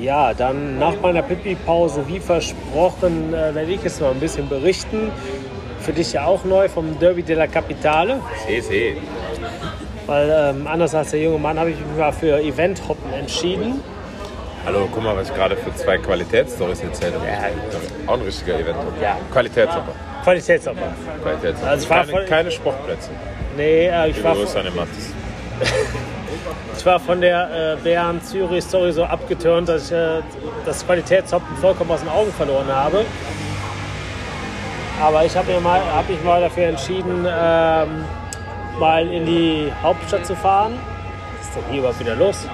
[0.00, 5.12] Ja, dann nach meiner Pipi-Pause, wie versprochen, äh, werde ich jetzt mal ein bisschen berichten.
[5.80, 8.20] Für dich ja auch neu vom Derby della Capitale.
[8.46, 8.96] Seh, seh.
[10.06, 13.80] Weil ähm, anders als der junge Mann habe ich mich mal für Event-Hoppen entschieden.
[14.64, 17.26] Hallo, guck mal, was ich gerade für zwei Qualitätsstories erzählt habe.
[18.06, 18.76] Auch ein richtiger Event.
[19.00, 19.16] Ja.
[19.32, 19.92] Qualitätshopper.
[20.22, 20.82] Qualitätshoppen.
[21.22, 21.70] Qualitätshopper.
[21.70, 23.10] Also ich war keine, voll- keine Sportplätze.
[23.56, 24.54] Nee, äh, ich, war, Mattes.
[26.78, 30.20] ich war von der äh, Bären-Zürich-Story so abgeturnt, dass ich äh,
[30.64, 33.04] das Qualitätshoppen vollkommen aus den Augen verloren habe.
[35.02, 38.04] Aber ich habe mir mal, hab mich mal dafür entschieden, ähm,
[38.78, 40.78] mal in die Hauptstadt zu fahren.
[41.38, 42.46] Was ist denn hier überhaupt wieder los?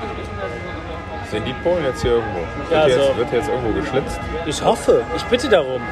[1.31, 2.41] Sind die Polen jetzt hier irgendwo?
[2.71, 3.01] Ja, wird, so.
[3.01, 4.21] jetzt, wird jetzt irgendwo geschlitzt?
[4.47, 5.83] Ich hoffe, ich bitte darum.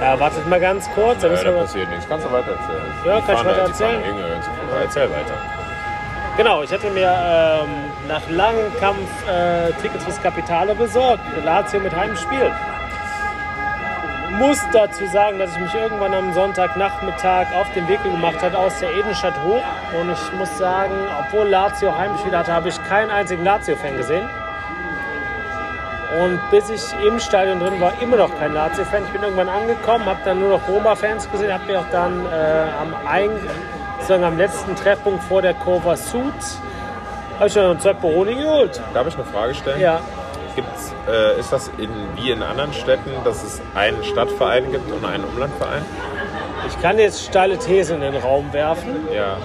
[0.00, 1.20] Ja, wartet mal ganz kurz.
[1.22, 2.06] Dann Ja, müssen da passiert nichts.
[2.08, 2.82] Kannst du weiter erzählen?
[3.06, 4.02] Ja, Die kann ich weiter da- erzählen?
[4.02, 4.82] da Fuß.
[4.82, 5.34] Erzähl weiter.
[6.36, 7.68] Genau, ich hatte mir ähm,
[8.08, 11.22] nach langem Kampf äh, Tickets fürs Kapitale besorgt.
[11.44, 12.50] Lazio mit Heimspiel.
[14.38, 18.78] Muss dazu sagen, dass ich mich irgendwann am Sonntagnachmittag auf den Weg gemacht habe aus
[18.80, 19.62] der Edenstadt hoch.
[19.98, 24.28] Und ich muss sagen, obwohl Lazio Heimspiel hatte, habe ich keinen einzigen Lazio-Fan gesehen.
[26.20, 29.04] Und bis ich im Stadion drin war, immer noch kein Lazio-Fan.
[29.04, 32.66] Ich bin irgendwann angekommen, habe dann nur noch Roma-Fans gesehen, habe mir auch dann äh,
[32.78, 33.30] am, Ein
[33.98, 36.34] sozusagen am letzten Treffpunkt vor der Curva Sud
[37.36, 38.80] habe ich dann noch zwei Peroni geholt.
[38.94, 39.80] Darf ich eine Frage stellen?
[39.80, 40.00] Ja,
[40.56, 45.04] Gibt's, äh, ist das in, wie in anderen Städten, dass es einen Stadtverein gibt und
[45.04, 45.84] einen Umlandverein?
[46.66, 49.06] ich kann jetzt steile These in den Raum werfen.
[49.14, 49.36] Ja.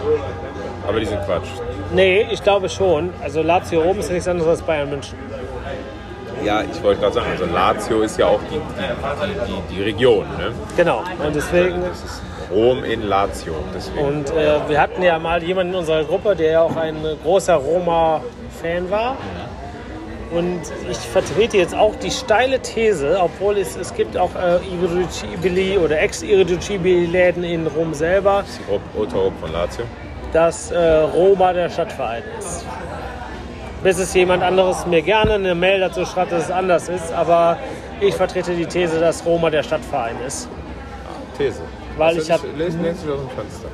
[0.88, 1.47] Aber die sind Quatsch.
[1.93, 3.14] Nee, ich glaube schon.
[3.22, 5.18] Also Lazio Rom ist ja nichts anderes als Bayern München.
[6.43, 10.26] Ja, ich wollte gerade sagen, also Lazio ist ja auch die, die, die, die Region.
[10.38, 10.51] Ne?
[10.76, 11.03] Genau.
[11.24, 11.84] Und deswegen
[12.49, 13.53] Rom in Lazio.
[13.76, 14.05] Deswegen.
[14.05, 17.55] Und äh, wir hatten ja mal jemanden in unserer Gruppe, der ja auch ein großer
[17.55, 19.18] Roma-Fan war.
[20.32, 25.99] Und ich vertrete jetzt auch die steile These, obwohl es, es gibt auch äh, oder
[26.01, 28.45] Ex-Irriducibili-Läden in Rom selber.
[28.95, 29.84] Ultra Rob von Lazio.
[30.32, 32.65] dass äh, Roma der Stadtverein ist.
[33.84, 37.57] Bis es jemand anderes mir gerne eine Mail dazu schreibt, dass es anders ist, aber
[37.99, 40.47] ich vertrete die These, dass Roma der Stadtverein ist.
[41.38, 41.61] These.
[41.97, 43.67] Weil Also ich hab- Lesen jetzt wieder aus dem Fenster.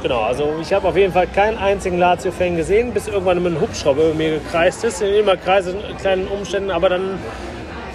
[0.00, 4.04] Genau, also ich habe auf jeden Fall keinen einzigen Lazio-Fan gesehen, bis irgendwann ein Hubschrauber
[4.04, 7.18] über mir gekreist ist, in immer Kreise, in kleinen Umständen, aber dann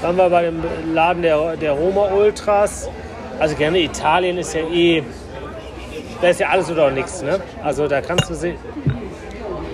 [0.02, 0.62] waren wir bei dem
[0.94, 2.90] Laden der, der Roma-Ultras.
[3.40, 5.02] Also gerne Italien ist ja eh,
[6.22, 7.40] da ist ja alles oder nichts, ne?
[7.64, 8.58] Also da kannst du sehen,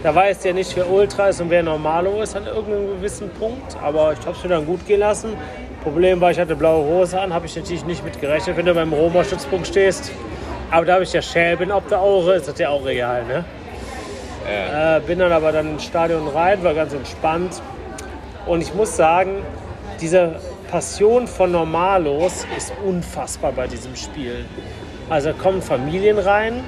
[0.03, 3.29] da weißt du ja nicht, wer Ultra ist und wer Normalo ist an irgendeinem gewissen
[3.31, 5.33] Punkt, aber ich habe es mir dann gut gehen lassen.
[5.83, 8.73] Problem war, ich hatte blaue Hose an, habe ich natürlich nicht mit gerechnet, wenn du
[8.75, 10.11] beim Roma-Stützpunkt stehst.
[10.71, 13.43] Aber da habe ich ja Schäben ob der Aure, ist das ja auch egal, ne?
[14.47, 17.61] Äh, bin dann aber dann ins Stadion rein, war ganz entspannt.
[18.45, 19.43] Und ich muss sagen,
[20.01, 20.35] diese
[20.69, 24.45] Passion von Normalos ist unfassbar bei diesem Spiel.
[25.09, 26.63] Also da kommen Familien rein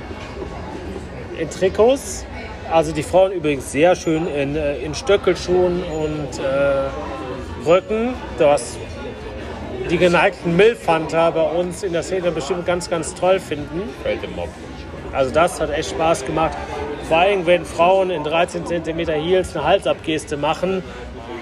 [1.37, 2.25] in Trikots.
[2.71, 8.13] Also die Frauen übrigens sehr schön in, äh, in Stöckelschuhen und äh, Röcken.
[8.37, 8.77] Das
[9.91, 13.81] die geneigten Milfhunter bei uns in der Szene bestimmt ganz, ganz toll finden.
[14.03, 14.47] Fällt im Mob.
[15.11, 16.57] Also das hat echt Spaß gemacht.
[17.09, 20.81] Vor allem, wenn Frauen in 13 cm Heels eine Halsabgeste machen,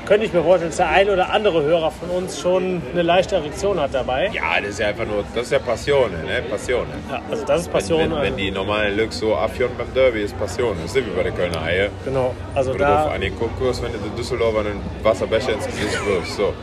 [0.08, 3.36] könnte ich mir vorstellen, dass der ein oder andere Hörer von uns schon eine leichte
[3.36, 4.32] Erektion hat dabei.
[4.34, 6.41] Ja, das ist ja einfach nur, das ist ja Passion, ne?
[6.50, 6.88] Passion.
[7.12, 8.12] Ja, also das ist Passion.
[8.14, 10.76] Wenn, wenn die normalen Looks so abführen beim Derby, ist Passion.
[10.82, 11.91] Das sind wir bei der Kölner Haie.
[12.04, 13.12] genau, also Oder auf da.
[13.12, 16.36] einen Konkurs, wenn du den Düsseldorfer einen Wasserbecher ins Gesicht wirfst.
[16.36, 16.54] So.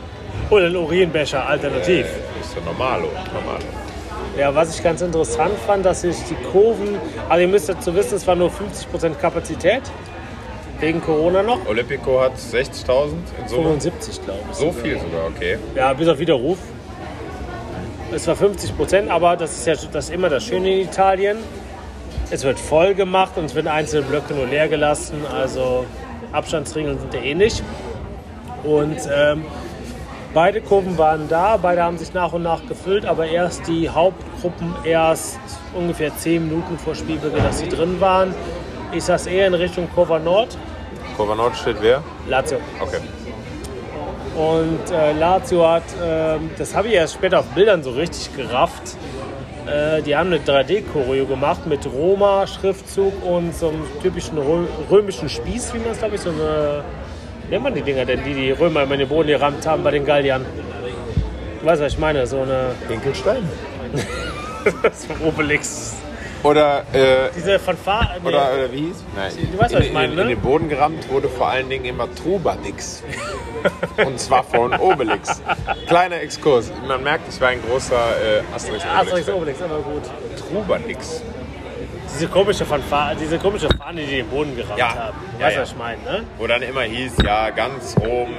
[0.49, 2.05] Oder ein Urinbecher, alternativ.
[2.05, 3.07] Äh, ist ja normalo.
[3.33, 3.65] normalo.
[4.37, 6.95] Ja, was ich ganz interessant fand, dass sich die Kurven,
[7.27, 9.81] also ihr müsst dazu wissen, es war nur 50% Kapazität,
[10.79, 11.65] wegen Corona noch.
[11.67, 13.63] Olympico hat 60.000 in Summe.
[13.63, 14.57] 75, glaube ich.
[14.57, 15.57] So viel sogar, okay.
[15.75, 16.59] Ja, bis auf Widerruf.
[18.13, 21.37] Es war 50 Prozent, aber das ist ja das ist immer das Schöne in Italien.
[22.29, 25.25] Es wird voll gemacht und es werden einzelne Blöcke nur leer gelassen.
[25.33, 25.85] Also
[26.31, 27.63] Abstandsregeln sind ja ähnlich.
[28.63, 29.45] Und ähm,
[30.37, 34.75] beide Kurven waren da, beide haben sich nach und nach gefüllt, aber erst die Hauptgruppen
[34.83, 35.39] erst
[35.73, 38.35] ungefähr 10 Minuten vor Spielbeginn, dass sie drin waren.
[38.91, 40.55] Ich saß eher in Richtung Kurva Nord,
[41.15, 42.03] Kurva Nord steht wer?
[42.29, 42.59] Lazio.
[42.79, 42.99] Okay.
[44.35, 48.95] Und äh, Lazio hat, ähm, das habe ich erst später auf Bildern so richtig gerafft.
[49.65, 55.73] Äh, die haben eine 3D-Choreo gemacht mit Roma-Schriftzug und so einem typischen rö römischen Spieß,
[55.73, 56.83] wie man es glaube ich, so eine.
[57.49, 59.91] Nennt man die Dinger denn, die die Römer immer in den Boden gerammt haben bei
[59.91, 60.45] den Galliern?
[61.61, 62.27] Du weißt, was ich meine?
[62.27, 62.75] So eine.
[62.89, 63.47] Hinkelstein.
[64.93, 65.95] so Obelix.
[66.43, 68.19] Oder, äh, Diese Fanfare.
[68.21, 69.03] Nee, oder, oder wie hieß?
[69.15, 70.21] Nein, Du weißt, was ich in, meine, in, ne?
[70.23, 73.01] in den Boden gerammt wurde vor allen Dingen immer Trubadix.
[74.05, 75.41] Und zwar von Obelix.
[75.87, 76.71] Kleiner Exkurs.
[76.87, 79.29] Man merkt, ich war ein großer äh, Asterix Asterix Obelix.
[79.29, 80.03] Obelix, aber gut.
[80.37, 81.23] Trubadix.
[82.13, 84.95] Diese komische Fanfare, diese komische Fahne, die den Boden gerammt Ja.
[84.95, 85.17] haben.
[85.39, 85.61] Ja, Weißt du, ja.
[85.63, 86.23] was ich meine, ne?
[86.37, 88.29] Wo dann immer hieß, ja, ganz Rom,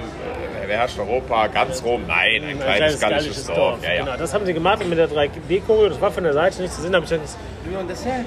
[0.62, 2.03] äh, beherrscht Europa, ganz Rom.
[2.07, 3.79] Nein, ein, kleines, gallisches Dorf.
[3.83, 4.05] Ja, ja.
[4.05, 6.81] Genau, das haben sie gemacht mit der 3D-Choreo, das war von der Seite nicht zu
[6.83, 7.29] sehen, da habe ich gedacht,
[7.64, 8.25] Do you want dessert?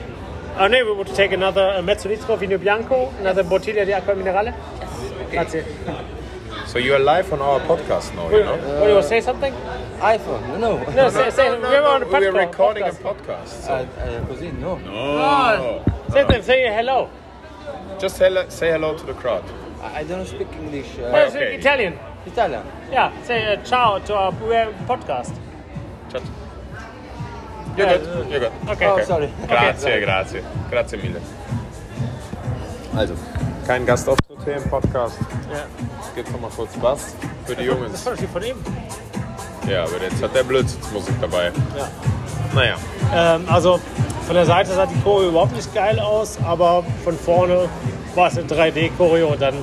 [0.59, 4.13] oh ne, we would take another uh, mezzo litro vino bianco, another bottiglia di acqua
[4.13, 4.53] minerale.
[5.31, 5.63] Grazie.
[6.71, 8.79] So you are live on our podcast now, you Will, know?
[8.79, 9.53] will you want to say something?
[9.99, 10.57] iPhone?
[10.57, 10.81] No.
[10.93, 12.47] No, say, say, we're on the We are podcast.
[12.47, 13.67] recording a podcast.
[13.67, 13.69] podcast.
[13.69, 14.79] Uh, uh, così no.
[14.87, 15.83] Oh.
[16.13, 17.09] Say, them, say hello.
[17.99, 19.43] Just hello, say hello to the crowd.
[19.81, 20.97] I I don't speak English.
[20.97, 21.55] Uh, speak okay.
[21.57, 21.93] Italian.
[22.25, 22.63] Italian.
[22.89, 24.31] Yeah, say uh, ciao to our
[24.87, 25.35] podcast.
[26.09, 26.23] Chat.
[27.77, 28.29] You're Yeah, good.
[28.31, 28.53] You're good.
[28.69, 28.87] Okay.
[28.87, 29.29] Oh, sorry.
[29.47, 30.41] Grazie, grazie.
[30.69, 31.19] Grazie mille.
[32.95, 33.13] Also,
[33.67, 35.17] kein Gastauftritt hier im Podcast.
[35.51, 35.57] Ja.
[35.99, 37.15] Jetzt geht's nochmal kurz Bass
[37.45, 38.05] für die Das Jungs.
[38.05, 38.55] war doch die von ihm.
[39.69, 41.51] Ja, aber jetzt hat der Blödsinnsmusik dabei.
[41.77, 41.87] Ja.
[42.53, 42.75] Naja,
[43.13, 43.79] Ähm, also
[44.25, 47.69] von der Seite sah die Choreo überhaupt nicht geil aus, aber von vorne
[48.15, 49.55] war es eine 3D-Choreo und dann.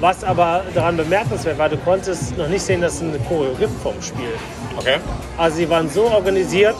[0.00, 3.80] Was aber daran bemerkenswert war, du konntest noch nicht sehen, dass es eine Choreo gibt
[3.82, 4.30] vom Spiel.
[4.76, 4.98] okay.
[5.36, 6.76] Also sie waren so organisiert.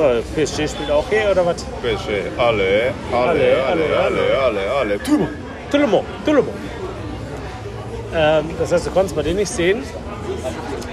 [0.00, 1.64] Oh, PSG spielt auch hier oder was?
[1.82, 5.02] Bitte, alle, alle, alle, alle, alle, alle.
[5.02, 5.28] Tu mal.
[5.72, 6.58] Tout le monde, tout le monde.
[8.14, 9.82] Ähm, das heißt, du konntest bei denen nicht sehen.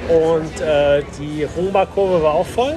[0.10, 2.74] Und äh, die Roma-Kurve war auch voll.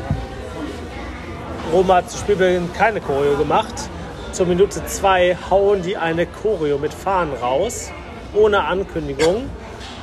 [1.72, 3.88] Roma hat zu Spielbeginn keine Choreo gemacht.
[4.32, 7.90] Zur Minute 2 hauen die eine Choreo mit Fahnen raus,
[8.34, 9.48] ohne Ankündigung,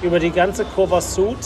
[0.02, 1.38] über die ganze Kurva Sud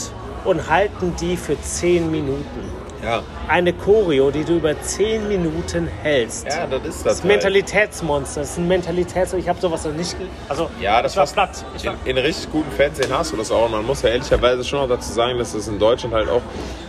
[0.46, 2.79] und halten die für 10 Minuten.
[3.02, 3.22] Ja.
[3.48, 6.46] Eine Choreo, die du über 10 Minuten hältst.
[6.46, 7.14] ja, das ist Das das.
[7.14, 8.40] ist ein Mentalitätsmonster.
[8.42, 9.32] Das ist ein Mentalitäts...
[9.32, 10.16] Ich habe sowas noch nicht...
[10.48, 11.64] Also, Ja, das war platt.
[11.84, 13.66] War, In, in richtig guten Fernsehen hast du das auch.
[13.66, 16.42] Und man muss ja ehrlicherweise schon noch dazu sagen, dass das in Deutschland halt auch.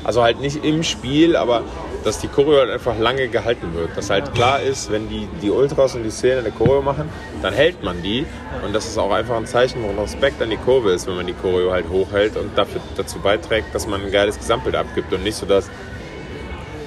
[0.03, 1.63] Also halt nicht im Spiel, aber
[2.03, 3.95] dass die Choreo halt einfach lange gehalten wird.
[3.95, 7.09] Dass halt klar ist, wenn die, die Ultras und die Szene eine Choreo machen,
[7.41, 8.25] dann hält man die.
[8.65, 11.27] Und das ist auch einfach ein Zeichen von Respekt an die Kurve ist, wenn man
[11.27, 15.23] die Choreo halt hochhält und dafür, dazu beiträgt, dass man ein geiles Gesamtbild abgibt und
[15.23, 15.69] nicht so, dass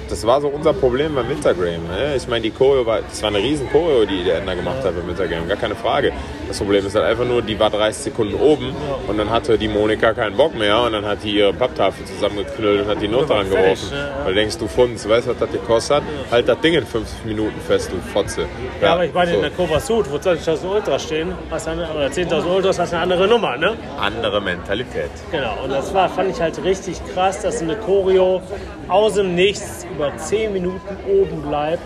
[0.09, 1.79] das war so unser Problem beim Wintergrame.
[1.87, 2.15] Ne?
[2.15, 4.95] Ich meine, die Choreo war, das war eine riesen Choreo, die der Ender gemacht hat
[4.95, 6.11] beim Wintergrame, gar keine Frage.
[6.47, 8.75] Das Problem ist halt einfach nur, die war 30 Sekunden oben
[9.07, 12.83] und dann hatte die Monika keinen Bock mehr und dann hat die ihre Papptafel zusammengeknüllt
[12.83, 13.89] und hat die Not fertig, geworfen.
[13.91, 14.25] ja, ja.
[14.25, 16.03] Weil du denkst, du Funds, weißt du, was das gekostet hat?
[16.31, 18.45] Halt das Ding in 50 Minuten fest, du Fotze.
[18.81, 19.37] Ja, aber ich meine, so.
[19.37, 22.95] in der Cobra Suit, wo 20.000 Ultras stehen, hast eine, oder 10.000 Ultras, hast du
[22.95, 23.73] eine andere Nummer, ne?
[23.99, 25.09] andere Mentalität.
[25.31, 28.41] Genau, und das war, fand ich halt richtig krass, dass eine Choreo
[28.87, 31.83] aus dem Nichts über 10 Minuten oben bleibt.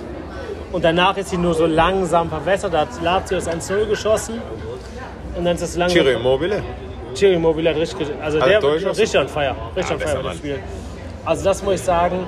[0.72, 2.74] Und danach ist sie nur so langsam verwässert.
[2.74, 4.42] Da hat Lazio das 1-0 geschossen.
[5.36, 6.02] Und dann ist das langsam.
[6.02, 6.64] Ciro Immobile?
[7.16, 9.56] Ciro Immobile hat richtig, also Hat der richtig on fire.
[9.76, 10.60] Richtig Ah, das Spiel.
[11.26, 12.26] Also das muss ich sagen,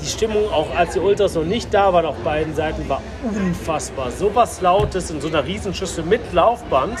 [0.00, 4.10] die Stimmung, auch als die Ultras noch nicht da waren auf beiden Seiten, war unfassbar.
[4.10, 6.98] So was Lautes in so einer Riesenschüssel mit Laufband.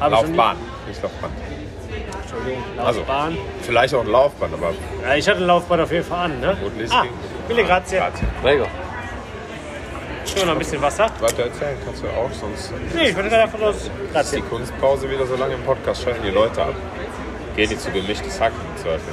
[0.00, 0.56] Laufbahn,
[0.86, 1.32] nicht Laufband.
[2.30, 3.00] Entschuldigung, Also.
[3.00, 3.36] Laufbahn.
[3.62, 6.40] Vielleicht auch ein Laufband, aber Ja, ich hatte ein Laufband auf jeden Fall an.
[6.40, 6.56] Ne?
[6.62, 7.04] gut Licht Ah.
[7.48, 7.96] Mille grazie.
[7.96, 8.24] Grazie.
[8.42, 8.66] Prego.
[10.24, 11.06] Schön noch ein bisschen Wasser.
[11.20, 13.76] Weiter erzählen kannst du auch, sonst Nee, ich würde gerade davon aus.
[13.76, 14.40] ist die Grazie.
[14.42, 16.74] Kunstpause wieder so lange im Podcast, schalten die Leute ab.
[17.56, 19.12] Gehen die zu gemischtes Hack im Zweifel.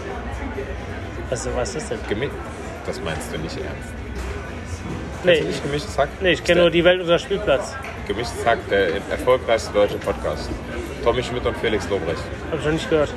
[1.31, 1.99] Also, was ist das denn?
[2.07, 2.29] Gemi
[2.85, 3.89] das meinst du nicht ernst.
[5.23, 6.07] Nee, Nicht gemischtes Hack?
[6.21, 7.73] nee ich kenne nur die Welt unser Spielplatz.
[8.07, 10.49] Gemischtes Hack, der erfolgreichste deutsche Podcast.
[11.07, 12.21] Tommy Schmidt und Felix Lobrecht.
[12.51, 13.13] Hab ich noch nicht gehört.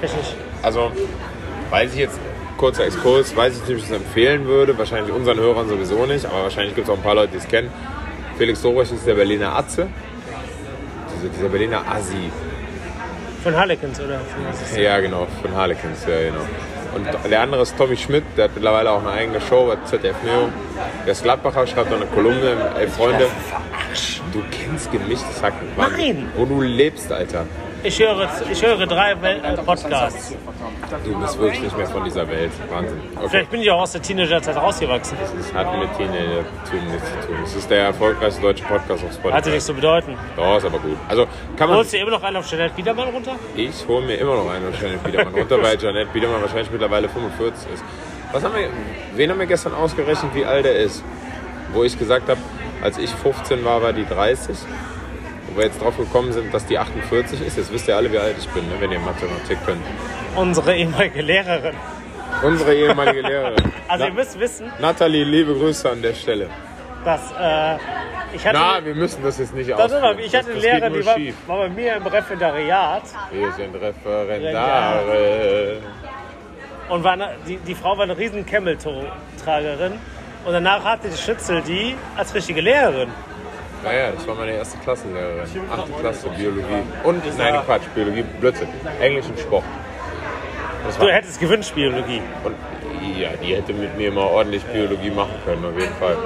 [0.00, 0.36] Echt nicht.
[0.62, 0.92] Also,
[1.70, 2.20] weiß ich jetzt,
[2.56, 4.78] kurzer Exkurs, weiß ich nicht, ob ich es empfehlen würde.
[4.78, 7.48] Wahrscheinlich unseren Hörern sowieso nicht, aber wahrscheinlich gibt es auch ein paar Leute, die es
[7.48, 7.68] kennen.
[8.38, 9.88] Felix Lobrecht ist der Berliner Atze.
[11.16, 12.30] Diese, dieser Berliner Assi.
[13.42, 14.20] Von Harlequins, oder?
[14.20, 14.80] Von?
[14.80, 16.42] Ja, genau, von Harlequins, ja, genau.
[16.94, 20.16] Und der andere ist Tommy Schmidt, der hat mittlerweile auch eine eigene Show bei ZDF
[20.24, 20.48] Neo.
[21.04, 23.26] Der ist Gladbacher, schreibt auch eine Kolumne Ey Freunde.
[24.32, 25.54] Du kennst gemischtes Hack.
[25.76, 26.16] Wahnsinn.
[26.16, 26.28] Nein!
[26.36, 27.46] Wo du lebst, Alter.
[27.84, 29.14] Ich höre, ich höre drei
[29.56, 30.34] Podcasts.
[31.04, 32.52] Du bist wirklich nicht mehr von dieser Welt.
[32.70, 33.00] Wahnsinn.
[33.16, 33.28] Okay.
[33.28, 35.16] Vielleicht bin ich auch aus der Teenagerzeit rausgewachsen.
[35.20, 37.36] Das hat mit Teenager-Tum nichts zu tun.
[37.44, 39.32] Es ist der erfolgreichste deutsche Podcast auf Spotify.
[39.32, 40.16] Hatte nichts zu bedeuten.
[40.36, 40.96] Doch, ist aber gut.
[41.08, 41.26] Also
[41.56, 41.78] kann man.
[41.78, 43.36] Holst du immer noch einen auf Jeanette Biedermann runter?
[43.56, 47.08] Ich hole mir immer noch einen und Janet Biedermann runter, weil Janet Biedermann wahrscheinlich mittlerweile
[47.08, 47.84] 45 ist.
[48.30, 48.68] Was haben wir,
[49.16, 51.02] wen haben wir gestern ausgerechnet, wie alt er ist?
[51.72, 52.40] Wo ich gesagt habe,
[52.82, 54.56] als ich 15 war, war die 30.
[55.52, 57.56] Wo wir jetzt drauf gekommen sind, dass die 48 ist.
[57.58, 59.82] Jetzt wisst ihr alle, wie alt ich bin, ne, wenn ihr Mathematik könnt.
[60.34, 61.74] Unsere ehemalige Lehrerin.
[62.42, 63.72] Unsere ehemalige Lehrerin.
[63.88, 66.48] Also Na, ihr müsst wissen, Nathalie, liebe Grüße an der Stelle.
[67.04, 67.76] dass äh,
[68.34, 68.58] ich hatte...
[68.58, 69.78] Na, wir müssen das jetzt nicht doch,
[70.18, 71.16] ich hatte eine Lehrerin, die war,
[71.46, 75.76] war bei mir im Referendariat Wir sind Referendare.
[76.88, 79.92] und war eine, die, die Frau war eine riesen Camel-Tragerin.
[80.44, 83.10] Und danach hatte die Schützel die als richtige Lehrerin.
[83.82, 85.40] Naja, das war meine erste Klassenlehrerin.
[85.70, 86.82] Achte Klasse, Biologie.
[87.02, 88.68] Und, nein, Quatsch, Biologie, Blödsinn.
[89.00, 89.64] Englisch und Sport.
[90.86, 92.20] Das Du hättest gewünscht, Biologie.
[92.44, 92.54] und
[93.18, 96.16] ja, die hätte mit mir mal ordentlich Biologie machen können, auf jeden Fall.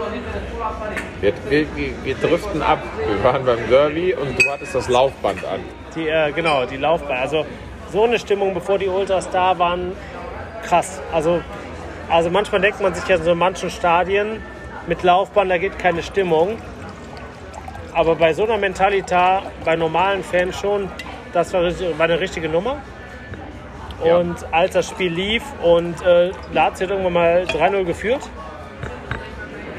[1.20, 2.78] Wir, wir, wir, wir driften ab.
[3.06, 5.60] Wir waren beim Derby und du hattest das Laufband an.
[5.94, 7.16] Die, äh, genau, die Laufbahn.
[7.18, 7.46] Also
[7.90, 9.92] so eine Stimmung, bevor die Ultras da waren,
[10.62, 11.00] krass.
[11.12, 11.40] Also,
[12.10, 14.42] also manchmal denkt man sich ja in so manchen Stadien,
[14.86, 16.58] mit Laufbahn, da geht keine Stimmung.
[17.96, 19.16] Aber bei so einer Mentalität,
[19.64, 20.90] bei normalen Fans schon,
[21.32, 22.76] das war, war eine richtige Nummer.
[24.04, 24.18] Ja.
[24.18, 28.20] Und als das Spiel lief und äh, Lazio hat irgendwann mal 3-0 geführt,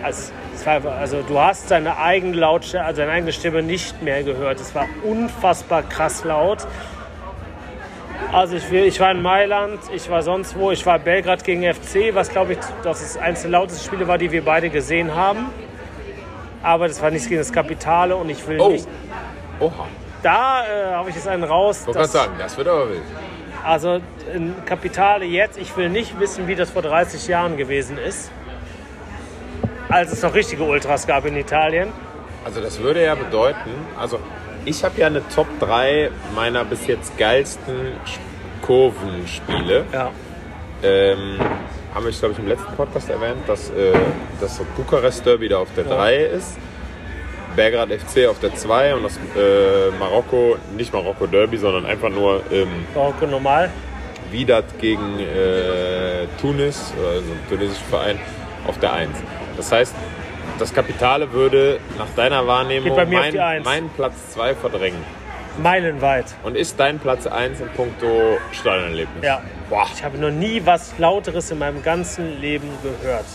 [0.02, 4.24] also, es war, also du hast deine eigene Lautstärke, also deine eigene Stimme nicht mehr
[4.24, 4.60] gehört.
[4.60, 6.66] Es war unfassbar krass laut.
[8.34, 12.16] Also ich, ich war in Mailand, ich war sonst wo, ich war Belgrad gegen FC,
[12.16, 15.52] was glaube ich, das ist eines der lautesten Spiele war, die wir beide gesehen haben.
[16.64, 18.70] Aber das war nichts gegen das Kapitale und ich will Oh.
[18.70, 18.88] nicht.
[19.60, 19.88] Oha.
[20.24, 21.82] Da äh, habe ich jetzt einen raus.
[21.82, 23.02] Ich wollte sagen, das wird aber wild.
[23.64, 24.00] also
[24.34, 28.32] in Kapitale jetzt, ich will nicht wissen, wie das vor 30 Jahren gewesen ist.
[29.90, 31.90] Als es noch richtige Ultras gab in Italien.
[32.44, 33.70] Also das würde ja bedeuten,
[34.00, 34.20] also
[34.66, 37.94] ich habe ja eine Top 3 meiner bis jetzt geilsten
[38.64, 39.86] Kurvenspiele.
[39.94, 40.12] Ja.
[40.84, 41.40] Ähm,
[41.94, 43.94] haben wir, glaube ich, im letzten Podcast erwähnt, dass äh,
[44.40, 46.58] das Bukarest Derby da auf der 3 ist,
[47.56, 52.42] Belgrad FC auf der 2 und das äh, Marokko, nicht Marokko Derby, sondern einfach nur
[52.52, 53.70] ähm, Marokko normal.
[54.32, 58.20] Widat gegen äh, Tunis, also ein tunesischer Verein,
[58.68, 59.12] auf der 1.
[59.56, 59.96] Das heißt,
[60.60, 65.04] das Kapitale würde nach deiner Wahrnehmung auf mein, meinen Platz 2 verdrängen.
[65.62, 66.26] Meilenweit.
[66.44, 69.24] Und ist dein Platz 1 in puncto Stadionerlebnis?
[69.24, 69.42] Ja.
[69.70, 69.86] Boah.
[69.94, 73.26] Ich habe noch nie was Lauteres in meinem ganzen Leben gehört.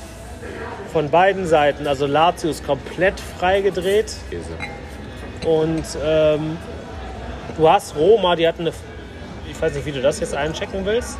[0.92, 1.86] Von beiden Seiten.
[1.86, 4.14] Also Lazio ist komplett freigedreht.
[5.46, 6.56] Und ähm,
[7.56, 8.72] du hast Roma, die hatten eine.
[9.50, 11.18] Ich weiß nicht, wie du das jetzt einchecken willst.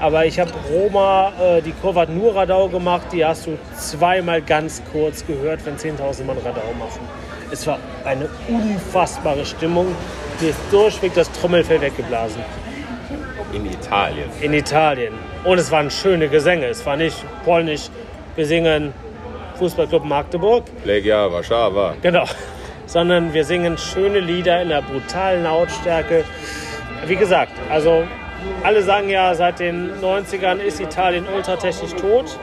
[0.00, 3.08] Aber ich habe Roma, äh, die Kurve hat nur Radau gemacht.
[3.12, 7.00] Die hast du zweimal ganz kurz gehört, wenn 10.000 Mann Radau machen.
[7.50, 9.94] Es war eine unfassbare Stimmung.
[10.40, 12.42] Mir ist durchweg das Trommelfell weggeblasen.
[13.52, 14.28] In Italien.
[14.40, 15.14] In Italien.
[15.44, 16.66] Und es waren schöne Gesänge.
[16.66, 17.88] Es war nicht polnisch.
[18.36, 18.94] Wir singen
[19.58, 20.64] Fußballclub Magdeburg.
[20.84, 21.94] Legia Warszawa.
[22.00, 22.24] Genau.
[22.86, 26.24] Sondern wir singen schöne Lieder in einer brutalen Lautstärke.
[27.06, 28.04] Wie gesagt, also
[28.62, 32.38] alle sagen ja, seit den 90ern ist Italien ultratechnisch tot.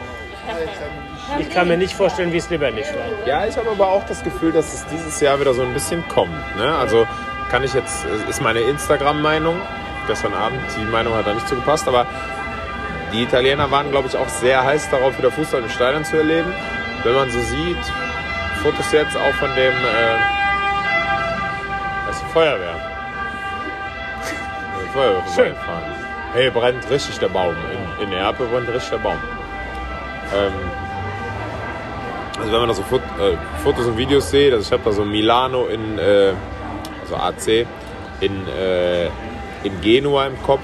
[1.39, 3.27] Ich kann mir nicht vorstellen, wie es lebendig war.
[3.27, 6.07] Ja, ich habe aber auch das Gefühl, dass es dieses Jahr wieder so ein bisschen
[6.07, 6.55] kommt.
[6.57, 6.75] Ne?
[6.75, 7.05] Also
[7.49, 9.55] kann ich jetzt, ist meine Instagram-Meinung,
[10.07, 12.05] gestern Abend, die Meinung hat da nicht zugepasst, aber
[13.13, 16.51] die Italiener waren, glaube ich, auch sehr heiß darauf, wieder Fußball im Stadion zu erleben.
[17.03, 17.77] Wenn man so sieht,
[18.61, 20.17] Fotos jetzt auch von dem, äh,
[22.07, 22.75] das Feuerwehr.
[24.83, 25.55] Die Feuerwehr Schön.
[26.33, 27.55] Hey, brennt richtig der Baum.
[27.71, 29.17] In, in Neapel brennt richtig der Baum.
[30.35, 30.53] Ähm,
[32.39, 34.91] also wenn man da so Fot äh, Fotos und Videos sieht, also ich habe da
[34.91, 36.33] so Milano in, äh,
[37.01, 37.65] also AC,
[38.19, 39.05] in, äh,
[39.63, 40.61] in Genua im Kopf.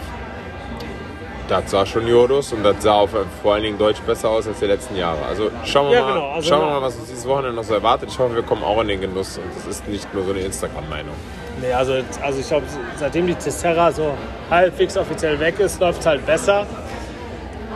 [1.49, 3.09] Das sah schon Jodos und das sah auf,
[3.41, 5.25] vor allen Dingen Deutsch besser aus als die letzten Jahre.
[5.27, 7.63] Also schauen wir, Ja, mal, genau, also schauen wir mal, was uns dieses Wochenende noch
[7.65, 8.09] so erwartet.
[8.09, 10.39] Ich hoffe, wir kommen auch in den Genuss und das ist nicht nur so eine
[10.39, 11.13] Instagram-Meinung.
[11.61, 12.65] Nee, also, also ich glaube,
[12.95, 14.13] seitdem die Tessera so
[14.49, 16.65] halbwegs offiziell weg ist, läuft es halt besser.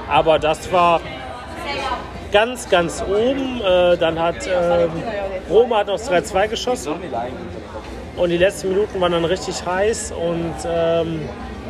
[0.10, 1.02] Aber das war
[2.31, 3.61] ganz, ganz oben.
[3.61, 4.89] Äh, dann hat ähm,
[5.49, 6.94] Roma hat noch 3-2 geschossen.
[8.18, 11.22] Und die letzten Minuten waren dann richtig heiß und ähm,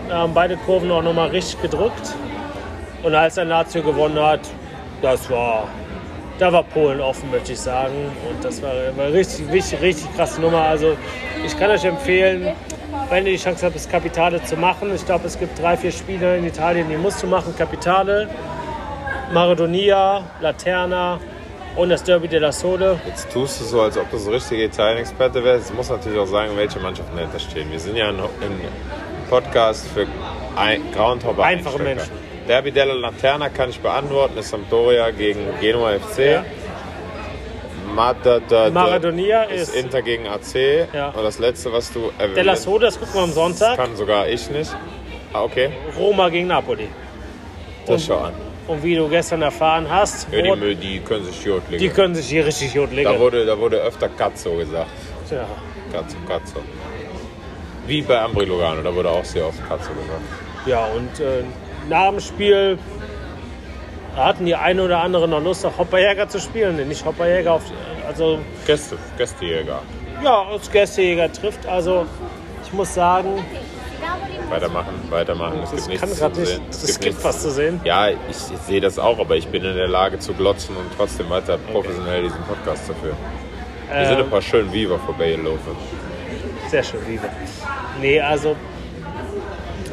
[0.09, 2.15] haben beide Kurven auch nochmal richtig gedrückt.
[3.03, 4.39] Und als dann Lazio gewonnen hat,
[5.01, 5.67] das war,
[6.39, 7.93] da war Polen offen, möchte ich sagen.
[8.29, 10.61] Und das war eine richtig, richtig, richtig krasse Nummer.
[10.61, 10.95] Also
[11.45, 12.55] ich kann euch empfehlen,
[13.09, 14.95] wenn ihr die Chance habt, das Kapitale zu machen.
[14.95, 17.53] Ich glaube, es gibt drei, vier Spiele in Italien, die musst du machen.
[17.57, 18.29] Kapitale,
[19.33, 21.19] Maradona, Laterna
[21.77, 22.99] und das Derby della Sole.
[23.05, 25.69] Jetzt tust du so, als ob du so richtige Italien-Experte wärst.
[25.69, 27.71] Du musst natürlich auch sagen, welche Mannschaften dahinter stehen.
[27.71, 28.19] Wir sind ja ein,
[29.29, 30.07] Podcast für
[30.55, 31.43] ein, Groundhopper.
[31.43, 31.83] Einfache.
[31.83, 32.11] Menschen.
[32.47, 36.19] Derby della Lanterna kann ich beantworten, ist Sampdoria gegen Genua FC.
[36.19, 36.45] Ja.
[37.93, 40.87] Maradona ist ist Inter gegen AC.
[40.93, 41.09] Ja.
[41.09, 43.75] Und das letzte, was du erwähnt della Sole, das gucken wir am Sonntag.
[43.75, 44.73] kann sogar ich nicht.
[45.33, 45.71] Ah, okay.
[45.97, 46.87] Roma gegen Napoli.
[47.85, 48.46] Das schau an.
[48.67, 51.81] Und wie du gestern erfahren hast, Ja, die, die können sich Jod legen.
[51.81, 53.09] die können sich hier richtig gut legen.
[53.11, 54.87] da, wurde, da wurde öfter Cazzo gesagt.
[55.31, 55.45] ja.
[55.91, 56.59] Cazzo, Cazzo.
[57.85, 60.21] Wie bei Ambri Lugano, da wurde auch sehr oft Cazzo gesagt.
[60.65, 61.43] ja, und äh,
[61.89, 62.77] nach dem Spiel
[64.17, 66.85] hatten die eine oder andere noch Lust, auf Hopperjäger zu spielen.
[66.89, 67.61] Nicht Hopperjäger, auf,
[68.05, 69.81] also Gäste, Gästejäger.
[70.23, 71.65] ja, als Gästejäger trifft.
[71.67, 72.05] Also
[72.65, 73.45] ich muss sagen,
[74.49, 75.59] Weitermachen, weitermachen.
[75.63, 76.61] Es das gibt nichts zu nicht, sehen.
[76.69, 77.81] es, gibt nichts was zu sehen.
[77.83, 80.85] Ja, ich, ich sehe das auch, aber ich bin in der Lage zu glotzen und
[80.95, 83.17] trotzdem weiter professionell diesen Podcast zu führen.
[83.91, 85.75] Wir sind ein Ähm, paar schön Viva vorbeigelaufen.
[86.69, 87.29] Sehr schön, Liebe.
[88.01, 88.55] Nee, also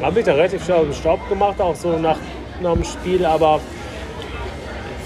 [0.01, 2.17] habe ich da relativ schnell aus dem Staub gemacht, auch so nach,
[2.61, 3.59] nach dem Spiel, aber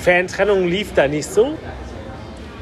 [0.02, 1.54] Fantrennung lief da nicht so.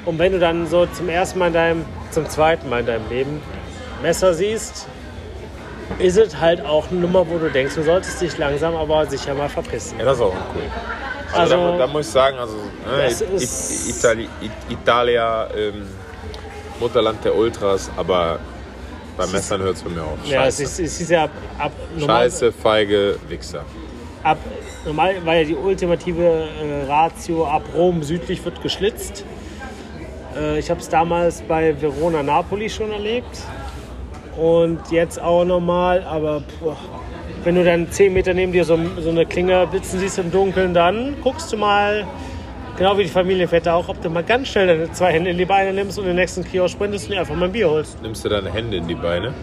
[0.06, 3.10] Und wenn du dann so zum ersten Mal in deinem, zum zweiten Mal in deinem
[3.10, 3.42] Leben
[4.02, 4.88] Messer siehst,
[6.00, 9.34] ist es halt auch eine Nummer, wo du denkst, du solltest dich langsam aber sicher
[9.34, 9.98] mal verpissen.
[10.00, 10.64] Ja, das ist auch uncool.
[11.34, 14.30] Also, Also- da, da muss ich sagen, also ne, Das I- ist- I- Itali
[14.70, 15.88] Italia, ähm,
[16.80, 18.40] Mutterland der Ultras, aber
[19.18, 20.18] bei Messern hört es bei mir auf.
[20.26, 20.64] Ja, es Scheiße.
[20.64, 23.66] ist, es ist ja ab, ab normal, Scheiße, feige Wichser.
[24.24, 24.38] ab,
[24.86, 29.26] normal war ja die ultimative äh, Ratio, ab Rom südlich wird geschlitzt.
[30.36, 33.40] Äh, ich habe es damals bei Verona Napoli schon erlebt.
[34.38, 36.78] Und jetzt auch nochmal, aber boah,
[37.44, 40.74] wenn du dann 10 Meter neben dir so, so eine Klinge blitzen siehst im Dunkeln,
[40.74, 42.06] dann guckst du mal,
[42.78, 45.46] genau wie die Familienväter auch, ob du mal ganz schnell deine zwei Hände in die
[45.46, 48.02] Beine nimmst und den nächsten Kiosk sprintest und dir einfach mal ein Bier holst.
[48.04, 49.34] Nimmst du deine Hände in die Beine?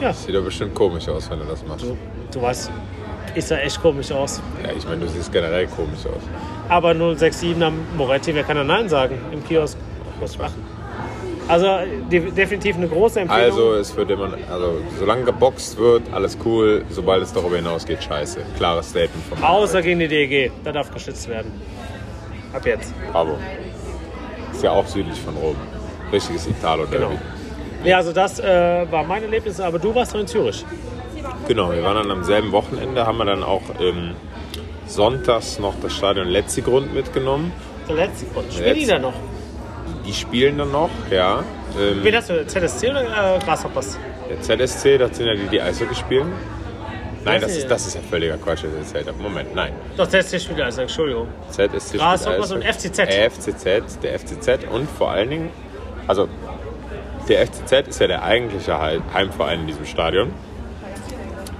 [0.00, 1.84] Ja, Sieht doch bestimmt komisch aus, wenn du das machst.
[2.32, 2.70] du weißt,
[3.34, 4.40] ich sah echt komisch aus.
[4.62, 6.22] Ja, ich meine, du siehst generell komisch aus.
[6.68, 9.76] Aber 067 am Moretti, wer kann da Nein sagen im Kiosk?
[10.20, 10.77] Was ich machen?
[11.48, 11.66] Also
[12.10, 13.44] de definitiv eine große Empfehlung.
[13.44, 16.84] Also, es wird immer, also, solange geboxt wird, alles cool.
[16.90, 18.40] Sobald es darüber hinausgeht, scheiße.
[18.56, 19.48] Klares Statement von mir.
[19.48, 21.50] Außer gegen die DEG, da darf geschützt werden.
[22.52, 22.92] Ab jetzt.
[23.12, 23.38] Bravo.
[24.52, 25.56] Ist ja auch südlich von Rom.
[26.12, 27.04] Richtiges Italo-Derby.
[27.06, 27.18] Genau.
[27.84, 30.64] Ja, also das äh, war mein Erlebnis, aber du warst doch in Zürich.
[31.46, 34.12] Genau, wir waren dann am selben Wochenende, haben wir dann auch ähm,
[34.86, 37.52] sonntags noch das Stadion Letzigrund mitgenommen.
[37.88, 38.52] Der letzte Grund.
[38.52, 39.12] Spielen die Letz- da noch?
[40.08, 41.44] Die spielen dann noch, ja.
[41.78, 42.46] Ähm, Wen hast du?
[42.46, 43.02] ZSC oder
[43.36, 43.98] äh, Grasshoppers?
[44.28, 46.32] der ZSC, das sind ja die, die Eishockey spielen.
[47.24, 47.68] Nein, das ist, ich.
[47.68, 49.72] das ist ja völliger Quatsch, das ist ja, Moment, nein.
[49.98, 51.28] Doch, ZSC spielt also, Entschuldigung.
[51.50, 52.88] ZSC spielt Grasshoppers und Eishockey.
[52.88, 52.98] FCZ.
[53.00, 55.50] Äh, FCZ, der FCZ und vor allen Dingen,
[56.06, 56.26] also
[57.28, 60.32] der FCZ ist ja der eigentliche Heim- Heimverein in diesem Stadion.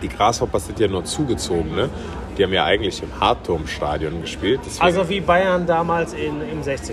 [0.00, 1.90] Die Grasshoppers sind ja nur zugezogen, ne?
[2.38, 4.60] Die haben ja eigentlich im Hartturmstadion gespielt.
[4.78, 6.92] Also wie Bayern damals in, im 60er.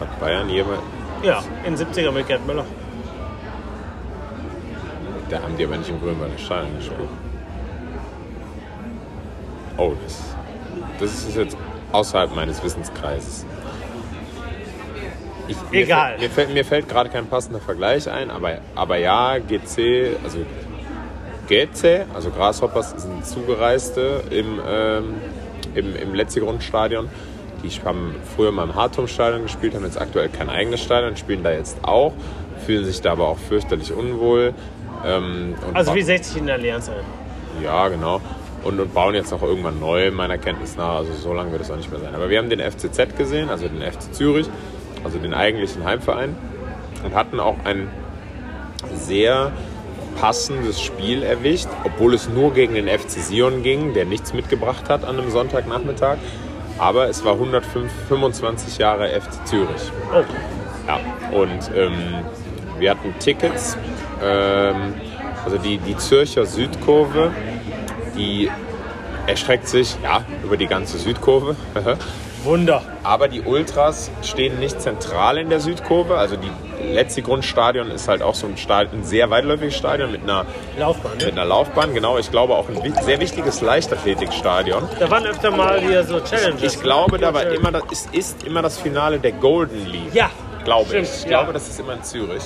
[0.00, 0.80] Hat Bayern jemand.
[1.22, 2.64] Ja, in 70er mit Gerd Müller.
[5.28, 7.08] Da haben die aber nicht im Grünwalder Stadion gespielt.
[9.76, 10.22] Oh, das,
[10.98, 11.56] das ist jetzt
[11.92, 13.44] außerhalb meines Wissenskreises.
[15.48, 16.10] Ich, mir Egal.
[16.10, 20.38] Fällt, mir, fällt, mir fällt gerade kein passender Vergleich ein, aber, aber ja, GC, also
[21.48, 25.14] GC, also Grasshoppers sind Zugereiste im, ähm,
[25.74, 27.08] im, im Letzigrund-Stadion.
[27.62, 31.50] Die haben früher mal im Hartum-Stadion gespielt, haben jetzt aktuell kein eigenes Stadion, spielen da
[31.50, 32.12] jetzt auch,
[32.66, 34.54] fühlen sich da aber auch fürchterlich unwohl.
[35.04, 37.04] Ähm, Also wie 60 in der Allianz Arena.
[37.62, 38.20] ja, genau.
[38.64, 40.96] Und, und bauen jetzt auch irgendwann neu, meiner Kenntnis nach.
[40.96, 42.14] Also so lange wird es auch nicht mehr sein.
[42.14, 44.48] Aber wir haben den FCZ gesehen, also den FC Zürich,
[45.04, 46.36] also den eigentlichen Heimverein.
[47.04, 47.88] Und hatten auch ein
[48.94, 49.52] sehr
[50.20, 55.04] passendes Spiel erwischt, obwohl es nur gegen den FC Sion ging, der nichts mitgebracht hat
[55.04, 56.18] an einem Sonntagnachmittag.
[56.78, 59.92] Aber es war 125 Jahre FC Zürich.
[60.12, 60.22] Oh,
[60.86, 61.00] Ja,
[61.36, 61.92] und ähm,
[62.78, 63.76] wir hatten Tickets.
[64.22, 64.94] Ähm,
[65.44, 67.32] also die, die Zürcher Südkurve,
[68.16, 68.50] die
[69.26, 71.56] erstreckt sich ja über die ganze Südkurve.
[72.48, 72.82] Wunder.
[73.02, 76.16] Aber die Ultras stehen nicht zentral in der Südkurve.
[76.16, 76.50] Also die
[76.92, 80.46] Letzigrundstadion ist halt auch so ein, Stadion, ein sehr weitläufiges Stadion mit einer,
[80.78, 81.32] Laufbahn, mit ne?
[81.32, 81.92] einer Laufbahn.
[81.92, 84.88] Genau, ich glaube auch ein sehr wichtiges Leichtathletikstadion.
[84.98, 86.74] Da waren öfter mal hier so Challenges.
[86.74, 90.14] Ich glaube, da war immer das, es ist immer das Finale der Golden League.
[90.14, 90.30] Ja,
[90.64, 91.10] glaube stimmt, ich.
[91.10, 91.28] Ich ja.
[91.28, 92.44] glaube, das ist immer in Zürich,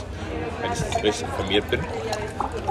[0.61, 1.81] wenn ich richtig informiert bin.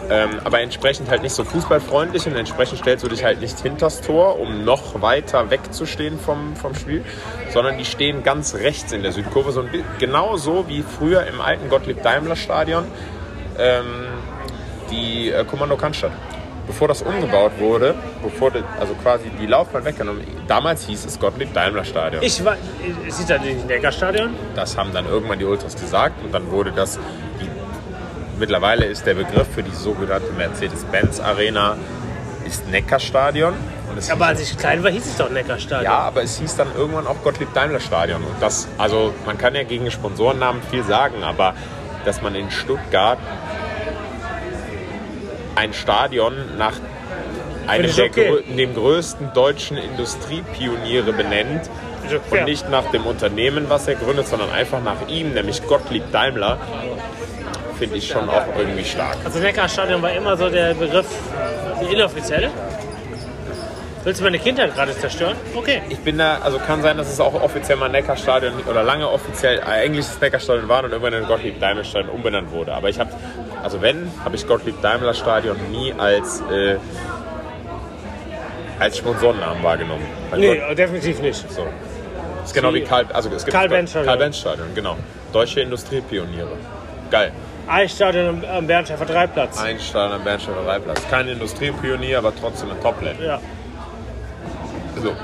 [0.10, 4.02] Ähm, aber entsprechend halt nicht so fußballfreundlich und entsprechend stellst du dich halt nicht hinters
[4.02, 7.04] Tor, um noch weiter wegzustehen vom, vom Spiel,
[7.52, 9.70] sondern die stehen ganz rechts in der Südkurve, so ein
[10.00, 12.86] genau so wie früher im alten Gottlieb-Daimler-Stadion
[13.58, 13.86] ähm,
[14.90, 16.12] die äh, Kommando Cannstatt.
[16.68, 22.22] Bevor das umgebaut wurde, bevor die, also quasi die Laufbahn weggenommen, damals hieß es Gottlieb-Daimler-Stadion.
[22.24, 22.56] Ich war,
[23.08, 24.34] es ist ja nicht Neckarstadion.
[24.56, 27.00] Das haben dann irgendwann die Ultras gesagt und dann wurde das.
[28.42, 31.78] Mittlerweile ist der Begriff für die sogenannte Mercedes-Benz-Arena
[32.44, 33.54] ist Neckarstadion.
[34.10, 35.84] Aber als ich klein war, hieß es doch Neckarstadion.
[35.84, 38.24] ja, aber es hieß dann irgendwann auch Gottlieb-Daimler-Stadion.
[38.24, 41.54] Und das, also man kann ja gegen Sponsorennamen viel sagen, aber
[42.04, 43.20] dass man in Stuttgart
[45.54, 46.74] ein Stadion nach
[47.68, 48.32] einem der okay.
[48.32, 51.70] grö- dem größten deutschen Industriepioniere benennt,
[52.06, 52.40] okay.
[52.40, 56.58] und nicht nach dem Unternehmen, was er gründet, sondern einfach nach ihm, nämlich Gottlieb Daimler,
[57.82, 59.18] finde ich schon auch irgendwie stark.
[59.26, 61.08] Also Neckarstadion war immer so der Begriff,
[61.82, 62.52] die inoffizielle.
[64.04, 65.36] Willst du meine Kindheit gerade zerstören?
[65.56, 65.82] Okay.
[65.90, 69.62] Ich bin da, also kann sein, dass es auch offiziell mal Neckarstadion oder lange offiziell
[69.64, 72.72] eigentlich das Neckarstadion war und irgendwann in Gottlieb Daimler Stadion umbenannt wurde.
[72.74, 73.10] Aber ich habe,
[73.64, 76.76] also wenn, habe ich Gottlieb Daimler Stadion nie als, äh,
[78.80, 80.06] als Sponsorennamen wahrgenommen.
[80.30, 81.52] Weil Nee, Gott- definitiv nicht.
[81.52, 81.66] so.
[82.44, 84.08] ist genau wie Karl, also es gibt Karl-Benz-Stadion.
[84.08, 84.98] Karl-Benz-Stadion, genau.
[85.34, 86.50] Deutsche Industriepioniere.
[87.12, 87.32] Geil.
[87.72, 89.58] Eisstadion am, am Bernschaffer Dreiplatz.
[89.58, 91.08] Ein Stadion am Bernstädter Reitplatz.
[91.10, 93.20] Kein Industriepionier, aber trotzdem ein Top-Land.
[93.22, 93.40] Ja.
[95.02, 95.16] So.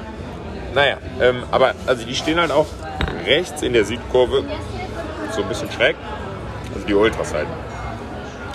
[0.74, 2.68] Naja, ähm, aber also die stehen halt auch
[3.26, 4.44] rechts in der Südkurve,
[5.32, 5.98] so ein bisschen schräg.
[6.74, 7.48] Also die Ultras halt.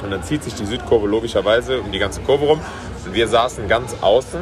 [0.03, 2.61] Und dann zieht sich die Südkurve logischerweise um die ganze Kurve rum.
[3.05, 4.41] Und wir saßen ganz außen,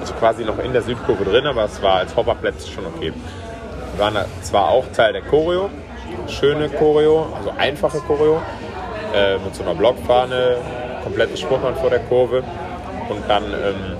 [0.00, 3.12] also quasi noch in der Südkurve drin, aber es war als Hopperplätze schon okay.
[3.92, 5.70] Wir waren zwar auch Teil der Choreo,
[6.28, 8.40] schöne Choreo, also einfache Choreo,
[9.14, 10.58] äh, mit so einer Blockfahne,
[11.02, 12.42] komplettes Spruchband vor der Kurve
[13.08, 13.96] und dann ähm,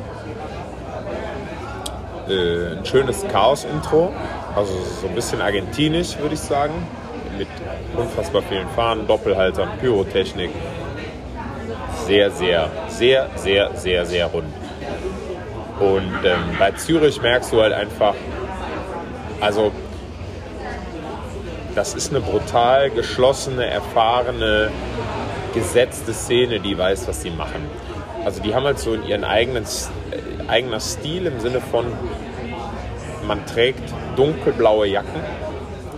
[2.28, 4.12] äh, ein schönes Chaos-Intro,
[4.54, 6.74] also so ein bisschen argentinisch, würde ich sagen,
[7.38, 7.48] mit
[7.96, 10.50] unfassbar vielen Fahnen, Doppelhaltern, Pyrotechnik.
[12.06, 14.52] Sehr, sehr, sehr, sehr, sehr, sehr rund.
[15.80, 18.14] Und ähm, bei Zürich merkst du halt einfach,
[19.40, 19.72] also
[21.76, 24.70] das ist eine brutal geschlossene, erfahrene,
[25.54, 27.68] gesetzte Szene, die weiß, was sie machen.
[28.24, 31.84] Also die haben halt so ihren eigenen äh, Stil im Sinne von,
[33.26, 33.82] man trägt
[34.16, 35.20] dunkelblaue Jacken.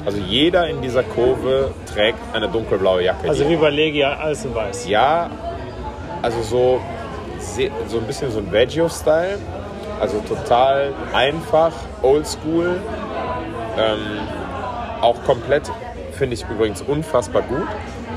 [0.05, 3.29] Also jeder in dieser Kurve trägt eine dunkelblaue Jacke.
[3.29, 4.89] Also wie bei Legia, alles in weiß.
[4.89, 5.31] ja,
[6.23, 6.81] also so,
[7.87, 9.39] so ein bisschen so ein Veggio-Style.
[10.01, 11.73] Also total einfach,
[12.03, 12.81] oldschool.
[13.77, 13.99] Ähm,
[15.03, 15.71] auch komplett,
[16.13, 17.67] finde ich übrigens unfassbar gut.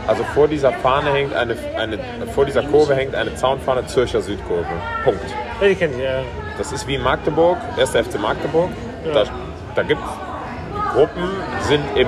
[0.07, 1.99] Also vor dieser Fahne hängt eine, eine,
[2.33, 4.65] vor dieser Kurve hängt eine Zaunfahne Zürcher Südkurve.
[5.03, 5.21] Punkt.
[5.61, 6.19] Ja, die ihr, ja.
[6.57, 7.91] Das ist wie in Magdeburg, 1.
[7.91, 8.69] FC Magdeburg.
[9.13, 9.23] Da,
[9.75, 11.29] da gibt die Gruppen,
[11.61, 12.07] sind im,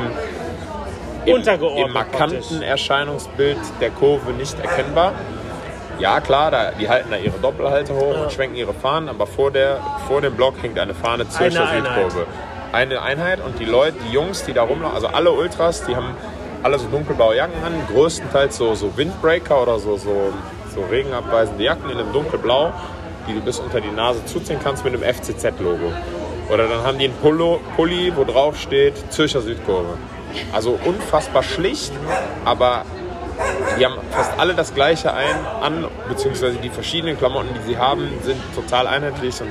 [1.26, 2.62] im, im markanten praktisch.
[2.68, 5.14] Erscheinungsbild der Kurve nicht erkennbar.
[6.00, 8.24] Ja, klar, da, die halten da ihre Doppelhalte hoch Ja.
[8.24, 9.78] und schwenken ihre Fahnen, aber vor, der,
[10.08, 12.12] vor dem Block hängt eine Fahne Zürcher Eine Einheit.
[12.74, 16.16] Eine Einheit und die Leute, die Jungs, die da rumlaufen, also alle Ultras, die haben
[16.64, 20.34] alle so dunkelblaue Jacken an, größtenteils so, so Windbreaker oder so, so,
[20.74, 22.74] so regenabweisende Jacken in einem dunkelblau,
[23.28, 25.94] die du bis unter die Nase zuziehen kannst mit einem FCZ-Logo.
[26.52, 30.00] Oder dann haben die einen Pullo, Pulli, wo drauf steht Zürcher Südkurve.
[30.52, 31.94] Also unfassbar schlicht,
[32.44, 32.86] aber
[33.80, 38.08] die haben fast alle das gleiche ein, an, beziehungsweise die verschiedenen Klamotten, die sie haben,
[38.24, 39.50] sind total einheitlich und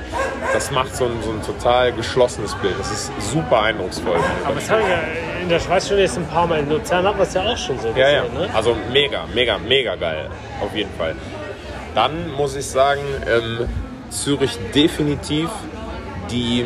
[0.53, 2.75] das macht so ein, so ein total geschlossenes Bild.
[2.79, 4.17] Das ist super eindrucksvoll.
[4.45, 6.59] Aber das haben wir in der Schweiz schon jetzt ein paar Mal.
[6.59, 8.21] In Luzern hat man es ja auch schon so Ja, ja.
[8.21, 8.49] gesehen, ne?
[8.53, 10.29] Also mega, mega, mega geil.
[10.61, 11.15] Auf jeden Fall.
[11.95, 13.67] Dann muss ich sagen, ähm,
[14.09, 15.49] Zürich definitiv
[16.31, 16.65] die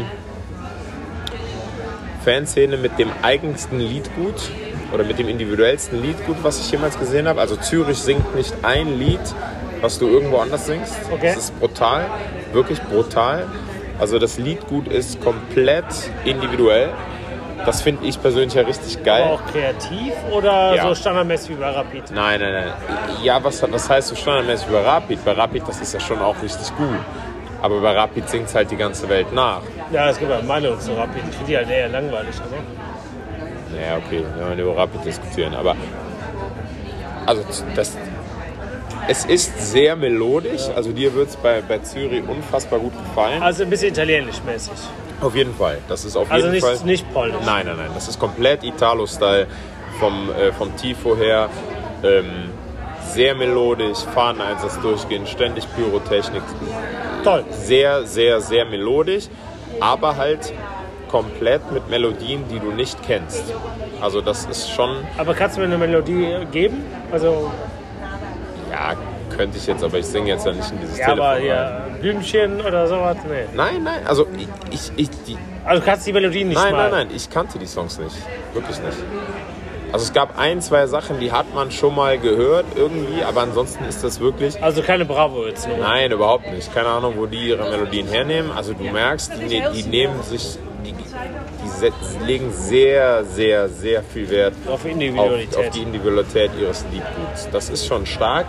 [2.23, 4.35] Fanszene mit dem eigensten Liedgut
[4.93, 7.39] oder mit dem individuellsten Liedgut, was ich jemals gesehen habe.
[7.41, 9.19] Also Zürich singt nicht ein Lied,
[9.81, 10.95] was du irgendwo anders singst.
[11.11, 11.27] Okay.
[11.34, 12.05] Das ist brutal,
[12.53, 13.45] wirklich brutal.
[13.99, 15.85] Also das Liedgut ist komplett
[16.23, 16.89] individuell.
[17.65, 19.23] Das finde ich persönlich ja richtig geil.
[19.23, 20.88] Aber auch kreativ oder Ja.
[20.88, 22.11] so standardmäßig wie bei Rapid?
[22.11, 22.73] Nein, nein, nein.
[23.23, 25.26] Ja, was, was heißt so standardmäßig bei Rapid?
[25.26, 26.99] Bei Rapid, das ist ja schon auch richtig gut.
[27.61, 29.61] Aber bei Rapid singt halt die ganze Welt nach.
[29.91, 31.23] Ja, es gibt ja Meinungen zu Rapid.
[31.30, 32.35] Ich finde die halt eher langweilig.
[32.39, 32.57] Aber
[33.73, 35.53] Naja, okay, wenn wir über Rapid diskutieren.
[35.53, 35.76] Aber
[37.26, 37.44] also
[37.76, 37.95] das,
[39.07, 40.64] es ist sehr melodisch.
[40.76, 43.41] Also dir wird es bei, bei Zürich unfassbar gut gefallen.
[43.41, 44.73] also ein bisschen italienisch mäßig.
[45.22, 45.80] Auf jeden Fall.
[45.88, 46.77] Das ist auf Also jeden nicht, Fall.
[46.85, 47.38] nicht polnisch.
[47.45, 47.89] Nein, nein, nein.
[47.95, 49.48] Das ist komplett Italo-Style
[49.99, 51.49] vom, äh, vom Tifo her.
[52.03, 52.26] Ähm,
[53.14, 56.44] sehr melodisch, Fahneneinsatz durchgehend, ständig Pyrotechnik.
[57.23, 57.44] Toll.
[57.49, 59.26] Sehr, sehr, sehr melodisch,
[59.80, 60.53] aber halt
[61.07, 63.43] komplett mit Melodien, die du nicht kennst.
[64.01, 66.84] Also das ist schon, Aber kannst du mir eine Melodie geben?
[67.11, 67.51] Also,
[68.71, 68.93] ja,
[69.35, 71.81] könnte ich jetzt, aber ich singe jetzt ja nicht in dieses ja, Telefon aber ja,
[72.01, 73.17] Blümchen oder sowas?
[73.27, 73.45] Nee.
[73.55, 74.27] Nein, nein, also
[74.71, 76.89] ich, ich, die, Also du kannst die Melodie nicht Nein, mal.
[76.91, 78.15] nein, nein, ich kannte die Songs nicht.
[78.53, 78.97] Wirklich nicht.
[79.93, 83.85] Also es gab ein, zwei Sachen, die hat man schon mal gehört irgendwie, aber ansonsten
[83.85, 84.61] ist das wirklich.
[84.61, 85.77] Also keine Bravo jetzt nur.
[85.77, 86.73] Nein, überhaupt nicht.
[86.73, 88.51] Keine Ahnung, wo die ihre Melodien hernehmen.
[88.53, 90.57] Also du merkst, die, ne- die nehmen sich,
[92.26, 95.58] legen sehr, sehr, sehr viel Wert Auf auf, Individualität.
[95.58, 97.49] auf die Individualität ihres Liedguts.
[97.52, 98.45] Das ist schon stark.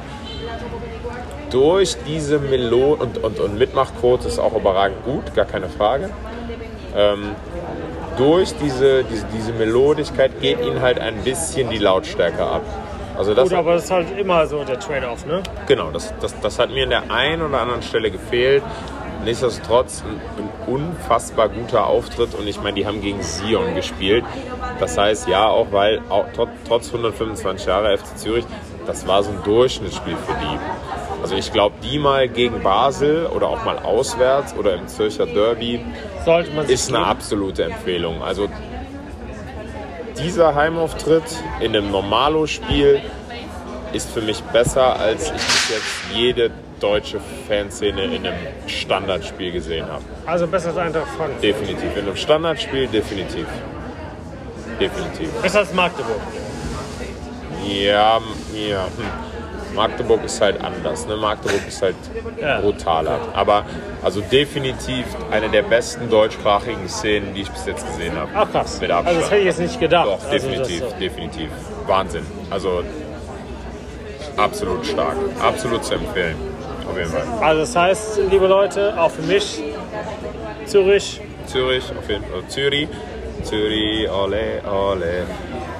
[1.51, 6.11] Durch diese Melodie und, und, und Mitmachquote ist auch überragend gut, gar keine Frage.
[6.95, 7.35] Ähm,
[8.19, 12.63] durch diese, diese, diese Melodischkeit geht ihnen halt ein bisschen die Lautstärke ab.
[13.17, 15.43] Also das, Gut, aber das ist halt immer so der Trade-off, ne?
[15.67, 18.63] genau, das, das, das hat mir an der einen oder anderen Stelle gefehlt.
[19.25, 24.25] Nichtsdestotrotz ein, ein unfassbar guter Auftritt und ich meine, die haben gegen Sion gespielt.
[24.81, 28.45] Das heißt, ja, auch weil auch, trotz, trotz 125 Jahre FC Zürich,
[28.87, 30.59] das war so ein Durchschnittsspiel für die.
[31.21, 35.85] Also ich glaube, die mal gegen Basel oder auch mal auswärts oder im Zürcher Derby
[36.69, 38.23] ist eine absolute Empfehlung.
[38.23, 38.49] Also
[40.19, 41.25] dieser Heimauftritt
[41.61, 43.03] in einem Normalo-Spiel
[43.93, 46.51] ist für mich besser, als ich bis jetzt jede
[46.81, 48.35] deutsche Fanszene in einem
[48.67, 50.03] Standardspiel gesehen habe.
[50.27, 51.43] Also besser als Eintracht Frankfurt.
[51.43, 51.97] Definitiv.
[51.97, 53.47] In einem Standardspiel definitiv.
[54.81, 55.31] Definitiv.
[55.43, 56.21] Besser als Magdeburg.
[57.67, 58.21] Ja,
[58.55, 58.85] ja.
[58.85, 59.75] Hm.
[59.75, 61.07] Magdeburg ist halt anders.
[61.07, 61.17] Ne?
[61.17, 61.95] Magdeburg ist halt
[62.41, 62.61] Ja.
[62.61, 63.19] brutaler.
[63.35, 63.65] Aber
[64.03, 68.31] also definitiv eine der besten deutschsprachigen Szenen, die ich bis jetzt gesehen habe.
[68.35, 68.81] Ach krass.
[68.81, 70.07] Mit Also das hätte ich jetzt nicht gedacht.
[70.07, 70.95] Doch, Also definitiv, so.
[70.99, 71.51] definitiv.
[71.87, 72.25] Wahnsinn.
[72.51, 72.83] Also
[74.37, 75.17] absolut stark.
[75.41, 76.37] Absolut zu empfehlen.
[76.89, 77.23] Auf jeden Fall.
[77.41, 79.63] Also das heißt, liebe Leute, auch für mich,
[80.67, 82.43] Zürich, Zürich, auf jeden Fall.
[82.49, 82.89] Zürich.
[83.43, 85.27] Zürich, ole, ole.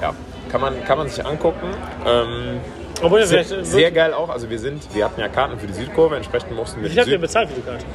[0.01, 0.13] Ja,
[0.49, 1.67] kann man, kann man sich angucken.
[2.07, 2.59] Ähm,
[3.01, 4.29] obwohl sehr, sehr geil auch.
[4.29, 7.05] Also wir sind, wir hatten ja Karten für die Südkurve, entsprechend mussten wir habt ihr
[7.05, 7.85] Süd bezahlt für die Karte?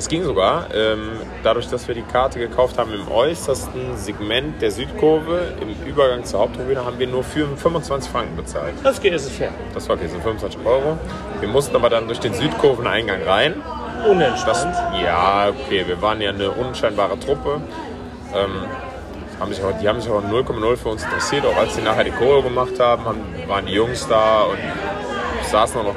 [0.00, 0.74] Das ging sogar.
[0.74, 1.10] Ähm,
[1.42, 6.40] dadurch, dass wir die Karte gekauft haben im äußersten Segment der Südkurve, im Übergang zur
[6.40, 8.72] Haupttribüne, haben wir nur für 25 Franken bezahlt.
[8.82, 9.50] Das geht, ist fair.
[9.74, 10.98] Das war okay, so 25 Euro.
[11.40, 13.56] Wir mussten aber dann durch den Südkurveneingang rein.
[13.98, 14.74] Das, Unentspannt.
[15.02, 17.60] ja, okay, wir waren ja eine unscheinbare Truppe.
[18.34, 18.52] Ähm,
[19.38, 21.44] haben sich aber, die haben sich aber 0,0 für uns interessiert.
[21.44, 24.56] Auch als sie nachher die Choreo gemacht haben, haben waren die Jungs da und
[25.50, 25.96] saßen auch noch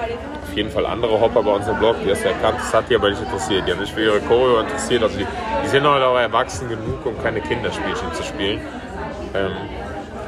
[0.53, 3.09] auf jeden Fall andere Hopper bei unserem Blog, die du erkannt, das hat die aber
[3.09, 3.67] nicht interessiert.
[3.67, 5.01] Die haben sich für ihre Choreo interessiert.
[5.01, 5.25] Also die,
[5.63, 8.61] die sind heute auch erwachsen genug, um keine Kinderspielchen zu spielen.
[9.33, 9.51] Ähm,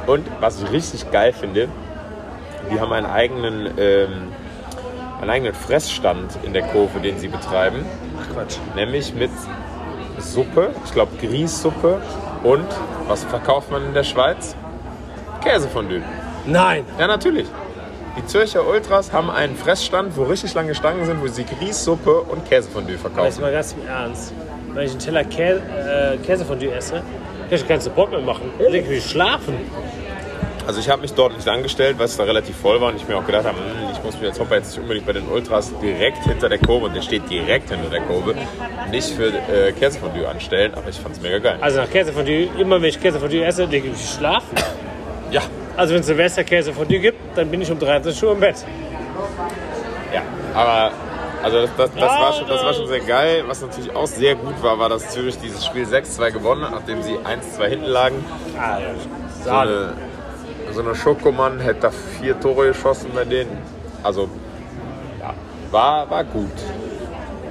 [0.08, 1.68] und was ich richtig geil finde,
[2.72, 4.32] die haben einen eigenen, ähm,
[5.20, 7.84] einen eigenen Fressstand in der Kurve, den sie betreiben.
[8.20, 8.56] Ach Quatsch.
[8.74, 9.30] Nämlich mit
[10.18, 12.02] Suppe, ich glaube Grießsuppe
[12.42, 12.66] und
[13.06, 14.56] was verkauft man in der Schweiz?
[15.40, 16.02] Käsefondue.
[16.46, 16.84] Nein.
[16.98, 17.46] Ja, natürlich.
[18.16, 22.48] Die Zürcher Ultras haben einen Fressstand, wo richtig lange Stangen sind, wo sie Grießsuppe und
[22.48, 23.40] Käsefondue Aber jetzt verkaufen.
[23.42, 24.32] mal ganz im Ernst.
[24.72, 27.02] Wenn ich einen Teller Kä äh, Käsefondue esse, kann
[27.50, 28.50] ich keinen Support mehr machen.
[28.58, 29.54] Dann leg ich schlafen.
[30.66, 33.06] Also ich habe mich dort nicht angestellt, weil es da relativ voll war und ich
[33.06, 35.28] mir auch gedacht habe, hm, ich muss mich als Hopper jetzt nicht unbedingt bei den
[35.28, 38.34] Ultras direkt hinter der Kurve, und der steht direkt hinter der Kurve,
[38.90, 41.58] nicht für äh, Käsefondue anstellen, aber ich fand es mega geil.
[41.60, 44.56] Also nach Käsefondue, immer wenn ich Käsefondue esse, lege ich schlafen.
[45.30, 45.42] Ja,
[45.76, 48.64] Also wenn es Silvester Käsefondue gibt, dann bin ich um 13 Uhr im Bett.
[50.12, 50.22] Ja,
[50.54, 50.92] aber
[51.42, 53.44] also das, das, das, Ja, war schon, das war schon sehr geil.
[53.46, 57.02] Was natürlich auch sehr gut war, war, dass Zürich dieses Spiel 6-2 gewonnen hat, nachdem
[57.02, 58.24] sie 1-2 hinten lagen.
[58.58, 58.78] Ah.
[59.44, 59.92] So eine,
[60.72, 63.58] so eine Schokomann hätte da vier Tore geschossen bei denen.
[64.02, 64.28] Also,
[65.20, 65.34] ja,
[65.70, 66.50] war, war gut.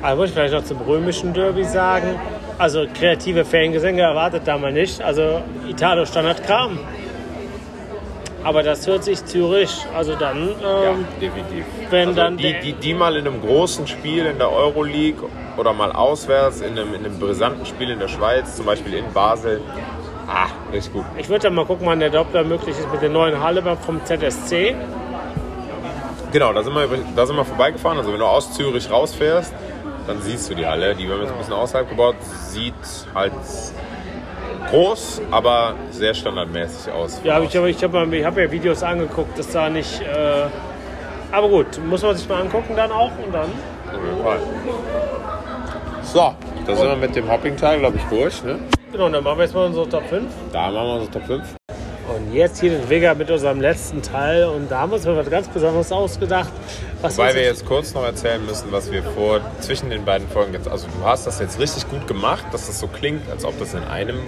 [0.02, 2.20] Also muss ich vielleicht noch zum römischen Derby sagen.
[2.58, 5.02] Also kreative Fangesänge erwartet da mal nicht.
[5.02, 6.80] Also Italo Standardkram.
[8.46, 11.66] Aber das hört sich Zürich, also dann, Ja, ähm, definitiv.
[11.90, 15.28] wenn also dann die, die, die mal in einem großen Spiel in der Euroleague
[15.58, 19.12] oder mal auswärts in einem, in einem brisanten Spiel in der Schweiz, zum Beispiel in
[19.14, 19.62] Basel.
[20.28, 21.06] Ah, richtig gut.
[21.18, 24.04] ich würde dann mal gucken, wann der Doppler möglich ist mit der neuen Halle vom
[24.06, 24.76] ZSC.
[26.32, 27.98] Genau, da sind, wir, da sind wir vorbeigefahren.
[27.98, 29.54] Also wenn du aus Zürich rausfährst,
[30.06, 30.94] dann siehst du die Halle.
[30.94, 32.16] Die haben jetzt ein bisschen außerhalb gebaut.
[32.50, 32.74] Sieht
[33.16, 33.34] halt
[34.70, 37.22] groß, aber sehr standardmäßig aus.
[37.24, 40.02] Ja, ich habe ich hab, mal- ich hab ja Videos angeguckt, das sah nicht.
[40.02, 40.46] Äh,
[41.32, 43.50] aber gut, muss man sich mal angucken dann auch und dann.
[46.04, 46.34] So,
[46.66, 48.44] da sind wir mit dem Hopping-Teil, glaube ich, durch.
[48.44, 48.60] Ne?
[48.92, 50.24] Genau, dann machen wir jetzt mal unsere Top 5.
[50.54, 51.44] Da machen wir unsere Top 5.
[52.08, 54.46] Und jetzt hier den Vega mit unserem letzten Teil.
[54.46, 56.52] Und da haben wir uns mal was ganz Besonderes ausgedacht.
[57.02, 60.28] Was Wobei uns wir jetzt kurz noch erzählen müssen, was wir vor zwischen den beiden
[60.30, 60.68] Folgen jetzt.
[60.70, 63.74] Also du hast das jetzt richtig gut gemacht, dass das so klingt, als ob das
[63.74, 64.20] in einem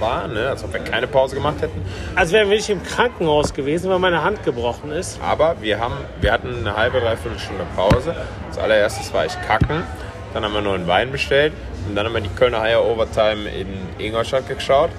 [0.00, 0.48] war, ne?
[0.48, 1.82] als ob wir keine Pause gemacht hätten.
[2.14, 5.18] als wären wir nicht im Krankenhaus gewesen, weil meine Hand gebrochen ist.
[5.22, 8.14] Aber wir, haben, wir hatten eine halbe, dreiviertel Stunde Pause.
[8.48, 9.82] Als allererstes war ich kacken.
[10.34, 11.52] Dann haben wir noch einen Wein bestellt.
[11.88, 13.68] Und dann haben wir die Kölner Eier Overtime in
[13.98, 14.90] Ingolstadt geschaut.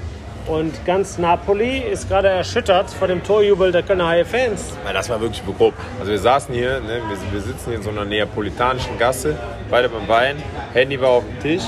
[0.47, 4.71] Und ganz Napoli ist gerade erschüttert vor dem Torjubel der Kölner Haie Fans.
[4.85, 5.73] Weil das war wirklich grob.
[5.99, 9.35] Also wir saßen hier, ne, wir, wir sitzen hier in so einer neapolitanischen Gasse,
[9.69, 10.41] beide beim Wein,
[10.73, 11.63] Handy war auf dem Tisch.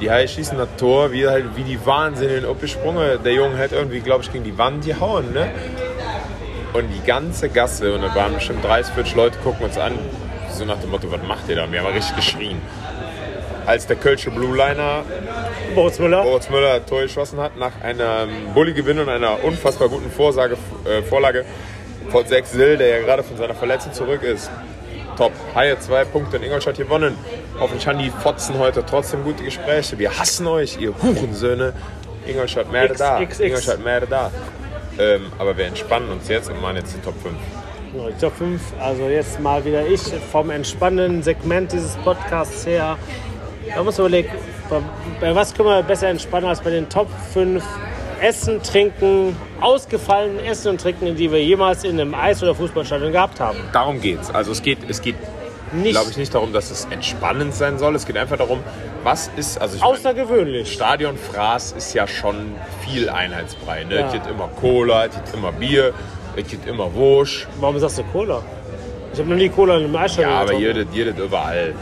[0.00, 3.22] Die Haie schießen das Tor, wir halt wie die Wahnsinnigen abgesprungen.
[3.22, 5.32] Der Junge hat irgendwie, glaube ich, gegen die Wand gehauen.
[5.32, 5.50] Ne?
[6.72, 9.92] Und die ganze Gasse, und da waren bestimmt 30, 40 Leute, gucken uns an,
[10.50, 11.70] so nach dem Motto, was macht ihr da?
[11.70, 12.60] Wir haben richtig geschrien.
[13.66, 15.04] Als der Kölsche Blue Liner
[15.74, 16.22] Boris Müller.
[16.22, 21.44] Moritz Müller Tor geschossen hat, nach einem Bulli-Gewinn und einer unfassbar guten Vorsage, äh, Vorlage
[22.10, 24.50] von Sex Sill, der ja gerade von seiner Verletzung zurück ist.
[25.16, 25.32] Top.
[25.54, 27.16] Haie zwei Punkte in Ingolstadt gewonnen.
[27.58, 29.98] Hoffentlich haben die Fotzen heute trotzdem gute Gespräche.
[29.98, 31.72] Wir hassen euch, ihr Hurensöhne.
[32.26, 33.18] Ingolstadt, Merde da.
[33.20, 34.30] Ingolstadt, Merde da.
[34.98, 37.34] Ähm, aber wir entspannen uns jetzt und machen jetzt die Top 5.
[37.92, 40.00] Genau, die Top 5, also jetzt mal wieder ich
[40.32, 42.96] vom entspannenden Segment dieses Podcasts her.
[43.74, 44.32] Da muss man überlegen,
[44.68, 44.80] bei,
[45.20, 47.62] bei was können wir besser entspannen als bei den Top 5
[48.20, 53.38] Essen, Trinken, ausgefallenen Essen und Trinken, die wir jemals in einem Eis- oder Fußballstadion gehabt
[53.38, 53.58] haben.
[53.72, 54.30] Darum geht's.
[54.30, 55.16] Also es geht, es geht
[55.74, 57.94] Nicht glaube ich, nicht darum, dass es entspannend sein soll.
[57.94, 58.60] Es geht einfach darum,
[59.02, 60.72] was ist, also ich außergewöhnlich.
[60.72, 62.54] Stadionfraß ist ja schon
[62.86, 63.84] viel Einheitsbrei.
[63.84, 64.00] Ne?
[64.00, 64.06] Ja.
[64.06, 65.92] Es gibt immer Cola, es gibt immer Bier,
[66.36, 67.46] es gibt immer Wurst.
[67.60, 68.42] Warum sagst du Cola?
[69.12, 71.74] Ich habe noch nie Cola in einem Eisstadion Ja, aber jedes, jedes überall.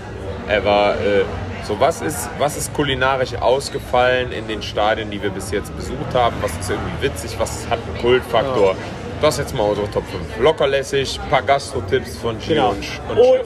[0.48, 1.24] Aber äh,
[1.64, 6.14] so was ist, was ist kulinarisch ausgefallen in den Stadien, die wir bis jetzt besucht
[6.14, 6.36] haben?
[6.40, 7.36] Was ist irgendwie witzig?
[7.38, 8.74] Was hat einen Kultfaktor?
[9.22, 10.40] Das ist jetzt mal unsere Top 5.
[10.40, 12.70] Lockerlässig, ein paar Gastro-Tipps von Gio Genau.
[12.70, 13.36] und, Sch- und Oh,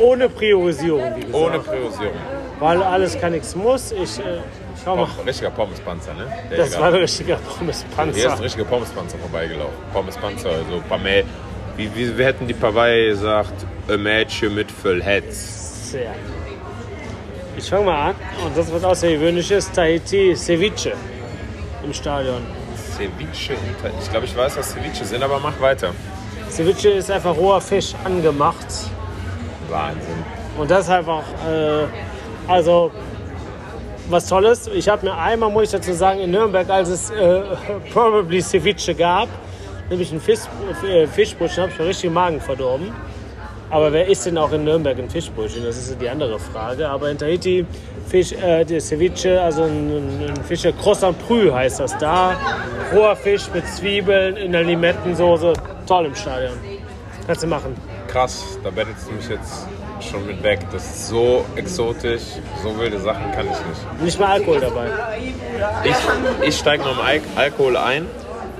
[0.00, 1.34] oh, ohne Priorisierung, wie gesagt.
[1.34, 2.14] Ohne Priorisierung.
[2.60, 3.90] Weil alles kann, nichts muss.
[3.90, 4.38] Ich äh,
[4.84, 5.06] schau mal.
[5.06, 6.26] Pom- Richtiger Pommespanzer, ne?
[6.52, 8.32] Der Das war ein richtiger Hier ist Pommespanzer.
[8.32, 9.74] ein richtiger Pommespanzer vorbeigelaufen.
[9.92, 11.24] Pommespanzer, also Pamel.
[11.76, 13.54] Wie, wie, wir hätten die Pavei gesagt,
[13.88, 15.90] a Mädchen mit Füllhetz.
[15.90, 16.14] Sehr.
[17.56, 18.14] Ich fange mal an.
[18.46, 20.92] Und das wird außergewöhnliches Tahiti Ceviche
[21.84, 22.42] im Stadion.
[22.96, 25.90] Ceviche, hinter- ich glaube, ich weiß, was Ceviche sind, aber mach weiter.
[26.50, 28.66] Ceviche ist einfach roher Fisch angemacht.
[29.68, 30.24] Wahnsinn.
[30.58, 31.84] Und das ist einfach, äh,
[32.46, 32.90] also
[34.08, 34.68] was Tolles.
[34.68, 37.42] Ich habe mir einmal, muss ich dazu sagen, in Nürnberg, als es äh,
[37.92, 39.28] probably Ceviche gab,
[39.90, 40.40] nämlich einen Fisch,
[40.86, 42.92] äh, Fischbrötchen, habe ich mir richtig den Magen verdorben.
[43.70, 45.64] Aber wer isst denn auch in Nürnberg ein Fischbrötchen?
[45.64, 46.88] Das ist ja die andere Frage.
[46.88, 47.66] Aber in Tahiti
[48.08, 52.36] Fisch, äh, der Ceviche, also ein, ein Fische Croissant Prü heißt das da.
[52.92, 55.54] Roher Fisch mit Zwiebeln in der Limettensoße.
[55.86, 56.52] Toll im Stadion.
[57.26, 57.74] Kannst du machen.
[58.08, 59.66] Krass, da bettelst du mich jetzt
[60.00, 60.60] schon mit weg.
[60.70, 62.22] Das ist so exotisch,
[62.62, 64.02] so wilde Sachen kann ich nicht.
[64.02, 64.88] Nicht mal Alkohol dabei.
[65.84, 68.06] Ich, ich steige noch im Al Alkohol ein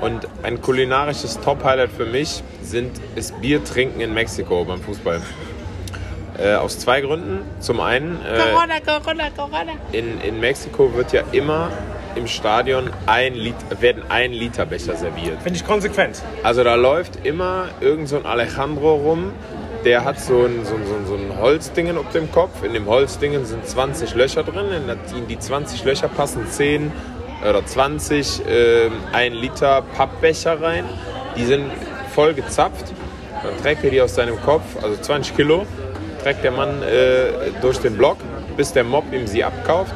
[0.00, 5.20] und ein kulinarisches Top-Highlight für mich sind, ist Bier trinken in Mexiko beim Fußball.
[6.36, 7.42] Äh, aus zwei Gründen.
[7.60, 9.72] Zum einen, äh, Corona, Corona, Corona.
[9.92, 11.70] in, in Mexiko wird ja immer
[12.16, 15.40] im Stadion ein Lit werden ein Liter Becher serviert.
[15.42, 16.22] Finde ich konsequent.
[16.42, 19.32] Also da läuft immer irgend so ein Alejandro rum,
[19.84, 22.64] der hat so ein, so ein, so ein, so ein Holzdingen auf dem Kopf.
[22.64, 24.66] In dem Holzdingen sind 20 Löcher drin.
[24.72, 26.90] In die- in die 20 Löcher passen 10
[27.48, 30.84] oder 20 ähm, 1 Liter Pappbecher rein.
[31.36, 31.70] Die sind
[32.14, 32.92] voll gezapft.
[33.42, 35.66] Dann trägt er die aus seinem Kopf, also 20 Kilo,
[36.22, 38.16] trägt der Mann äh, durch den Block,
[38.56, 39.94] bis der Mob ihm sie abkauft.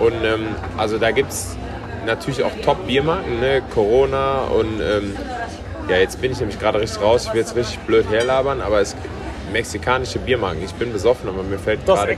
[0.00, 1.56] Und ähm, also da gibt es
[2.04, 3.62] natürlich auch Top-Biermarken, ne?
[3.72, 5.16] Corona und ähm,
[5.88, 8.80] ja, jetzt bin ich nämlich gerade richtig raus, ich will jetzt richtig blöd herlabern, aber
[8.80, 9.14] es gibt
[9.52, 10.64] mexikanische Biermarken.
[10.64, 12.16] Ich bin besoffen, aber mir fällt Dos gerade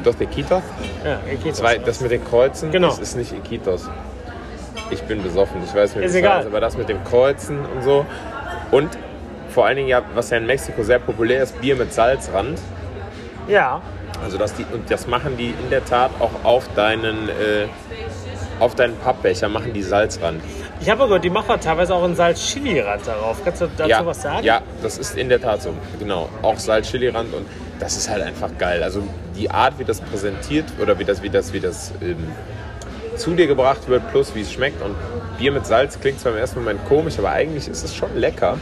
[0.00, 0.16] Equos?
[0.16, 0.62] Dos Iquitos.
[1.04, 1.58] Ja, Iquitos.
[1.58, 2.88] Zwei, das mit den Kreuzen, Genau.
[2.88, 3.88] das ist nicht Iquitos.
[4.90, 6.38] Ich bin besoffen, ich weiß nicht, Ist egal.
[6.38, 8.06] heißt, aber das mit dem Kreuzen und so.
[8.70, 8.96] Und
[9.50, 12.58] vor allen Dingen, ja, was ja in Mexiko sehr populär ist, Bier mit Salzrand.
[13.48, 13.80] Ja.
[14.22, 17.66] Also dass die, und das machen die in der Tat auch auf deinen, äh,
[18.60, 20.42] auf deinen Pappbecher, machen die Salzrand.
[20.80, 23.42] Ich habe gehört, die machen teilweise auch einen Salz-Chili-Rand darauf.
[23.44, 24.44] Kannst du dazu ja, was sagen?
[24.44, 25.72] Ja, das ist in der Tat so.
[25.98, 26.28] Genau.
[26.42, 27.46] Auch Salz-Chili-Rand und
[27.78, 28.82] das ist halt einfach geil.
[28.82, 29.02] Also
[29.36, 32.16] die Art, wie das präsentiert oder wie das, wie das, wie das ähm,
[33.16, 34.82] zu dir gebracht wird, plus wie es schmeckt.
[34.82, 34.94] Und
[35.38, 38.58] Bier mit Salz klingt zwar im ersten Moment komisch, aber eigentlich ist es schon lecker.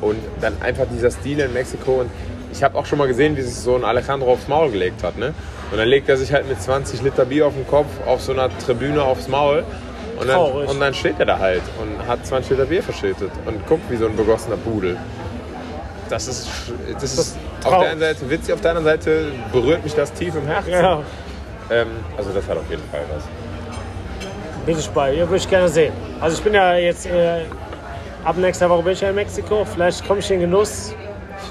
[0.00, 2.00] Und dann einfach dieser Stil in Mexiko.
[2.00, 2.10] Und
[2.52, 5.18] ich habe auch schon mal gesehen, wie sich so ein Alejandro aufs Maul gelegt hat.
[5.18, 5.34] Ne?
[5.70, 8.32] Und dann legt er sich halt mit 20 Liter Bier auf den Kopf auf so
[8.32, 9.64] einer Tribüne aufs Maul.
[10.18, 10.68] Und dann, Traurig.
[10.68, 13.96] und dann steht er da halt und hat 20 Liter Bier verschüttet und guckt wie
[13.96, 14.98] so ein begossener Pudel.
[16.10, 16.48] Das ist,
[16.92, 20.34] das ist auf der einen Seite witzig, auf der anderen Seite berührt mich das tief
[20.34, 20.70] im Herzen.
[20.70, 21.02] Ja,
[21.70, 23.24] Ähm, also das hat auf jeden Fall was.
[24.66, 25.12] bin ich bei.
[25.14, 25.92] Ja, würde ich gerne sehen.
[26.20, 27.42] Also ich bin ja jetzt, äh,
[28.24, 29.64] ab nächster Woche bin ich ja in Mexiko.
[29.64, 30.94] Vielleicht komme ich in den Genuss.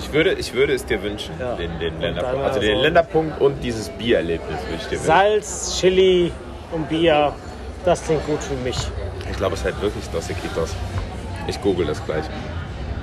[0.02, 1.56] Ich würde, ich würde es dir wünschen, Ja.
[1.56, 2.46] den, den Länderpunkt.
[2.46, 5.06] Also den also- Länderpunkt und dieses Biererlebnis würde ich dir wünschen.
[5.06, 6.32] Salz, Chili
[6.72, 7.34] und Bier,
[7.86, 8.78] das klingt gut für mich.
[9.32, 10.76] Ich glaube, es heißt wirklich Dos Equitos.
[11.48, 12.24] Ich google das gleich.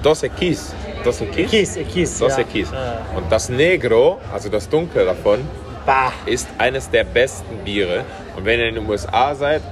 [0.03, 0.75] Dos Equis.
[1.07, 1.51] Dos Equis?
[1.51, 2.19] Kies, Kies.
[2.19, 2.43] Dos ja.
[2.43, 2.69] Equis.
[2.73, 5.39] Äh, Und das Negro, also das Dunkle davon,
[5.87, 6.13] bah.
[6.27, 8.05] ist eines der besten Biere.
[8.37, 9.63] Und wenn ihr in den USA seid,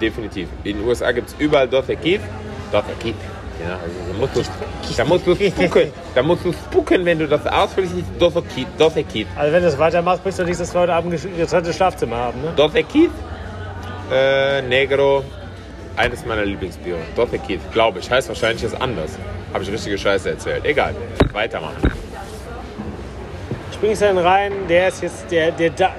[0.00, 0.48] definitiv.
[0.64, 2.20] In den USA gibt es überall Dos Equis.
[2.72, 3.14] Dos Equis.
[3.62, 5.92] Ja, also da musst du, spucken.
[6.14, 7.94] Da musst du spucken, wenn du das aussprichst.
[8.18, 8.66] Dos Equis.
[8.78, 9.26] Dos Equis.
[9.36, 12.16] Also wenn du es weitermachst, bist du nicht, dass wir heute Abend ein getrenntes Schlafzimmer
[12.16, 12.52] haben, ne?
[12.56, 13.10] Dos Equis.
[14.10, 15.24] Äh, Negro.
[15.96, 16.98] Eines meiner Lieblingsbiere.
[17.16, 18.10] Dos Equis, glaube ich.
[18.10, 19.10] Heißt wahrscheinlich jetzt anders.
[19.52, 20.64] Habe ich richtige Scheiße erzählt.
[20.64, 20.94] Egal.
[21.32, 21.76] Weitermachen.
[23.72, 25.92] Springst dann rein, der ist jetzt, der, der, der,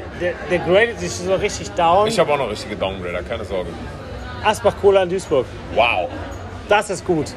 [0.52, 2.08] der gradet sich so richtig down.
[2.08, 3.70] Ich habe auch noch richtige Downgrader, keine Sorge.
[4.44, 5.46] Asbach Cola in Duisburg.
[5.74, 6.10] Wow.
[6.68, 7.34] Das ist gut.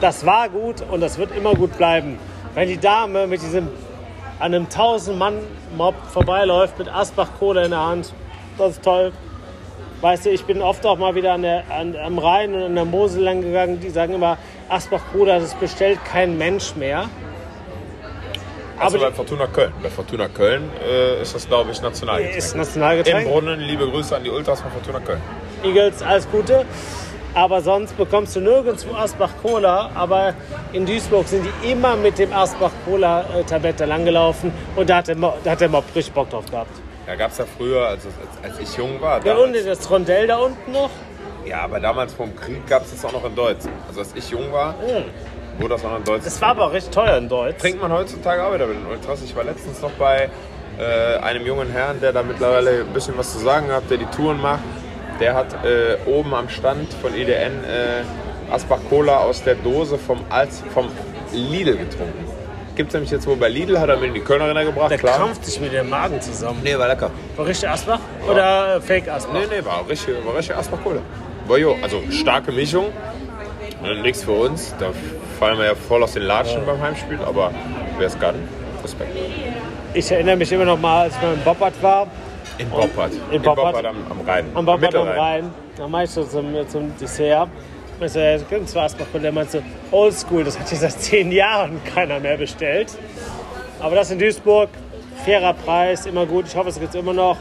[0.00, 2.18] Das war gut und das wird immer gut bleiben.
[2.54, 3.68] Wenn die Dame mit diesem
[4.38, 8.12] an einem 1000-Mann-Mob vorbeiläuft mit Asbach Cola in der Hand,
[8.58, 9.12] das ist toll.
[10.00, 12.74] Weißt du, ich bin oft auch mal wieder an der, an, am Rhein und an
[12.74, 13.78] der Mosel lang gegangen.
[13.78, 14.36] Die sagen immer,
[14.72, 17.08] Asbach Cola, das bestellt kein Mensch mehr.
[18.78, 19.72] Also Aber bei Fortuna Köln.
[19.82, 22.36] Bei Fortuna Köln äh, ist das, glaube ich, Nationalgetränk.
[22.38, 23.28] ist Im Nationalgetränk.
[23.28, 25.20] Brunnen, liebe Grüße an die Ultras von Fortuna Köln.
[25.62, 26.64] Eagles, alles Gute.
[27.34, 29.90] Aber sonst bekommst du nirgendwo Asbach Cola.
[29.94, 30.34] Aber
[30.72, 34.52] in Duisburg sind die immer mit dem Asbach Cola äh, Tablette langgelaufen.
[34.74, 36.72] Und da hat der, Mo da hat der Mob richtig Bock drauf gehabt.
[37.06, 38.08] Ja, gab es ja früher, also
[38.42, 39.24] als, als ich jung war.
[39.24, 40.90] Ja, und das Rondell da unten noch.
[41.46, 43.64] Ja, aber damals vom Krieg gab es das auch noch in Deutsch.
[43.88, 44.74] Also als ich jung war,
[45.58, 46.24] wurde das auch noch in Deutsch.
[46.24, 47.58] Das war aber auch recht teuer in Deutsch.
[47.58, 49.22] trinkt man heutzutage auch wieder mit den Ultras.
[49.22, 50.28] Ich war letztens noch bei
[50.78, 54.06] äh, einem jungen Herrn, der da mittlerweile ein bisschen was zu sagen hat, der die
[54.06, 54.60] Touren macht.
[55.20, 60.20] Der hat äh, oben am Stand von EDN äh, Asbach Cola aus der Dose vom,
[60.30, 60.88] Alz, vom
[61.32, 62.24] Lidl getrunken.
[62.74, 64.90] Gibt es nämlich jetzt wohl bei Lidl, hat er mir in die Kölner Arena gebracht,
[64.90, 65.16] Der klar.
[65.18, 66.60] krampft sich mit dem Magen zusammen.
[66.64, 67.10] Nee, war lecker.
[67.36, 69.34] War richtig Asbach oder äh, Fake Asbach?
[69.34, 71.00] Nee, nee, war richtig, war richtig Asbach Cola.
[71.56, 72.86] Jo, also starke Mischung.
[73.84, 74.90] Äh, Nichts für uns, da
[75.38, 77.52] fallen wir ja voll aus den Latschen beim Heimspiel, aber
[77.98, 78.36] wer es kann,
[78.82, 79.10] Respekt.
[79.94, 82.06] Ich erinnere mich immer noch mal, als ich mal in Boppard war.
[82.58, 83.12] In Boppard.
[83.30, 83.84] in Boppard.
[83.84, 84.46] am, am Rhein.
[84.54, 85.08] Am Boppard am.
[85.08, 85.50] Rhein.
[85.76, 87.48] Da meinte ich so zum, zum Dessert.
[87.98, 89.20] Meinst du, ja, das war erstmal cool.
[89.20, 89.62] Der meinte so,
[89.96, 92.88] oldschool, das hat hier seit zehn Jahren keiner mehr bestellt.
[93.80, 94.68] Aber das in Duisburg,
[95.24, 96.46] fairer Preis, immer gut.
[96.46, 97.36] Ich hoffe, es gibt immer noch.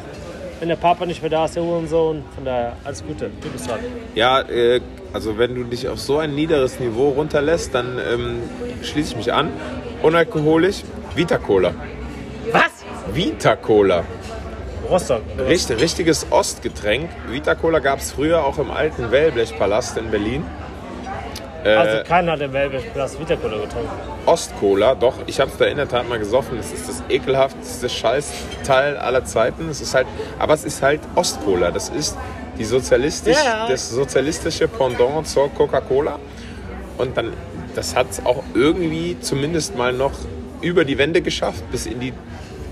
[0.61, 2.21] Wenn der Papa nicht mehr da ist, der Hurensohn.
[2.35, 3.31] Von daher, alles Gute.
[3.41, 3.79] Du bist dran.
[4.13, 4.79] Ja, äh,
[5.11, 8.43] also wenn du dich auf so ein niederes Niveau runterlässt, dann ähm,
[8.83, 9.49] schließe ich mich an.
[10.03, 10.83] Unalkoholisch,
[11.15, 11.73] Vita Cola.
[12.51, 12.85] Was?
[13.11, 14.03] Vita Cola.
[14.87, 15.23] Rostock.
[15.49, 17.09] Richtig, richtiges Ostgetränk.
[17.27, 20.45] Vita Cola gab es früher auch im alten Wellblechpalast in Berlin.
[21.63, 23.89] Äh, Also keiner hat im Weltplatz Vita-Cola getrunken.
[24.25, 26.57] Ostcola, doch, ich habe es da in der Tat mal gesoffen.
[26.59, 29.69] Es ist das ekelhafteste Scheißteil aller Zeiten.
[29.69, 30.07] Es ist halt,
[30.39, 31.71] aber es ist halt Ostcola.
[31.71, 32.17] Das ist
[32.57, 33.67] die sozialistisch, Ja.
[33.67, 36.19] das sozialistische Pendant zur Coca-Cola.
[36.97, 37.33] Und dann,
[37.75, 40.11] das hat es auch irgendwie zumindest mal noch
[40.61, 42.13] über die Wende geschafft, bis in die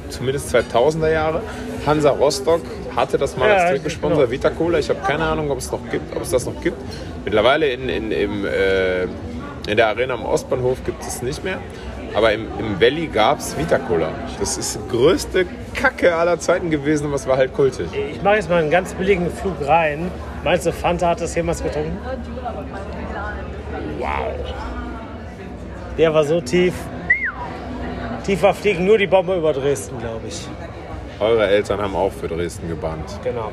[0.09, 1.41] zumindest 2000er Jahre.
[1.85, 2.61] Hansa Rostock
[2.95, 4.31] hatte das mal Ja, als Trinkgesponsor, genau.
[4.31, 4.79] Vita Cola.
[4.79, 6.77] Ich habe keine Ahnung, ob es noch gibt, ob es das noch gibt.
[7.29, 11.59] Mittlerweile in, in, im, äh, in der Arena am Ostbahnhof gibt es nicht mehr.
[12.15, 14.09] Aber im, im Valley gab es Vita Cola.
[14.39, 15.45] Das ist die größte
[15.75, 17.85] Kacke aller Zeiten gewesen, aber es war halt kultig.
[17.93, 20.09] Ich mache jetzt mal einen ganz billigen Flug rein.
[20.43, 21.99] Meinst du, Fanta hat das jemals getrunken?
[23.99, 24.33] Wow.
[25.99, 26.73] Der war so tief.
[28.25, 30.47] Tiefer fliegen nur die Bombe über Dresden, glaube ich.
[31.19, 33.19] Eure Eltern haben auch für Dresden gebannt.
[33.23, 33.51] Genau.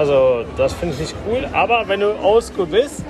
[0.00, 1.46] Also, das finde ich nicht cool.
[1.52, 3.04] Aber wenn du oldschool bist,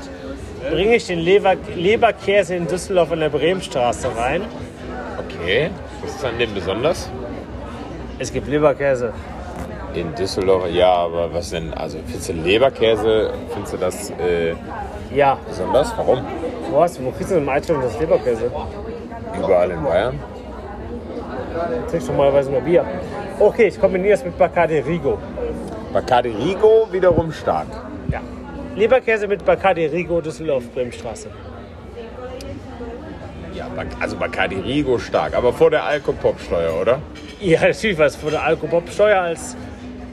[0.69, 4.43] bringe ich den Leber Leberkäse in Düsseldorf an der Bremenstraße rein.
[5.25, 5.71] Okay.
[6.03, 7.09] Was ist an dem besonders?
[8.19, 9.13] Es gibt Leberkäse.
[9.95, 11.73] In Düsseldorf, ja, aber was denn?
[11.75, 14.55] Also, findest du Leberkäse, findest du das äh,
[15.15, 15.39] Ja.
[15.49, 15.93] besonders?
[15.97, 16.25] Warum?
[16.73, 18.51] Wo, hast, du- wo kriegst du denn im Eichhörnchen das Leberkäse?
[19.39, 20.19] Überall in Bayern.
[21.89, 22.85] Trinkst du normalerweise nur Bier.
[23.39, 25.19] Okay, ich kombiniere es mit Bacardi Rigo.
[25.93, 27.67] Bacardi Rigo wiederum stark.
[28.11, 28.21] Ja.
[28.77, 31.29] Leberkäse mit Bacardi Rigo, Düsseldorf, Bremenstraße.
[33.55, 33.67] Ja,
[33.99, 37.01] also Bacardi Rigo stark, aber vor der Alkopop-Steuer, oder?
[37.41, 39.57] Ja, natürlich war es vor der Alkopop-Steuer als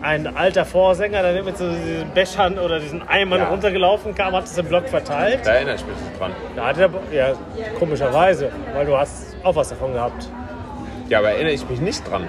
[0.01, 3.49] ein alter Vorsänger, der mit so diesen Bechern oder diesen Eimern Ja.
[3.49, 5.39] runtergelaufen kam, hat es im Block verteilt.
[5.43, 6.31] Da erinnere ich mich dran.
[6.55, 7.33] Da hatte er, ja,
[7.79, 10.29] komischerweise, weil du hast auch was davon gehabt.
[11.09, 12.27] Ja, aber erinnere ich mich nicht dran.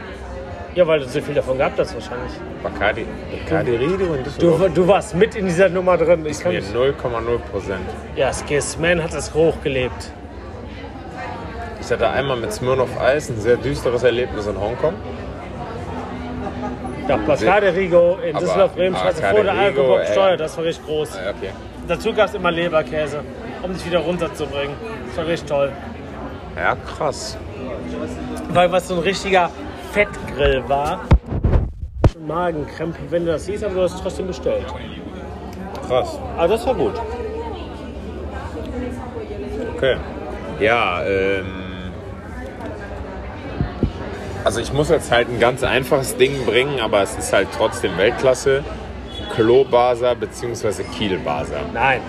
[0.78, 2.30] Ja, weil du so viel davon gehabt hast wahrscheinlich.
[2.62, 4.60] Bacardi, Bacardi Rigo in Düsseldorf.
[4.60, 6.24] Du, du warst mit in dieser Nummer drin.
[6.24, 7.80] Ich kann Mir mich, 0,0 Prozent.
[8.14, 10.12] ja, Skissman hat es hochgelebt.
[11.80, 14.94] Ich hatte einmal mit Smirnoff Ice ein sehr düsteres Erlebnis in Hongkong.
[17.09, 20.36] Ja, Bacardi Rigo in Düsseldorf, Bremenstraße Bacardi vor der ey.
[20.36, 21.16] das war richtig groß.
[21.16, 21.50] Ja, Okay.
[21.88, 23.22] Dazu gab es immer Leberkäse,
[23.64, 24.76] um dich wieder runterzubringen.
[25.09, 25.72] Das war richtig toll.
[26.55, 27.36] Ja, krass.
[28.50, 29.50] Weil was so ein richtiger
[29.93, 31.01] Fettgrill war.
[32.27, 34.66] Magenkrämpfe, wenn du das siehst, aber du hast es trotzdem bestellt.
[35.86, 36.19] Krass.
[36.36, 36.94] Aber das war gut.
[39.77, 39.97] Okay.
[40.60, 41.47] Ja, ähm.
[44.44, 47.97] Also ich muss jetzt halt ein ganz einfaches Ding bringen, aber es ist halt trotzdem
[47.97, 48.65] Weltklasse.
[49.35, 50.82] Klobasa bzw.
[50.85, 51.60] Kielbasa.
[51.73, 52.01] Nein,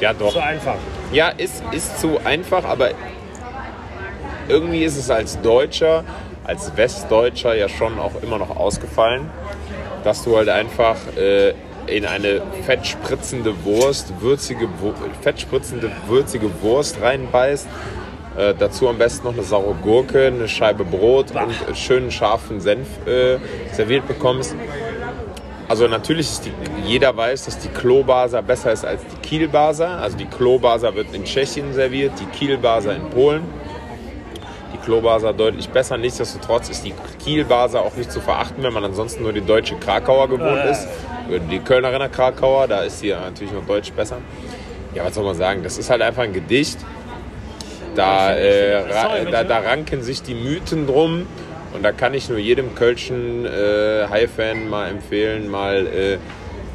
[0.00, 0.32] Ja doch.
[0.32, 0.76] so einfach.
[1.12, 2.90] Ja, ist, ist zu einfach, aber
[4.48, 6.04] irgendwie ist es als Deutscher,
[6.44, 9.30] als Westdeutscher ja schon auch immer noch ausgefallen,
[10.04, 11.54] dass du halt einfach äh,
[11.86, 14.68] in eine fettspritzende Wurst, würzige,
[15.22, 17.66] fettspritzende, würzige Wurst reinbeißt.
[18.36, 22.88] Äh, dazu am besten noch eine saure Gurke, eine Scheibe Brot und schönen scharfen Senf
[23.06, 23.38] äh,
[23.72, 24.54] serviert bekommst.
[25.68, 26.52] Also natürlich ist die,
[26.84, 29.98] jeder weiß, dass die Klobasa besser ist als die Kielbasa.
[29.98, 33.42] Also die Klobasa wird in Tschechien serviert, die Kielbasa in Polen.
[34.84, 35.96] Die Klobasa deutlich besser.
[35.96, 36.92] Nichtsdestotrotz ist die
[37.24, 40.70] Kielbasa auch nicht zu verachten, wenn man ansonsten nur die deutsche Krakauer gewohnt Äh.
[40.72, 40.86] ist.
[41.50, 44.18] Die Kölnerer Krakauer, da ist sie natürlich noch deutlich besser.
[44.94, 45.62] Ja, was soll man sagen?
[45.62, 46.78] Das ist halt einfach ein Gedicht.
[47.94, 51.26] Da, äh, ra da, da ranken sich die Mythen drum.
[51.72, 56.18] Und da kann ich nur jedem Kölschen äh, High-Fan mal empfehlen, mal, äh,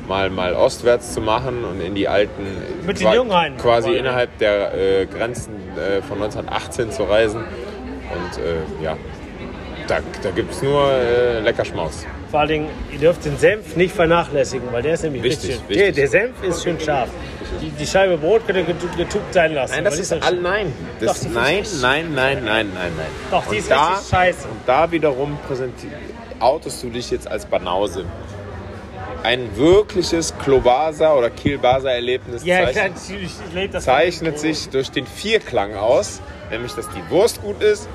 [0.07, 2.43] mal, mal ostwärts zu machen und in die alten,
[2.85, 3.57] Mit den Junghainen.
[3.59, 7.43] quasi innerhalb der äh, Grenzen äh, von 1918 zu reisen.
[8.13, 8.97] Und äh, ja,
[9.87, 12.05] da, da gibt es nur äh, lecker Schmaus.
[12.31, 15.69] Vor allen Dingen, ihr dürft den Senf nicht vernachlässigen, weil der ist nämlich Wichtig, richtig.
[15.69, 15.83] wichtig.
[15.83, 17.09] Der, der Senf ist schön scharf.
[17.61, 19.73] Die, die Scheibe Brot könnt ihr getu- getuckt sein lassen.
[19.75, 20.71] Nein, das ist die so- all, nein.
[20.99, 23.07] Das, Doch, nein, ist- nein, nein, nein, nein, nein.
[23.31, 24.47] Doch, die Und ist da, scheiße.
[24.47, 25.89] Und da wiederum präsenti-
[26.39, 28.05] outest du dich jetzt als Banause.
[29.29, 32.93] Ein wirkliches Klobasa oder Kielbasa-Erlebnis Ja, zeichnet,
[33.69, 36.19] klar, zeichnet sich durch den Vierklang aus,
[36.49, 37.87] nämlich dass die Wurst gut ist,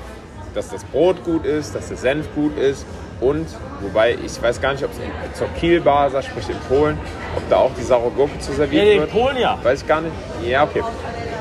[0.53, 2.85] dass das Brot gut ist, dass der Senf gut ist
[3.19, 3.47] und,
[3.81, 6.97] wobei ich weiß gar nicht, ob es zur Kielbar, sprich in Polen,
[7.35, 9.11] ob da auch die saure Gurke zu serviert Ja, in wird.
[9.11, 9.59] Polen ja.
[9.61, 10.13] Weiß ich gar nicht.
[10.47, 10.83] Ja, okay.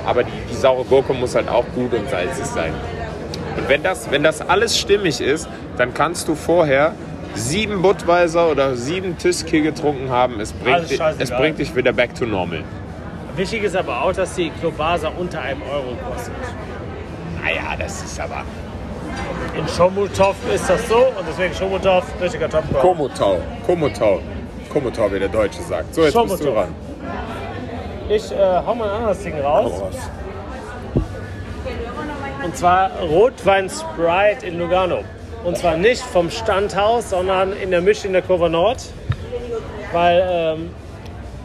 [0.04, 2.74] Aber die, die saure Gurke muss halt auch gut und salzig sein.
[3.56, 6.96] Und wenn das, wenn das alles stimmig ist, dann kannst du vorher
[7.34, 10.40] sieben Budweiser oder sieben Tüski getrunken haben.
[10.40, 12.62] Es bringt, dich, es bringt dich wieder back to normal.
[13.36, 16.34] Wichtig ist aber auch, dass die Klobasa unter einem Euro kostet.
[17.42, 18.44] Naja, das ist aber...
[19.56, 22.80] In Schomutov ist das so und deswegen Schomutov, richtiger Topgolf.
[22.80, 23.38] Komotau.
[23.64, 24.20] Komotau.
[24.72, 25.94] Komotau, wie der Deutsche sagt.
[25.94, 26.60] So, jetzt bist du Komotau.
[26.60, 26.74] ran.
[28.08, 28.36] Ich äh,
[28.66, 29.82] hau mal ein anderes Ding raus.
[32.44, 35.04] Und zwar Rotwein Sprite in Lugano.
[35.44, 38.82] Und zwar nicht vom Standhaus, sondern in der Mische in der Kurve Nord.
[39.92, 40.70] Weil ähm,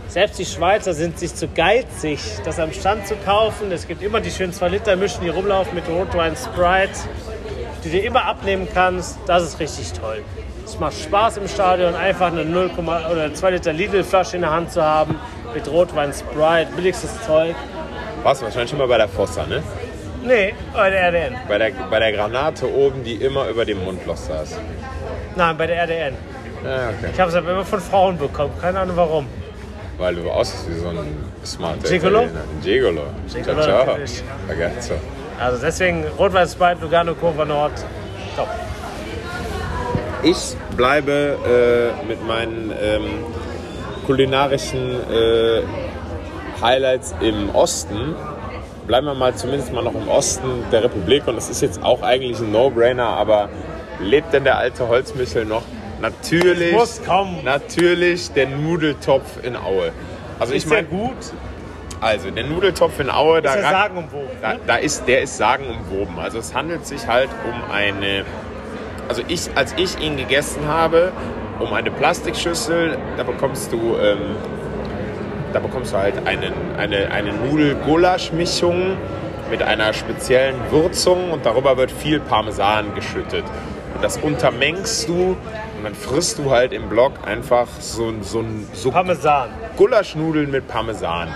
[0.07, 3.71] selbst die Schweizer sind sich zu geizig, das am Stand zu kaufen.
[3.71, 6.97] Es gibt immer die schönen 2 Liter Mischen, die rumlaufen mit Rotwein Sprite,
[7.83, 9.19] die du immer abnehmen kannst.
[9.27, 10.23] Das ist richtig toll.
[10.65, 14.71] Es macht Spaß im Stadion, einfach eine 0, oder 2 Liter Lidl-Flasche in der Hand
[14.71, 15.19] zu haben
[15.53, 17.55] mit Rotwein Sprite, billigstes Zeug.
[18.23, 19.61] Warst du wahrscheinlich schon mal bei der Fossa, ne?
[20.23, 21.35] Nee, bei der RDN.
[21.47, 24.59] Bei der, bei der Granate oben, die immer über dem Mundloch saß.
[25.35, 26.15] Nein, bei der RDN.
[26.63, 27.09] Ja, okay.
[27.13, 29.27] Ich habe es aber immer von Frauen bekommen, keine Ahnung warum.
[29.97, 32.23] Weil du aussiehst wie so ein smarter Gigolo?
[32.23, 32.41] Italiener.
[32.61, 33.01] Gigolo.
[33.33, 33.97] Gigolo, ciao, ciao.
[34.47, 34.93] Ragazzo.
[35.39, 37.71] Also deswegen Rotwein Sprite, Lugano, Kurve Nord.
[38.35, 38.47] Top.
[40.23, 43.23] Ich bleibe äh, mit meinen ähm,
[44.05, 45.61] kulinarischen äh,
[46.61, 48.15] Highlights im Osten.
[48.89, 51.27] Bleiben wir mal zumindest mal noch im Osten der Republik.
[51.27, 53.47] Und das ist jetzt auch eigentlich ein No-Brainer, aber
[53.99, 55.61] lebt denn der alte Holzmichel noch?
[56.01, 57.37] Natürlich, Es muss kommen.
[57.43, 59.91] natürlich der Nudeltopf in Aue.
[60.39, 61.17] Also ich Ist der meine, gut?
[62.01, 64.29] also der Nudeltopf in Aue, da Ist der ran- sagenumwoben?
[64.41, 64.59] da, ne?
[64.65, 66.17] da ist, der ist sagenumwoben.
[66.17, 68.23] Also es handelt sich halt um eine,
[69.07, 71.11] also ich, als ich ihn gegessen habe,
[71.59, 74.17] um eine Plastikschüssel, da bekommst du, ähm,
[75.53, 78.97] da bekommst du halt einen, eine, eine Nudel-Gulasch-Mischung
[79.49, 83.43] mit einer speziellen Würzung und darüber wird viel Parmesan geschüttet.
[83.95, 85.35] Und das untermengst du
[85.77, 88.43] und dann frisst du halt im Block einfach so, so,
[88.73, 89.49] so Parmesan.
[89.77, 91.29] Gulaschnudeln mit Parmesan.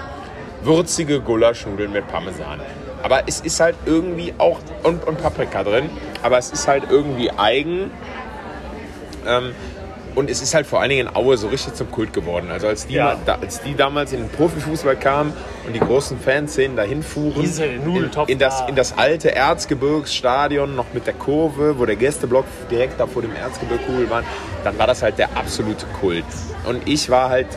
[0.62, 2.60] Würzige Gulaschnudeln mit Parmesan.
[3.02, 5.90] Aber es ist halt irgendwie auch, und, und Paprika drin,
[6.22, 7.92] aber es ist halt irgendwie eigen.
[9.26, 9.54] Ähm,
[10.16, 12.52] und es ist halt vor allen Dingen in Aue so richtig zum Kult geworden.
[12.52, 13.18] Also als die, Ja.
[13.26, 15.34] da, als die damals in den Profifußball kamen
[15.66, 17.84] und die großen Fanszenen dahin fuhren, Diese in,
[18.28, 18.68] in, das, da.
[18.68, 23.36] in das alte Erzgebirgsstadion, noch mit der Kurve, wo der Gästeblock direkt da vor dem
[23.36, 24.24] Erzgebirgkugel war,
[24.64, 26.26] dann war das halt der absolute Kult.
[26.66, 27.48] Und ich war halt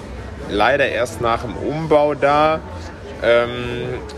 [0.51, 2.61] leider erst nach dem Umbau da.
[3.23, 3.49] Ähm,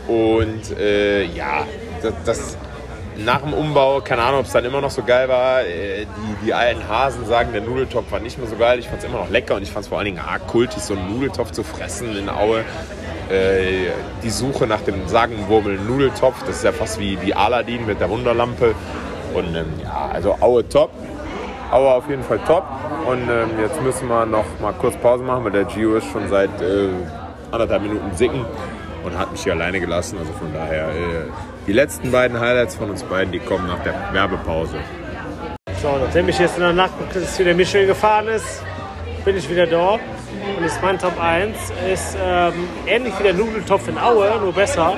[0.08, 1.64] und äh, ja,
[2.02, 2.56] das, das
[3.24, 5.62] nach dem Umbau, keine Ahnung, ob es dann immer noch so geil war.
[5.62, 8.78] Äh, Die, die alten Hasen sagen, der Nudeltopf war nicht mehr so geil.
[8.78, 10.82] Ich fand es immer noch lecker und ich fand es vor allen Dingen arg kultig,
[10.82, 12.60] so einen Nudeltopf zu fressen in Aue.
[13.30, 13.90] Äh,
[14.22, 18.08] Die Suche nach dem sagenwurmeln Nudeltopf, das ist ja fast wie, wie Aladdin mit der
[18.08, 18.74] Wunderlampe.
[19.34, 20.90] Und ähm, ja, also Aue top.
[21.70, 22.64] Aue auf jeden Fall top.
[23.06, 26.28] Und ähm, jetzt müssen wir noch mal kurz Pause machen, weil der Gio ist schon
[26.28, 26.88] seit äh,
[27.50, 28.44] anderthalb Minuten sicken
[29.04, 30.18] und hat mich hier alleine gelassen.
[30.18, 31.30] Also von daher, äh,
[31.66, 34.76] die letzten beiden Highlights von uns beiden, die kommen nach der Werbepause.
[35.82, 38.62] So, nachdem ich jetzt in der Nacht zu der Michel gefahren ist,
[39.24, 39.98] bin ich wieder da.
[40.56, 41.56] Und ist mein Top 1
[41.92, 44.94] ist ähm, ähnlich wie der Nudeltopf in Aue, nur besser.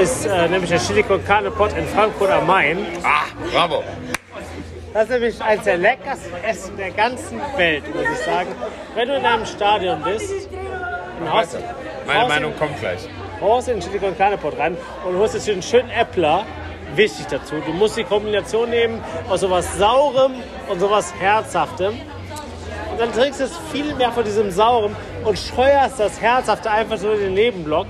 [0.00, 2.78] Ist äh, nämlich der Chili con Carne Pot in Frankfurt am Main.
[3.02, 3.84] Ah, bravo!
[4.92, 8.48] Das ist nämlich eines der leckersten Essen der ganzen Welt, muss ich sagen.
[8.94, 10.48] Wenn du in einem Stadion bist,
[11.20, 11.56] in Haus,
[12.06, 13.00] Meine Haus Meinung kommt gleich.
[13.40, 16.44] haust in den Chili con Carne Pot rein und holst jetzt einen schönen Äppler.
[16.94, 20.32] Wichtig dazu, du musst die Kombination nehmen aus sowas Saurem
[20.68, 21.94] und sowas Herzhaftem.
[22.90, 26.98] Und dann trinkst du es viel mehr von diesem Sauren und scheuerst das Herzhafte einfach
[26.98, 27.86] so in den Nebenblock.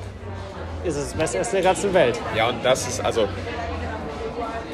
[0.84, 2.18] Ist es das beste Essen der ganzen Welt.
[2.36, 3.28] Ja, und das ist also.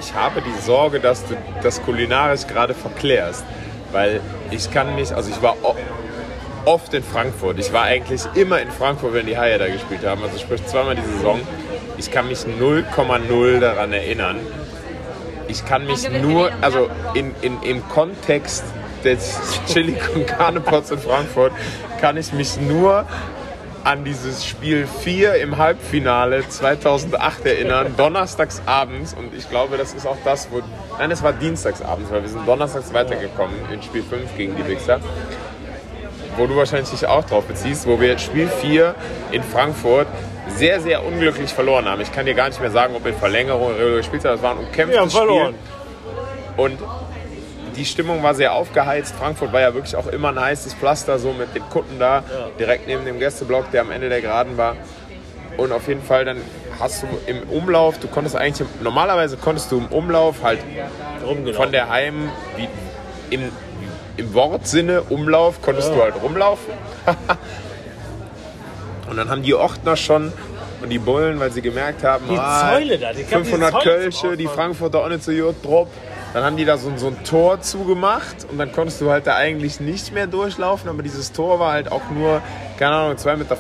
[0.01, 3.45] Ich habe die Sorge, dass du das kulinarisch gerade verklärst.
[3.93, 5.57] Weil ich kann mich, also ich war
[6.67, 7.59] oft in Frankfurt.
[7.59, 10.23] Ich war eigentlich immer in Frankfurt, wenn die Haie da gespielt haben.
[10.23, 11.41] Also sprich zweimal die Saison.
[11.97, 14.37] Ich kann mich 0,0 daran erinnern.
[15.49, 18.65] Ich kann mich nur, also in, in, im Kontext
[19.05, 19.39] des
[19.73, 21.53] Chili con Carne Pots in Frankfurt,
[22.01, 23.07] kann ich mich nur
[23.85, 29.15] an dieses Spiel 4 im Halbfinale 2008 erinnern, donnerstags abends.
[29.15, 30.61] Und ich glaube, das ist auch das, wo.
[30.99, 34.67] Nein, es war dienstags abends, weil wir sind donnerstags weitergekommen in Spiel 5 gegen die
[34.67, 34.99] Wichser.
[36.37, 38.95] Wo du wahrscheinlich dich auch drauf beziehst, wo wir Spiel 4
[39.33, 40.07] in Frankfurt
[40.49, 42.01] sehr, sehr unglücklich verloren haben.
[42.01, 44.35] Ich kann dir gar nicht mehr sagen, ob in Verlängerung oder gespielt hat.
[44.35, 45.55] Das war ein umkämpftes Wir haben verloren.
[45.55, 46.65] Spiel.
[46.65, 46.79] Und
[47.77, 49.15] die Stimmung war sehr aufgeheizt.
[49.15, 52.23] Frankfurt war ja wirklich auch immer ein heißes Pflaster, so mit dem Kutten da,
[52.59, 54.77] direkt neben dem Gästeblock, der am Ende der Geraden war.
[55.57, 56.39] Und auf jeden Fall dann
[56.79, 60.61] hast du im Umlauf, du konntest eigentlich, normalerweise konntest du im Umlauf halt
[61.25, 61.55] Rumgelaufen.
[61.55, 62.69] von der Heim, wie,
[63.35, 63.51] im,
[64.17, 66.73] im Wortsinne Umlauf, konntest du halt rumlaufen.
[69.11, 70.33] und dann haben die Ordner schon
[70.83, 73.51] und die Bullen, weil sie gemerkt haben, Die ah, Zäule da, die- ich glaub, die
[73.51, 74.47] 500 Zäule Kölsche, die.
[74.47, 75.89] Frankfurter so gut drauf.
[76.35, 79.37] Dann haben die da so, so ein Tor zugemacht und dann konntest du halt da
[79.37, 82.43] eigentlich nicht mehr durchlaufen, aber dieses Tor war halt auch nur,
[82.79, 83.57] keine Ahnung, 2,50 Meter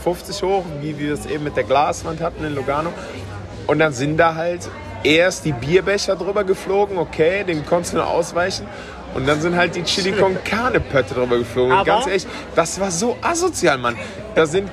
[0.47, 2.93] hoch, wie wir es eben mit der Glaswand hatten in Lugano.
[3.66, 4.69] Und dann sind da halt
[5.05, 8.66] erst die Bierbecher drüber geflogen, okay, dem konntest du nur ausweichen.
[9.17, 11.73] Und dann sind halt die Chili con Carne Pötte drüber geflogen.
[11.73, 13.97] Und Aber- ganz ehrlich, das war so asozial, Mann.
[14.37, 14.71] Das sind,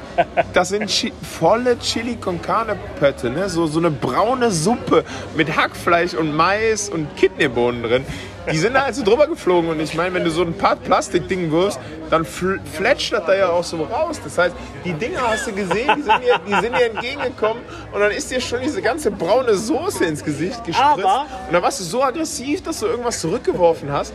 [0.54, 3.48] das sind Chi volle Chili con Carne Pötte, ne?
[3.48, 5.06] so, so eine braune Suppe
[5.38, 8.06] mit Hackfleisch und Mais und Kidneybohnen drin.
[8.52, 9.70] Die sind da also drüber geflogen.
[9.70, 11.80] Und ich meine, wenn du so ein paar Plastikdingen wirfst,
[12.10, 14.20] dann fl fletscht das da ja auch so raus.
[14.22, 14.54] Das heißt,
[14.84, 17.64] die Dinger hast du gesehen, die sind, dir, die sind dir entgegengekommen.
[17.94, 21.06] Und dann ist dir schon diese ganze braune Soße ins Gesicht gespritzt.
[21.06, 24.14] Aber- und dann warst du so aggressiv, dass du irgendwas zurückgeworfen hast.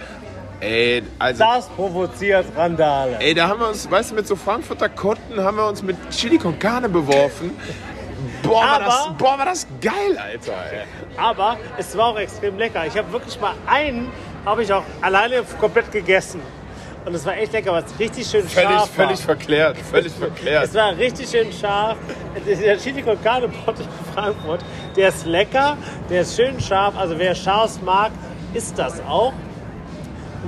[0.60, 1.44] Ey, also.
[1.44, 3.18] Das provoziert Randale.
[3.20, 5.96] Ey, da haben wir uns, weißt du, mit so Frankfurter Kotten haben wir uns mit
[6.10, 7.56] Chili con Carne beworfen.
[8.42, 10.52] Boah, war Aber- das, boah, war das geil, Alter.
[10.72, 10.84] Ey.
[11.16, 12.84] Aber es war auch extrem lecker.
[12.86, 14.10] Ich habe wirklich mal einen,
[14.44, 16.40] habe ich auch alleine komplett gegessen.
[17.04, 19.06] Und es war echt lecker, was richtig schön Völlig, scharf war.
[19.06, 20.64] völlig verklärt, völlig verklärt.
[20.64, 21.96] Es war richtig schön scharf.
[22.46, 24.60] Der Chili con Carne Pot in Frankfurt,
[24.96, 25.76] der ist lecker,
[26.10, 26.96] der ist schön scharf.
[26.98, 28.10] Also wer scharf mag,
[28.52, 29.32] isst das auch.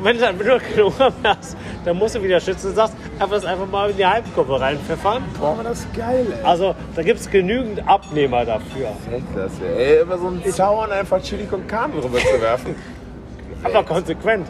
[0.03, 3.45] Wenn du dann nur mehr hast, dann musst du wieder schützen und sagst, einfach das
[3.45, 5.23] einfach mal in die Halbgruppe reinpfeffern.
[5.39, 6.45] Boah, war das geil, ey.
[6.45, 8.89] Also da gibt es genügend Abnehmer dafür.
[9.09, 10.01] Weltklasse, ey.
[10.03, 12.75] Immer so einen Zaun einfach Chili con Carne rüber zu werfen.
[13.63, 14.47] Aber konsequent.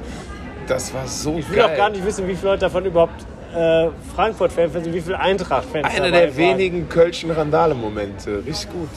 [0.68, 1.70] Das war so Ich will geil.
[1.72, 3.24] auch gar nicht wissen, wie viele Leute davon überhaupt
[3.54, 6.36] äh, Frankfurt-Fans sind, wie viele Eintracht-Fans Einer der waren.
[6.36, 8.44] wenigen Kölschen Randale-Momente.
[8.46, 8.88] Richtig gut.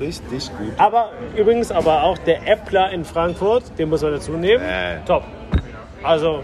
[0.00, 0.72] Richtig gut.
[0.78, 4.62] Aber übrigens aber auch der Äppler in Frankfurt, den muss man dazu nehmen.
[4.62, 4.98] Äh.
[5.06, 5.22] Top.
[6.02, 6.42] Also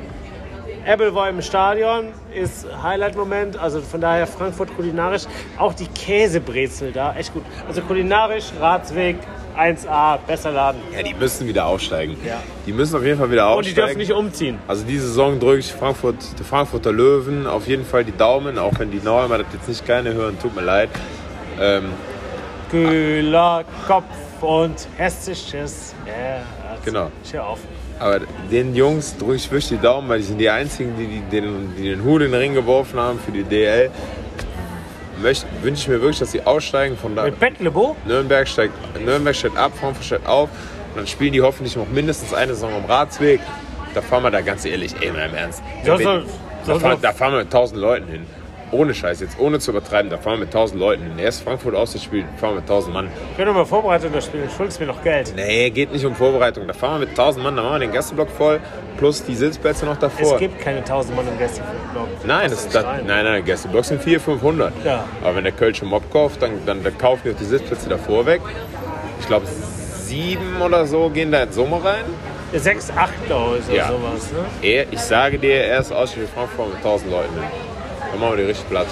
[0.84, 3.58] Apple war im Stadion, ist Highlight-Moment.
[3.58, 5.24] Also von daher Frankfurt kulinarisch.
[5.58, 7.42] Auch die Käsebrezel da, echt gut.
[7.66, 9.16] Also kulinarisch, Ratsweg,
[9.56, 10.80] 1A, besser Laden.
[10.96, 12.16] Ja, die müssen wieder aufsteigen.
[12.24, 12.40] Ja.
[12.66, 13.86] Die müssen auf jeden Fall wieder Und die aufsteigen.
[13.86, 14.58] dürfen nicht umziehen.
[14.68, 18.72] Also diese Saison drücke ich Frankfurt, die Frankfurter Löwen auf jeden Fall die Daumen, auch
[18.78, 20.90] wenn die Neuheimer das jetzt nicht gerne hören, tut mir leid.
[21.60, 21.86] Ähm,
[22.70, 24.04] Kühler Kopf
[24.40, 26.44] und hessisches Herz.
[26.84, 27.10] Genau.
[27.32, 27.58] Hör auf.
[28.00, 28.20] Aber
[28.50, 31.74] den Jungs drücke ich wirklich die Daumen, weil die sind die einzigen, die, die, den,
[31.76, 33.90] die den Hut in den Ring geworfen haben für die DL.
[35.22, 36.96] Möcht- Wünsche ich mir wirklich, dass sie aussteigen.
[36.96, 37.96] Von da Mit Bettlebo?
[38.06, 38.72] Nürnberg steigt,
[39.04, 40.48] Nürnberg steigt ab, Frankfurt steigt auf.
[40.90, 43.40] Und dann spielen die hoffentlich noch mindestens eine Saison am Ratsweg.
[43.94, 45.62] Da fahren wir da ganz ehrlich, ey, mal im Ernst.
[45.84, 46.24] Da, soll-
[46.66, 48.26] da, fahren, da fahren wir mit 1000 Leuten hin.
[48.70, 51.18] Ohne Scheiß, jetzt ohne zu übertreiben, da fahren wir mit 1000 Leuten.
[51.18, 53.08] Erst Frankfurt auszuspielen, fahren wir mit 1000 Mann.
[53.36, 54.48] Können wir mal Vorbereitung das Spiel?
[54.54, 55.32] Schuldest mir noch Geld.
[55.34, 56.66] Nee, geht nicht um Vorbereitung.
[56.66, 58.60] Da fahren wir mit 1000 Mann, da machen wir den Gästeblock voll,
[58.98, 60.34] plus die Sitzplätze noch davor.
[60.34, 62.08] Es gibt keine 1000 Mann im Gästeblock.
[62.26, 64.72] Nein, das, das, nein, nein, Gästeblock sind 400, 500.
[64.84, 65.04] Ja.
[65.22, 68.26] Aber wenn der Kölsche Mob kauft, dann, dann, dann kaufen die auch die Sitzplätze davor
[68.26, 68.42] weg.
[69.20, 72.04] Ich glaube, sieben oder so gehen da in Summe rein.
[72.52, 73.88] 6, 8 glaube ich, oder Ja.
[73.88, 74.30] sowas.
[74.62, 74.86] Ne?
[74.90, 77.28] Ich sage dir, er ist ausschließlich Frankfurt mit 1000 Leuten.
[78.10, 78.86] Dann machen wir die richtig platt.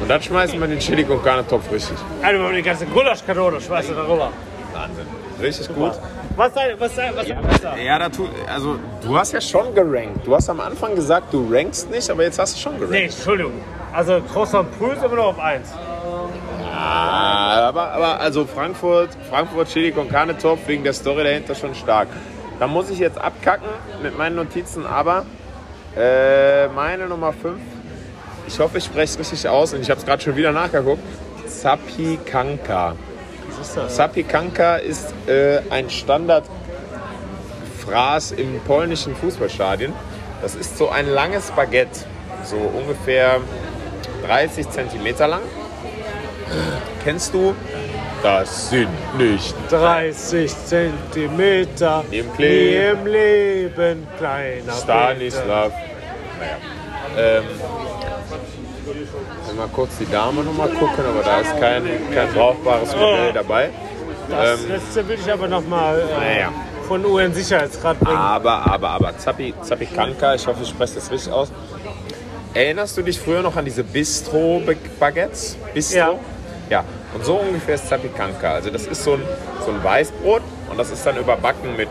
[0.00, 1.96] Und dann schmeißen wir den Chili con Carne Topf richtig.
[2.22, 4.30] Also, wir haben die ganze Gulaschkanone, schmeißt du darüber.
[4.72, 5.06] Wahnsinn.
[5.40, 5.92] Richtig gut.
[6.36, 7.78] Was dein, was dein, was besser?
[7.78, 10.26] Ja, da tu, also du hast ja schon gerankt.
[10.26, 12.92] Du hast am Anfang gesagt, du rankst nicht, aber jetzt hast du schon gerankt.
[12.92, 13.52] Nee, Entschuldigung.
[13.92, 15.68] Also, Croissant Prüß immer noch auf 1.
[16.72, 21.74] Ah, aber, aber also Frankfurt, Frankfurt Chili con Carne Topf wegen der Story dahinter schon
[21.74, 22.08] stark.
[22.58, 23.68] Da muss ich jetzt abkacken
[24.02, 25.24] mit meinen Notizen, aber
[25.96, 27.58] äh, meine Nummer 5,
[28.46, 31.02] ich hoffe, ich spreche es richtig aus und ich habe es gerade schon wieder nachgeguckt.
[31.46, 32.94] Zapikanka.
[33.48, 33.96] Was ist das?
[33.96, 39.92] Zapikanka ist äh, ein Standardfraß im polnischen Fußballstadion.
[40.42, 42.00] Das ist so ein langes Baguette,
[42.44, 43.40] so ungefähr
[44.26, 45.40] 30 Zentimeter lang.
[47.04, 47.54] Kennst du?
[48.22, 52.04] Das sind nicht 30 Zentimeter.
[52.10, 52.98] Im Wie Leben.
[53.00, 54.72] im Leben, kleiner.
[54.72, 55.72] Stanislav.
[56.38, 56.56] Naja.
[57.38, 57.44] Ähm,
[59.56, 61.84] mal kurz die Dame noch mal gucken, aber da ist kein,
[62.14, 63.70] kein brauchbares Modell dabei.
[64.28, 66.52] Das Ähm, letzte will ich aber nochmal äh, Naja.
[66.88, 68.16] von UN-Sicherheitsrat bringen.
[68.16, 71.50] Aber, aber, aber, Zapi, Zapikanka, ich hoffe, ich spreche das richtig aus.
[72.54, 75.56] Erinnerst du dich früher noch an diese Bistro-Baguettes?
[75.74, 75.96] Bistro?
[75.98, 76.14] Ja.
[76.68, 76.84] Ja,
[77.14, 78.54] Und so ungefähr ist Zapikanka.
[78.54, 79.22] Also das ist so ein,
[79.64, 81.88] so ein Weißbrot und das ist dann überbacken mit,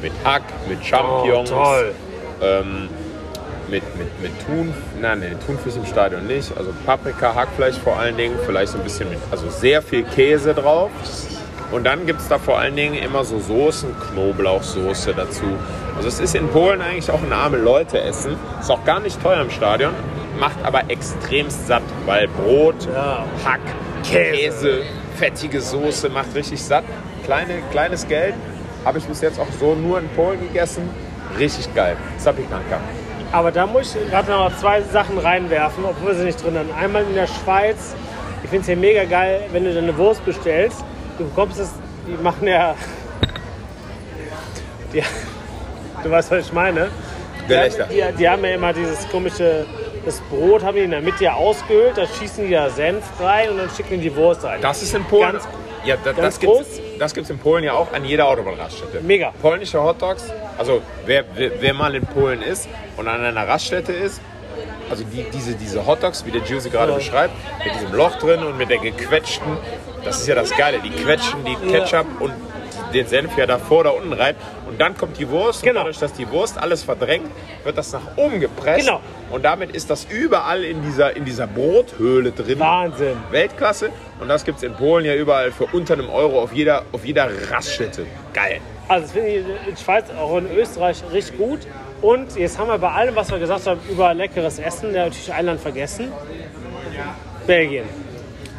[0.00, 1.74] mit Hack, mit Champignons, Oh,
[2.40, 2.88] ähm,
[3.68, 4.72] mit, mit, mit Thun,
[5.06, 8.84] nein, nee, Thunfisch im Stadion nicht, also Paprika, Hackfleisch vor allen Dingen, vielleicht so ein
[8.84, 10.90] bisschen mit, also sehr viel Käse drauf.
[11.72, 15.44] Und dann gibt es da vor allen Dingen immer so Soßen, Knoblauchsoße dazu.
[15.96, 18.36] Also es ist in Polen eigentlich auch ein arme Leute essen.
[18.60, 19.92] Ist auch gar nicht teuer im Stadion,
[20.38, 23.24] macht aber extremst satt, weil Brot, Ja.
[23.44, 23.60] Hack,
[24.04, 24.82] Käse,
[25.16, 26.84] fettige Soße macht richtig satt.
[27.24, 28.34] Kleine, kleines Geld,
[28.84, 30.88] habe ich bis jetzt auch so nur in Polen gegessen.
[31.36, 31.96] Richtig geil.
[32.18, 32.78] Zapikanka.
[33.32, 36.70] Aber da muss ich gerade noch zwei Sachen reinwerfen, obwohl sie nicht drin sind.
[36.76, 37.94] Einmal in der Schweiz,
[38.42, 40.84] ich finde es ja mega geil, wenn du deine Wurst bestellst,
[41.18, 41.70] du bekommst es,
[42.06, 42.74] die machen ja.
[44.92, 45.02] Die,
[46.02, 46.88] du weißt, was ich meine.
[47.42, 47.84] Die Gelächter.
[47.84, 49.66] haben, die, die haben ja immer dieses komische,
[50.04, 53.50] das Brot haben die in der Mitte ja ausgehöhlt, da schießen die da Senf rein
[53.50, 54.60] und dann schicken die die Wurst rein.
[54.60, 55.32] Das ist in Polen.
[55.32, 55.48] Ganz-
[55.84, 56.66] ja, da, ganz das groß.
[56.98, 59.00] Das gibt's in Polen ja auch an jeder Autobahnraststätte.
[59.02, 59.32] Mega.
[59.42, 60.24] Polnische Hotdogs,
[60.58, 64.20] also wer, wer, wer mal in Polen ist und an einer Raststätte ist,
[64.88, 66.98] also die, diese, diese Hotdogs, wie der Juicy gerade Ja.
[66.98, 69.56] beschreibt, mit diesem Loch drin und mit der gequetschten,
[70.04, 72.32] das ist ja das Geile, die quetschen die Ketchup und
[72.96, 74.34] den Senf ja davor da unten rein
[74.68, 75.80] und dann kommt die Wurst Genau.
[75.80, 77.26] und dadurch, dass die Wurst alles verdrängt,
[77.64, 79.00] wird das nach oben gepresst Genau.
[79.30, 82.58] und damit ist das überall in dieser, in dieser Brothöhle drin.
[82.58, 83.16] Wahnsinn.
[83.30, 83.90] Weltklasse.
[84.20, 87.04] Und das gibt es in Polen ja überall für unter einem Euro auf jeder, auf
[87.04, 88.06] jeder Raststätte.
[88.32, 88.60] Geil.
[88.88, 91.60] Also das finde ich in Schweiz, auch in Österreich richtig gut.
[92.02, 95.32] Und jetzt haben wir bei allem, was wir gesagt haben, über leckeres Essen, der natürlich
[95.32, 96.12] ein Land vergessen.
[97.46, 97.84] Belgien.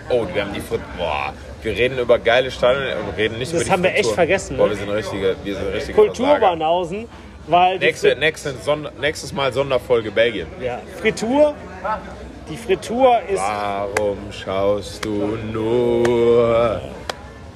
[0.09, 0.80] Oh, wir haben die Frit.
[0.97, 1.34] Boah.
[1.68, 4.56] Wir reden über geile Stadien und reden nicht Das über die haben wir echt vergessen,
[4.56, 4.72] Boah, ne?
[4.72, 5.94] wir sind richtige, wir sind richtige.
[5.94, 7.06] Kulturbanausen,
[7.48, 10.48] weil Nächste, Fri- nächste, Sonder, nächstes Mal Sonderfolge Belgien.
[10.64, 11.53] ja, Fritur,
[12.49, 16.80] die Fritur ist Warum schaust du nur?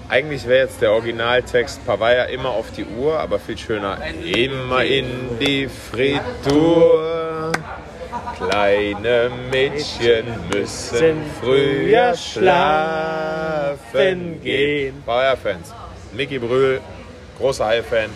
[0.10, 3.98] Eigentlich wäre jetzt der Originaltext Pavaya immer auf die Uhr, aber viel schöner.
[4.26, 5.06] Immer in
[5.40, 7.54] die Fritur.
[8.38, 13.72] Kleine Mädchen müssen früher schlafen
[14.42, 15.02] gehen.
[15.06, 15.74] Pavaya-Fans.
[16.14, 16.82] Mickey Brühl,
[17.38, 18.10] großer Hai-Fan.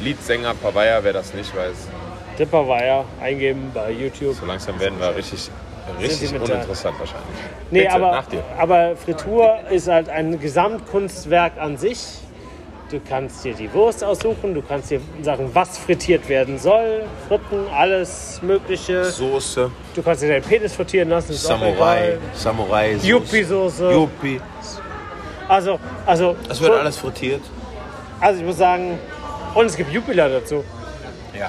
[0.00, 1.88] Leadsänger Pavaya, wer das nicht weiß.
[2.38, 4.34] Dipper Weiher eingeben bei YouTube.
[4.34, 5.50] So langsam werden wir richtig,
[6.00, 7.28] richtig uninteressant wahrscheinlich.
[7.70, 8.24] Nee, Bitte, aber,
[8.58, 12.18] aber Fritur ist halt ein Gesamtkunstwerk an sich.
[12.92, 17.66] Du kannst dir die Wurst aussuchen, du kannst dir sagen, was frittiert werden soll, Fritten,
[17.74, 19.06] alles Mögliche.
[19.06, 22.18] Soße, Du kannst dir deinen Penis frittieren lassen, ist Samurai.
[22.34, 23.92] Samurai, Yuppie-Soße.
[23.92, 24.42] Yuppie.
[25.48, 27.40] Also, also, Das wird alles frittiert.
[28.20, 28.98] also ich muss sagen,
[29.54, 30.62] und es gibt Jupiler dazu.
[31.34, 31.48] Ja.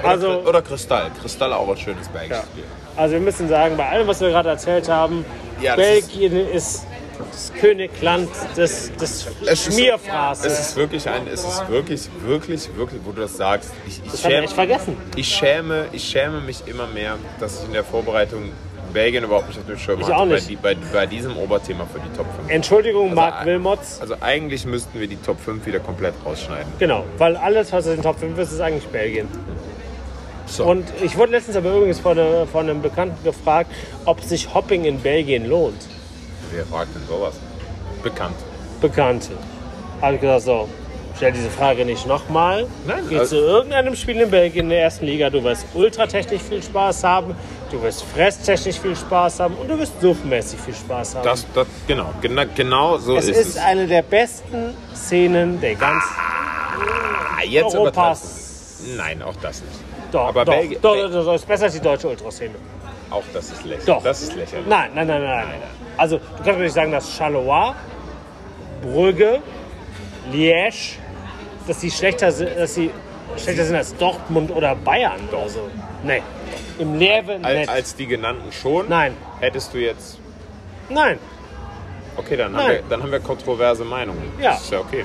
[0.00, 1.12] Oder, Also- oder Kristall.
[1.22, 3.00] Kristall auch ein schönes Belgisches Ja.
[3.00, 5.24] Also wir müssen sagen, bei allem, was wir gerade erzählt haben,
[5.60, 6.86] Ja, Belgien ist
[7.18, 10.46] das Königland des, des Es ist- Schmierfraßes.
[10.52, 13.70] Es ist wirklich ein, es ist wirklich, wirklich, wirklich, wo du das sagst.
[13.86, 14.96] Ich, ich, das schäme, echt vergessen.
[15.16, 18.50] ich, schäme, ich schäme mich immer mehr, dass ich in der Vorbereitung
[18.92, 20.16] Belgien überhaupt nicht auf dem Schirm Ich hatte.
[20.16, 20.62] auch nicht.
[20.62, 22.48] Bei, bei, bei diesem Oberthema für die Top 5.
[22.50, 24.00] Entschuldigung, Marc ein- Wilmots.
[24.00, 26.72] Also eigentlich müssten wir die Top 5 wieder komplett rausschneiden.
[26.78, 29.28] Genau, weil alles, was in den Top 5 ist, ist eigentlich Belgien.
[30.46, 30.64] So.
[30.64, 33.70] Und ich wurde letztens aber übrigens von, einer- von einem Bekannten gefragt,
[34.04, 35.74] ob sich Hopping in Belgien lohnt.
[36.52, 37.34] Wer fragt denn sowas?
[38.02, 38.36] Bekannt.
[38.80, 39.32] Bekannte.
[40.00, 40.68] Habe ich gesagt, so,
[41.16, 42.66] stell diese Frage nicht nochmal.
[42.86, 46.42] Nein, Geh also- zu irgendeinem Spiel in Belgien in der ersten Liga, du wirst ultratechnisch
[46.42, 47.34] viel Spaß haben,
[47.70, 51.24] du wirst fresstechnisch viel Spaß haben und du wirst suffmäßig viel Spaß haben.
[51.24, 53.56] Das, das, genau, genau, genau so es ist, ist es.
[53.58, 56.10] eine der besten Szenen der ganzen
[57.38, 58.80] Ah, jetzt Europas.
[58.96, 59.72] Nein, auch das nicht.
[60.12, 62.54] Doch, aber doch, Belgien- doch, doch, doch, ist besser als die deutsche Ultraszene.
[63.10, 63.84] Auch das ist lächerlich.
[63.86, 64.02] Doch.
[64.02, 64.66] Das ist lächerlich.
[64.66, 65.46] Nein, nein, nein, nein.
[65.48, 65.60] nein.
[65.96, 67.72] Also, du kannst mir nicht sagen, dass Charleroi,
[68.82, 69.40] Brügge,
[70.32, 70.96] Liège,
[71.66, 72.90] dass die schlechter sind, dass sie
[73.36, 75.60] schlechter sind als Dortmund oder Bayern oder so.
[76.02, 76.22] Nee.
[76.78, 77.68] Im Leben Al- nicht.
[77.68, 78.88] Als die genannten schon.
[78.88, 79.14] Nein.
[79.40, 80.18] Hättest du jetzt.
[80.88, 81.18] Nein.
[82.16, 82.72] Okay, dann haben, Nein.
[82.76, 84.32] wir, dann haben wir kontroverse Meinungen.
[84.40, 84.52] Ja.
[84.52, 85.04] Das ist ja okay.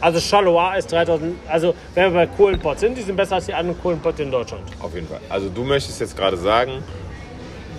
[0.00, 3.54] Also Charleroi ist 3000, also wenn wir bei Kohlenpott sind, die sind besser als die
[3.54, 4.64] anderen Kohlenpott in Deutschland.
[4.80, 5.20] Auf jeden Fall.
[5.28, 6.82] Also du möchtest jetzt gerade sagen,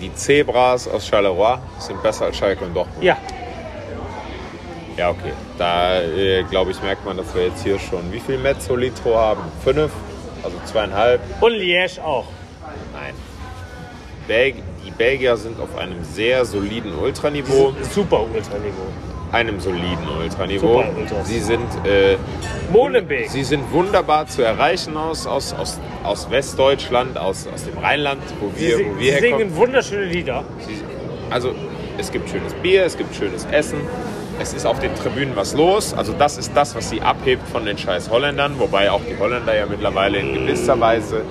[0.04, 3.02] die Zebras aus Charleroi sind besser als Schalke und Dortmund.
[3.02, 3.16] Ja,
[4.96, 5.32] Ja, okay.
[5.58, 9.40] Da äh, glaube ich, merkt man, dass wir jetzt hier schon wie viel Mezzolitro haben?
[9.64, 9.90] Fünf?
[10.42, 11.20] Also zweieinhalb?
[11.40, 12.26] und Liège auch.
[12.92, 13.14] Nein.
[14.28, 17.72] Belg die Belgier sind auf einem sehr soliden Ultraniveau.
[17.90, 18.88] Super Ultraniveau.
[19.34, 20.82] Einem soliden Ultraniveau.
[20.84, 21.26] Super Ultras.
[21.28, 22.16] Sie sind, äh,
[22.72, 23.28] Molenbeek.
[23.30, 28.50] sie sind wunderbar zu erreichen aus, aus, aus, aus Westdeutschland, aus, aus dem Rheinland, wo
[28.56, 29.38] Sie, wir, sing- wo wir sie herkommen.
[29.48, 30.44] singen wunderschöne Lieder.
[30.66, 30.76] Sie,
[31.30, 31.52] also
[31.98, 33.78] es gibt schönes Bier, es gibt schönes Essen.
[34.40, 35.94] Es ist auf den Tribünen was los.
[35.94, 38.58] Also das ist das, was sie abhebt von den scheiß Holländern.
[38.58, 41.22] Wobei auch die Holländer ja mittlerweile in gewisser Weise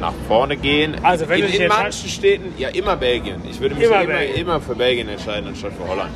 [0.00, 0.96] nach vorne gehen.
[1.02, 3.42] Also wenn in, in manchen Städten, ja immer Belgien.
[3.48, 6.10] Ich würde mich Immer immer, immer für Belgien entscheiden anstatt für Holland.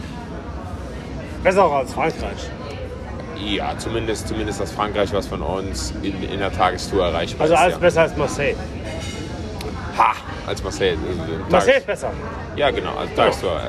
[1.45, 2.51] Besser auch als Frankreich.
[3.39, 7.61] Ja, zumindest, zumindest das Frankreich, was von uns in, in der Tagestour erreichbar Also ist.
[7.61, 7.79] alles ja.
[7.81, 8.55] besser als Marseille.
[9.99, 10.13] Ha,
[10.47, 10.93] als Marseille.
[10.95, 10.97] äh,
[11.51, 12.11] Marseille ist besser.
[12.57, 13.61] Ja, genau, als Tagestour.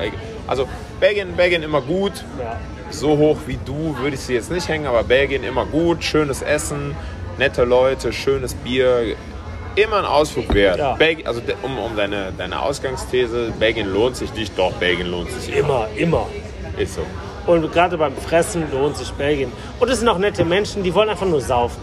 [0.46, 0.66] Also
[1.00, 2.24] Belgien, Belgien immer gut.
[2.38, 2.58] Ja.
[2.90, 6.02] So hoch wie du würde ich sie jetzt nicht hängen, aber Belgien immer gut.
[6.02, 6.96] Schönes Essen,
[7.36, 9.16] nette Leute, schönes Bier.
[9.74, 10.78] Immer ein Ausflug wert.
[10.78, 10.94] Ja.
[10.94, 15.54] Belgien, also um, um deine, deine Ausgangsthese, Belgien lohnt sich nicht, doch, Belgien lohnt sich
[15.54, 16.26] Immer, immer.
[16.78, 17.02] Ist so.
[17.46, 19.52] Und gerade beim Fressen lohnt sich Belgien.
[19.78, 21.80] Und es sind auch nette Menschen, die wollen einfach nur saufen.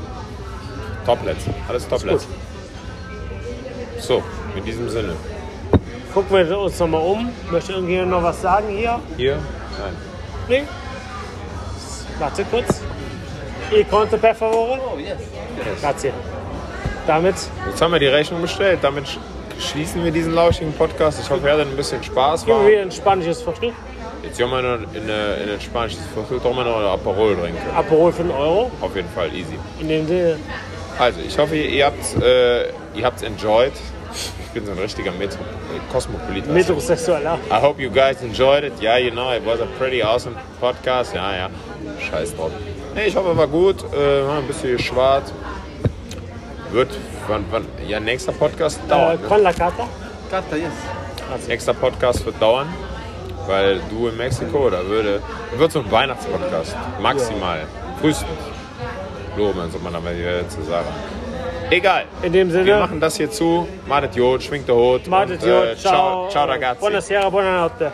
[1.05, 1.45] Toplets.
[1.69, 2.27] Alles Toplets.
[3.99, 4.21] So,
[4.55, 5.15] in diesem Sinne.
[6.13, 7.29] Gucken wir uns nochmal um.
[7.49, 8.99] Möchte irgendjemand noch was sagen hier?
[9.17, 9.37] Hier?
[9.79, 9.93] Nein.
[10.49, 10.63] Nee?
[12.19, 12.81] Warte kurz.
[13.71, 14.79] E conto per favore?
[14.93, 15.17] Oh, yes.
[15.81, 16.11] Grazie.
[17.07, 17.35] Damit
[17.67, 18.79] Jetzt haben wir die Rechnung bestellt.
[18.81, 19.17] Damit sch-
[19.61, 21.19] schließen wir diesen lauschigen Podcast.
[21.21, 22.45] Ich hoffe, ihr hattet ein bisschen Spaß.
[22.45, 22.63] gehen War.
[22.65, 23.73] wir wieder ein spanisches Frühstück.
[24.33, 27.59] Jetzt gehen wir noch in, in ein spanisches Viertel, noch ein Aperol trinken.
[27.75, 28.71] Aperol für einen Euro.
[28.81, 29.59] Auf jeden Fall easy.
[29.79, 30.37] In dem Sinne,
[30.97, 32.63] Also, ich hoffe, ihr, ihr habt äh,
[32.95, 33.73] ihr habt's enjoyed.
[34.11, 35.37] Ich bin so ein richtiger Metro
[35.91, 36.47] Kosmopolit.
[36.47, 37.37] metrosexueller.
[37.51, 38.73] I hope you guys enjoyed it.
[38.81, 41.13] Yeah, you know, it was a pretty awesome podcast.
[41.13, 41.49] Ja, ja.
[41.99, 42.49] Scheiß drauf.
[42.95, 43.83] Nee, ich hoffe, es war gut.
[43.93, 45.31] Äh, haben ein bisschen geschwart.
[46.71, 46.89] Wird,
[47.27, 49.21] wann, wann, ja, nächster Podcast Äh, dauert.
[49.21, 49.27] Ne?
[49.27, 49.87] con la carta.
[50.31, 50.71] Carta, yes.
[51.47, 52.67] Nächster Podcast wird dauern,
[53.47, 55.21] weil du in Mexiko, da würde,
[55.57, 56.75] wird so ein Weihnachtspodcast.
[57.01, 57.61] Maximal.
[57.99, 58.29] Frühestens.
[59.37, 60.11] Loben, soll man aber
[60.47, 60.87] zu sagen.
[61.69, 62.05] Egal.
[62.21, 63.67] In dem Wir Sinne, machen das hier zu.
[63.87, 65.07] Madet Jod, schwingt der Hut.
[65.07, 66.29] Matet und, äh, Jod, ciao.
[66.29, 66.79] Ciao, ragazzi.
[66.81, 67.91] Buonasera, buonanotte.